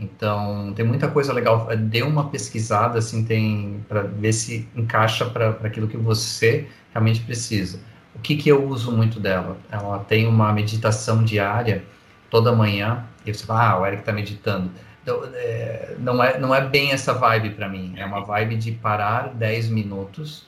Então, 0.01 0.73
tem 0.75 0.87
muita 0.87 1.07
coisa 1.07 1.35
legal. 1.35 1.69
Dê 1.77 2.03
uma 2.03 2.31
pesquisada, 2.31 2.99
assim, 2.99 3.25
tem 3.25 3.85
para 3.87 4.03
ver 4.03 4.33
se 4.33 4.67
encaixa 4.75 5.27
para 5.27 5.51
aquilo 5.65 5.89
que 5.89 5.99
você 5.99 6.67
realmente 6.93 7.21
precisa. 7.21 7.79
O 8.15 8.21
que, 8.21 8.37
que 8.37 8.49
eu 8.49 8.67
uso 8.67 8.91
muito 8.91 9.21
dela? 9.21 9.57
Ela 9.71 9.99
tem 10.01 10.27
uma 10.27 10.53
meditação 10.53 11.23
diária 11.23 11.85
toda 12.31 12.53
manhã 12.55 13.05
e 13.25 13.33
você 13.33 13.45
fala, 13.45 13.71
ah, 13.71 13.81
o 13.81 13.87
Eric 13.87 14.03
está 14.03 14.13
meditando. 14.13 14.71
Então, 15.03 15.23
é, 15.35 15.97
não, 15.99 16.23
é, 16.23 16.39
não 16.39 16.55
é 16.55 16.61
bem 16.67 16.93
essa 16.93 17.13
vibe 17.13 17.51
para 17.51 17.69
mim. 17.69 17.95
É 17.97 18.07
uma 18.07 18.25
vibe 18.25 18.57
de 18.57 18.73
parar 18.73 19.35
10 19.35 19.69
minutos, 19.69 20.47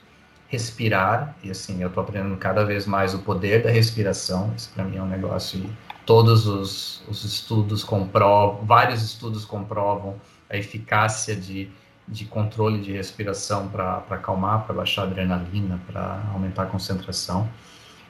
respirar. 0.48 1.34
E 1.42 1.50
assim, 1.50 1.82
eu 1.82 1.88
estou 1.88 2.02
aprendendo 2.02 2.36
cada 2.36 2.64
vez 2.64 2.86
mais 2.86 3.14
o 3.14 3.18
poder 3.18 3.62
da 3.62 3.70
respiração. 3.70 4.52
Isso 4.56 4.70
para 4.72 4.84
mim 4.84 4.96
é 4.96 5.02
um 5.02 5.08
negócio. 5.08 5.58
E 5.58 5.70
todos 6.06 6.46
os, 6.46 7.02
os 7.08 7.24
estudos 7.24 7.82
comprovam, 7.82 8.64
vários 8.64 9.02
estudos 9.02 9.44
comprovam 9.44 10.16
a 10.48 10.56
eficácia 10.56 11.34
de, 11.34 11.68
de 12.06 12.24
controle 12.24 12.80
de 12.80 12.92
respiração 12.92 13.68
para 13.68 14.04
acalmar, 14.10 14.64
para 14.64 14.74
baixar 14.74 15.02
a 15.02 15.04
adrenalina, 15.06 15.80
para 15.86 16.22
aumentar 16.32 16.64
a 16.64 16.66
concentração. 16.66 17.48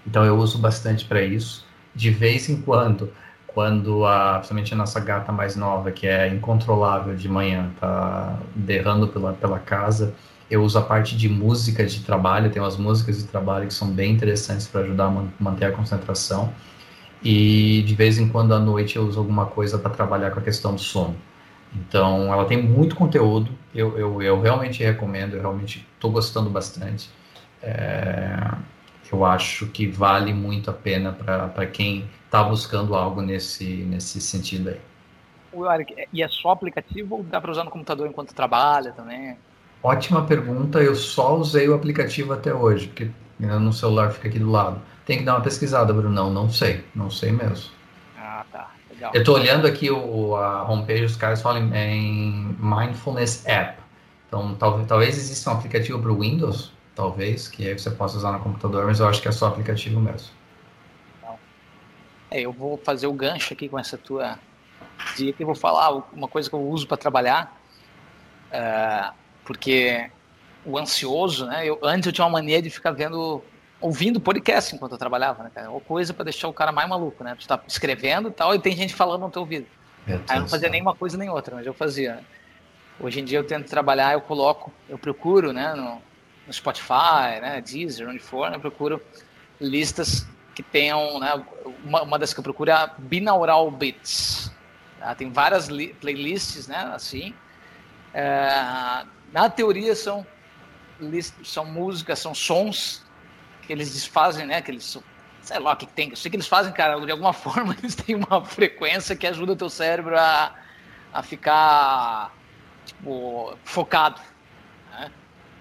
Então 0.07 0.25
eu 0.25 0.37
uso 0.37 0.59
bastante 0.59 1.07
para 1.07 1.23
isso. 1.23 1.65
De 1.95 2.11
vez 2.11 2.51
em 2.51 2.61
quando 2.61 3.11
quando 3.55 4.05
a, 4.05 4.35
principalmente 4.35 4.75
a 4.75 4.77
nossa 4.77 4.99
gata 5.01 5.31
mais 5.31 5.55
nova, 5.55 5.93
que 5.93 6.07
é 6.07 6.29
incontrolável 6.29 7.15
de 7.15 7.29
manhã, 7.29 7.71
tá 7.81 8.37
berrando 8.55 9.07
pela, 9.09 9.33
pela 9.33 9.61
casa, 9.61 10.13
eu 10.51 10.63
uso 10.63 10.77
a 10.79 10.83
parte 10.83 11.17
de 11.17 11.29
música 11.29 11.87
de 11.87 12.01
trabalho, 12.01 12.51
tem 12.51 12.61
umas 12.61 12.77
músicas 12.77 13.19
de 13.19 13.25
trabalho 13.25 13.69
que 13.69 13.75
são 13.75 13.89
bem 13.89 14.13
interessantes 14.13 14.67
para 14.67 14.83
ajudar 14.83 15.07
a 15.07 15.25
manter 15.39 15.67
a 15.67 15.73
concentração. 15.73 16.53
E 17.23 17.83
de 17.87 17.95
vez 17.95 18.19
em 18.19 18.29
quando 18.29 18.53
à 18.53 18.59
noite 18.59 18.97
eu 18.97 19.07
uso 19.07 19.19
alguma 19.19 19.47
coisa 19.47 19.79
para 19.79 19.91
trabalhar 19.91 20.33
com 20.33 20.41
a 20.41 20.43
questão 20.43 20.75
do 20.75 20.81
sono. 20.81 21.17
Então, 21.75 22.33
ela 22.33 22.45
tem 22.45 22.63
muito 22.63 22.95
conteúdo, 22.95 23.51
eu, 23.75 23.99
eu, 23.99 24.23
eu 24.23 24.41
realmente 24.41 24.83
recomendo, 24.83 25.35
eu 25.35 25.41
realmente 25.41 25.87
estou 25.95 26.11
gostando 26.11 26.51
bastante. 26.51 27.09
É, 27.63 28.37
eu 29.15 29.25
acho 29.25 29.67
que 29.67 29.87
vale 29.87 30.33
muito 30.33 30.71
a 30.71 30.73
pena 30.73 31.13
para 31.13 31.67
quem 31.67 32.09
está 32.25 32.43
buscando 32.43 32.95
algo 32.95 33.23
nesse, 33.23 33.65
nesse 33.65 34.21
sentido 34.21 34.71
aí. 34.71 34.81
E 36.13 36.23
é 36.23 36.29
só 36.29 36.51
aplicativo 36.51 37.17
ou 37.17 37.23
dá 37.23 37.41
para 37.41 37.51
usar 37.51 37.63
no 37.63 37.71
computador 37.71 38.09
enquanto 38.09 38.35
trabalha 38.35 38.91
também? 38.93 39.37
Ótima 39.83 40.25
pergunta. 40.25 40.83
Eu 40.83 40.97
só 40.97 41.37
usei 41.37 41.69
o 41.69 41.75
aplicativo 41.75 42.33
até 42.33 42.53
hoje, 42.53 42.89
porque 42.89 43.11
no 43.39 43.73
celular 43.73 44.11
fica 44.11 44.29
aqui 44.29 44.39
do 44.39 44.51
lado. 44.51 44.81
Tem 45.07 45.19
que 45.19 45.25
dar 45.25 45.35
uma 45.35 45.43
pesquisada, 45.43 45.93
Bruno. 45.93 46.11
Não, 46.11 46.33
não 46.33 46.51
sei. 46.51 46.85
Não 46.95 47.09
sei 47.11 47.31
mesmo. 47.31 47.71
Ah, 48.19 48.45
tá. 48.51 48.71
Legal. 48.91 49.13
Eu 49.15 49.21
estou 49.21 49.37
olhando 49.37 49.67
aqui 49.67 49.91
o, 49.91 50.35
a 50.35 50.69
homepage, 50.69 51.05
os 51.05 51.17
caras 51.17 51.41
falam 51.41 51.73
em 51.75 52.57
Mindfulness 52.59 53.47
App. 53.47 53.79
Então, 54.27 54.55
talvez, 54.55 54.89
talvez 54.89 55.17
exista 55.17 55.51
um 55.51 55.55
aplicativo 55.55 56.01
para 56.01 56.11
o 56.11 56.19
Windows, 56.19 56.73
talvez, 56.95 57.49
que 57.49 57.67
aí 57.67 57.79
você 57.79 57.91
possa 57.91 58.17
usar 58.17 58.33
no 58.33 58.41
computador, 58.41 58.87
mas 58.87 59.01
eu 59.01 59.09
acho 59.09 59.21
que 59.21 59.29
é 59.29 59.33
só 59.33 59.49
aplicativo 59.49 60.01
mesmo. 60.01 60.31
É, 62.31 62.41
eu 62.41 62.53
vou 62.53 62.77
fazer 62.79 63.07
o 63.07 63.13
gancho 63.13 63.53
aqui 63.53 63.69
com 63.69 63.79
essa 63.79 63.97
tua 63.97 64.39
dica 65.17 65.43
e 65.43 65.47
vou 65.47 65.55
falar 65.55 66.03
uma 66.13 66.29
coisa 66.29 66.49
que 66.49 66.55
eu 66.55 66.61
uso 66.61 66.87
para 66.87 66.97
trabalhar, 66.97 67.61
é, 68.51 69.11
porque 69.45 70.11
o 70.65 70.79
ansioso, 70.79 71.47
né? 71.47 71.67
Eu, 71.67 71.79
antes 71.83 72.07
eu 72.07 72.13
tinha 72.13 72.25
uma 72.25 72.33
mania 72.33 72.63
de 72.63 72.71
ficar 72.71 72.93
vendo, 72.93 73.43
ouvindo 73.81 74.21
podcast 74.21 74.75
enquanto 74.75 74.93
eu 74.93 74.99
trabalhava, 74.99 75.43
né, 75.45 75.51
cara? 75.55 75.71
Uma 75.71 75.81
coisa 75.81 76.15
para 76.15 76.25
deixar 76.25 76.49
o 76.49 76.53
cara 76.53 76.73
mais 76.73 76.89
maluco, 76.89 77.23
né? 77.23 77.37
Tu 77.39 77.47
tá 77.47 77.61
escrevendo 77.69 78.29
e 78.29 78.33
tal 78.33 78.55
e 78.55 78.59
tem 78.59 78.75
gente 78.75 78.95
falando 78.95 79.23
no 79.23 79.31
teu 79.31 79.43
ouvido. 79.43 79.67
Aí 80.07 80.37
eu 80.37 80.41
não 80.41 80.49
fazia 80.49 80.69
nenhuma 80.69 80.95
coisa 80.95 81.17
nem 81.17 81.29
outra, 81.29 81.57
mas 81.57 81.67
eu 81.67 81.75
fazia. 81.75 82.21
Hoje 82.99 83.21
em 83.21 83.25
dia 83.25 83.39
eu 83.39 83.45
tento 83.45 83.69
trabalhar, 83.69 84.13
eu 84.13 84.21
coloco, 84.21 84.73
eu 84.89 84.97
procuro, 84.97 85.53
né, 85.53 85.75
no, 85.75 86.01
no 86.47 86.53
Spotify, 86.53 87.41
né, 87.41 87.61
Deezer, 87.61 88.09
onde 88.09 88.19
for, 88.19 88.51
né, 88.51 88.59
procuro 88.59 89.01
listas 89.61 90.27
que 90.55 90.63
tenham, 90.63 91.19
né, 91.19 91.45
uma, 91.85 92.03
uma, 92.03 92.19
das 92.19 92.33
que 92.33 92.41
eu 92.41 92.45
procuro 92.45 92.71
é 92.71 92.75
a 92.75 92.87
Binaural 92.99 93.71
Beats. 93.71 94.53
Tá? 94.99 95.15
Tem 95.15 95.31
várias 95.31 95.69
playlists, 96.01 96.69
né, 96.69 96.91
assim. 96.95 97.35
É, 98.13 99.05
na 99.33 99.51
teoria 99.51 99.95
são 99.95 100.25
list, 101.01 101.35
são 101.45 101.65
músicas, 101.65 102.19
são 102.19 102.35
sons 102.35 103.05
que 103.63 103.73
eles 103.73 103.93
desfazem, 103.93 104.47
né, 104.47 104.63
que 104.63 104.71
eles 104.71 104.99
sei 105.43 105.59
lá 105.59 105.73
o 105.73 105.77
que 105.77 105.87
tem, 105.87 106.09
eu 106.09 106.17
sei 106.17 106.31
que 106.31 106.37
eles 106.37 106.47
fazem, 106.47 106.73
cara, 106.73 106.99
de 106.99 107.13
alguma 107.13 107.33
forma 107.35 107.77
eles 107.79 107.95
têm 107.95 108.15
uma 108.15 108.45
frequência 108.45 109.15
que 109.15 109.27
ajuda 109.27 109.53
o 109.53 109.57
teu 109.57 109.69
cérebro 109.69 110.19
a, 110.19 110.55
a 111.13 111.23
ficar, 111.23 112.33
tipo, 112.85 113.57
focado? 113.65 114.21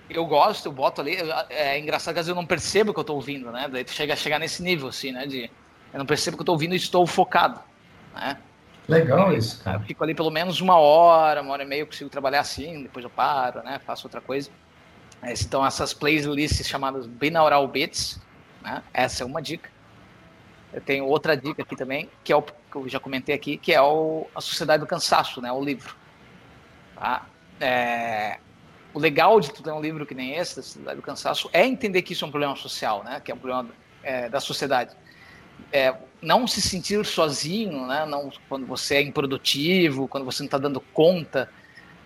Eu 0.09 0.25
gosto, 0.25 0.65
eu 0.67 0.71
boto 0.71 1.01
ali. 1.01 1.17
É 1.49 1.79
engraçado 1.79 2.13
que 2.13 2.19
às 2.19 2.25
vezes 2.25 2.29
eu 2.29 2.35
não 2.35 2.45
percebo 2.45 2.93
que 2.93 2.99
eu 2.99 3.03
tô 3.03 3.15
ouvindo, 3.15 3.51
né? 3.51 3.67
Daí 3.71 3.83
tu 3.83 3.91
chega 3.91 4.13
a 4.13 4.15
chegar 4.15 4.39
nesse 4.39 4.61
nível, 4.61 4.89
assim, 4.89 5.11
né? 5.11 5.25
De 5.25 5.49
eu 5.93 5.99
não 5.99 6.05
percebo 6.05 6.37
que 6.37 6.41
eu 6.41 6.45
tô 6.45 6.51
ouvindo 6.53 6.73
e 6.73 6.77
estou 6.77 7.05
focado, 7.05 7.59
né? 8.13 8.37
Legal 8.87 9.31
isso, 9.31 9.63
cara. 9.63 9.77
Eu 9.77 9.81
fico 9.81 10.03
ali 10.03 10.13
pelo 10.13 10.29
menos 10.29 10.59
uma 10.59 10.77
hora, 10.77 11.41
uma 11.41 11.53
hora 11.53 11.63
e 11.63 11.65
meia, 11.65 11.81
eu 11.81 11.87
consigo 11.87 12.09
trabalhar 12.09 12.41
assim, 12.41 12.83
depois 12.83 13.03
eu 13.03 13.09
paro, 13.09 13.63
né? 13.63 13.79
Faço 13.85 14.07
outra 14.07 14.19
coisa. 14.19 14.49
Então, 15.23 15.65
essas 15.65 15.93
playlists 15.93 16.67
chamadas 16.67 17.07
binaural 17.07 17.65
beats, 17.67 18.19
né? 18.61 18.83
Essa 18.93 19.23
é 19.23 19.25
uma 19.25 19.41
dica. 19.41 19.69
Eu 20.73 20.81
tenho 20.81 21.05
outra 21.05 21.37
dica 21.37 21.61
aqui 21.61 21.75
também, 21.75 22.09
que 22.23 22.33
é 22.33 22.35
o 22.35 22.41
que 22.41 22.53
eu 22.73 22.89
já 22.89 22.99
comentei 22.99 23.33
aqui, 23.33 23.57
que 23.57 23.71
é 23.71 23.81
o, 23.81 24.27
a 24.35 24.41
Sociedade 24.41 24.81
do 24.81 24.87
Cansaço, 24.87 25.39
né? 25.39 25.51
O 25.51 25.63
livro. 25.63 25.95
Tá? 26.95 27.25
É, 27.61 28.39
o 28.93 28.99
legal 28.99 29.39
de 29.39 29.51
tu 29.51 29.63
ter 29.63 29.71
um 29.71 29.81
livro 29.81 30.05
que 30.05 30.13
nem 30.13 30.35
esse, 30.35 30.55
da 30.55 30.61
Sociedade 30.61 30.95
do 30.95 31.01
Cansaço, 31.01 31.49
é 31.51 31.65
entender 31.65 32.01
que 32.03 32.13
isso 32.13 32.23
é 32.23 32.27
um 32.27 32.31
problema 32.31 32.55
social, 32.55 33.03
né? 33.03 33.19
Que 33.19 33.31
é 33.31 33.35
um 33.35 33.39
problema 33.39 33.69
é, 34.03 34.29
da 34.29 34.39
sociedade. 34.39 34.95
É, 35.71 35.95
não 36.21 36.45
se 36.45 36.61
sentir 36.61 37.03
sozinho, 37.05 37.87
né? 37.87 38.05
Não, 38.05 38.31
quando 38.47 38.65
você 38.65 38.95
é 38.95 39.01
improdutivo, 39.01 40.07
quando 40.07 40.25
você 40.25 40.43
não 40.43 40.47
está 40.47 40.57
dando 40.57 40.79
conta, 40.79 41.49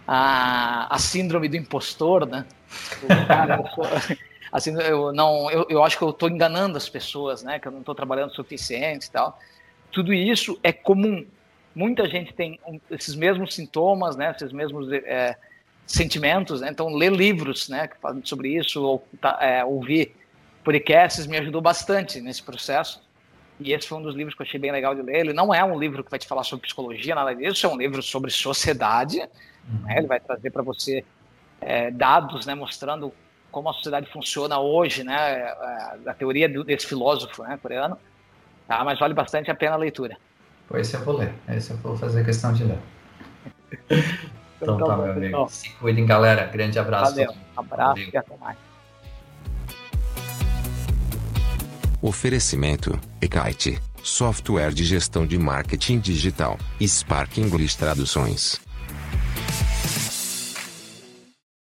a, 0.08 0.94
a 0.94 0.98
síndrome 0.98 1.50
do 1.50 1.58
impostor, 1.58 2.26
né? 2.26 2.46
O 3.04 3.08
cara, 3.28 3.60
assim, 4.52 4.74
eu 4.82 5.12
não, 5.12 5.52
eu, 5.52 5.68
eu 5.70 5.84
acho 5.84 5.98
que 5.98 6.04
eu 6.04 6.12
estou 6.12 6.30
enganando 6.30 6.78
as 6.78 6.88
pessoas, 6.88 7.44
né? 7.44 7.60
Que 7.60 7.68
eu 7.68 7.72
não 7.72 7.82
estou 7.82 7.94
trabalhando 7.94 8.32
o 8.32 8.36
suficiente 8.36 9.08
e 9.08 9.12
tal. 9.12 9.38
Tudo 9.92 10.14
isso 10.14 10.58
é 10.64 10.72
comum. 10.72 11.26
Muita 11.76 12.08
gente 12.08 12.34
tem 12.34 12.60
esses 12.90 13.14
mesmos 13.14 13.54
sintomas, 13.54 14.16
né? 14.16 14.34
Esses 14.36 14.54
mesmos 14.54 14.90
é, 14.92 15.38
sentimentos, 15.88 16.60
né? 16.60 16.70
Então, 16.70 16.94
ler 16.94 17.12
livros, 17.12 17.70
né? 17.70 17.90
Falam 18.02 18.22
sobre 18.24 18.50
isso 18.50 18.84
ou 18.84 19.08
tá, 19.22 19.38
é, 19.42 19.64
ouvir 19.64 20.14
podcasts 20.64 21.26
me 21.26 21.38
ajudou 21.38 21.62
bastante 21.62 22.20
nesse 22.20 22.44
processo. 22.44 23.02
E 23.60 23.72
esse 23.72 23.88
foi 23.88 23.98
um 23.98 24.02
dos 24.02 24.14
livros 24.14 24.36
que 24.36 24.42
eu 24.42 24.46
achei 24.46 24.60
bem 24.60 24.72
legal 24.72 24.94
de 24.94 25.02
ler. 25.02 25.22
Ele 25.22 25.34
não 25.34 25.54
é 25.54 25.64
um 25.64 25.80
livro 25.80 26.04
que 26.04 26.12
vai 26.12 26.20
te 26.20 26.28
falar 26.28 26.44
sobre 26.44 26.66
psicologia, 26.66 27.16
nada 27.16 27.34
disso. 27.34 27.66
É 27.66 27.70
um 27.70 27.78
livro 27.78 28.04
sobre 28.04 28.30
sociedade. 28.30 29.18
Uhum. 29.20 29.82
Né? 29.84 29.98
Ele 29.98 30.08
vai 30.08 30.20
trazer 30.20 30.52
para 30.52 30.62
você 30.62 31.04
é, 31.62 31.90
dados, 31.90 32.46
né? 32.46 32.54
Mostrando 32.54 33.14
como 33.50 33.70
a 33.70 33.74
sociedade 33.74 34.12
funciona 34.12 34.60
hoje, 34.60 35.04
né? 35.04 35.16
É, 35.16 35.98
a 36.06 36.14
teoria 36.14 36.50
desse 36.50 36.86
filósofo 36.86 37.44
né, 37.44 37.58
coreano. 37.60 37.98
Tá? 38.68 38.84
Mas 38.84 39.00
vale 39.00 39.14
bastante 39.14 39.50
a 39.50 39.56
pena 39.56 39.76
a 39.76 39.78
leitura. 39.78 40.18
Pois 40.68 40.86
esse 40.86 40.98
eu 40.98 41.06
vou 41.06 41.16
ler. 41.16 41.34
Esse 41.48 41.72
eu 41.72 41.78
vou 41.78 41.96
fazer 41.96 42.26
questão 42.26 42.52
de 42.52 42.66
ler. 42.66 42.80
então, 44.62 44.76
então 44.76 44.88
tá, 44.88 44.98
meu 44.98 45.12
amigo. 45.12 45.26
Então. 45.26 45.50
Se 45.50 45.70
cuidem, 45.72 46.06
galera. 46.06 46.46
Grande 46.46 46.80
abraço. 46.80 47.12
Valeu. 47.16 47.34
Abraço 47.56 47.96
Valeu. 47.96 48.10
e 48.14 48.18
até 48.18 48.38
mais. 48.38 48.58
Oferecimento: 52.02 53.00
Ekite, 53.22 53.80
software 54.04 54.72
de 54.72 54.84
gestão 54.84 55.26
de 55.26 55.38
marketing 55.38 56.00
digital, 56.00 56.58
Spark 56.82 57.38
English 57.40 57.78
Traduções. 57.78 58.67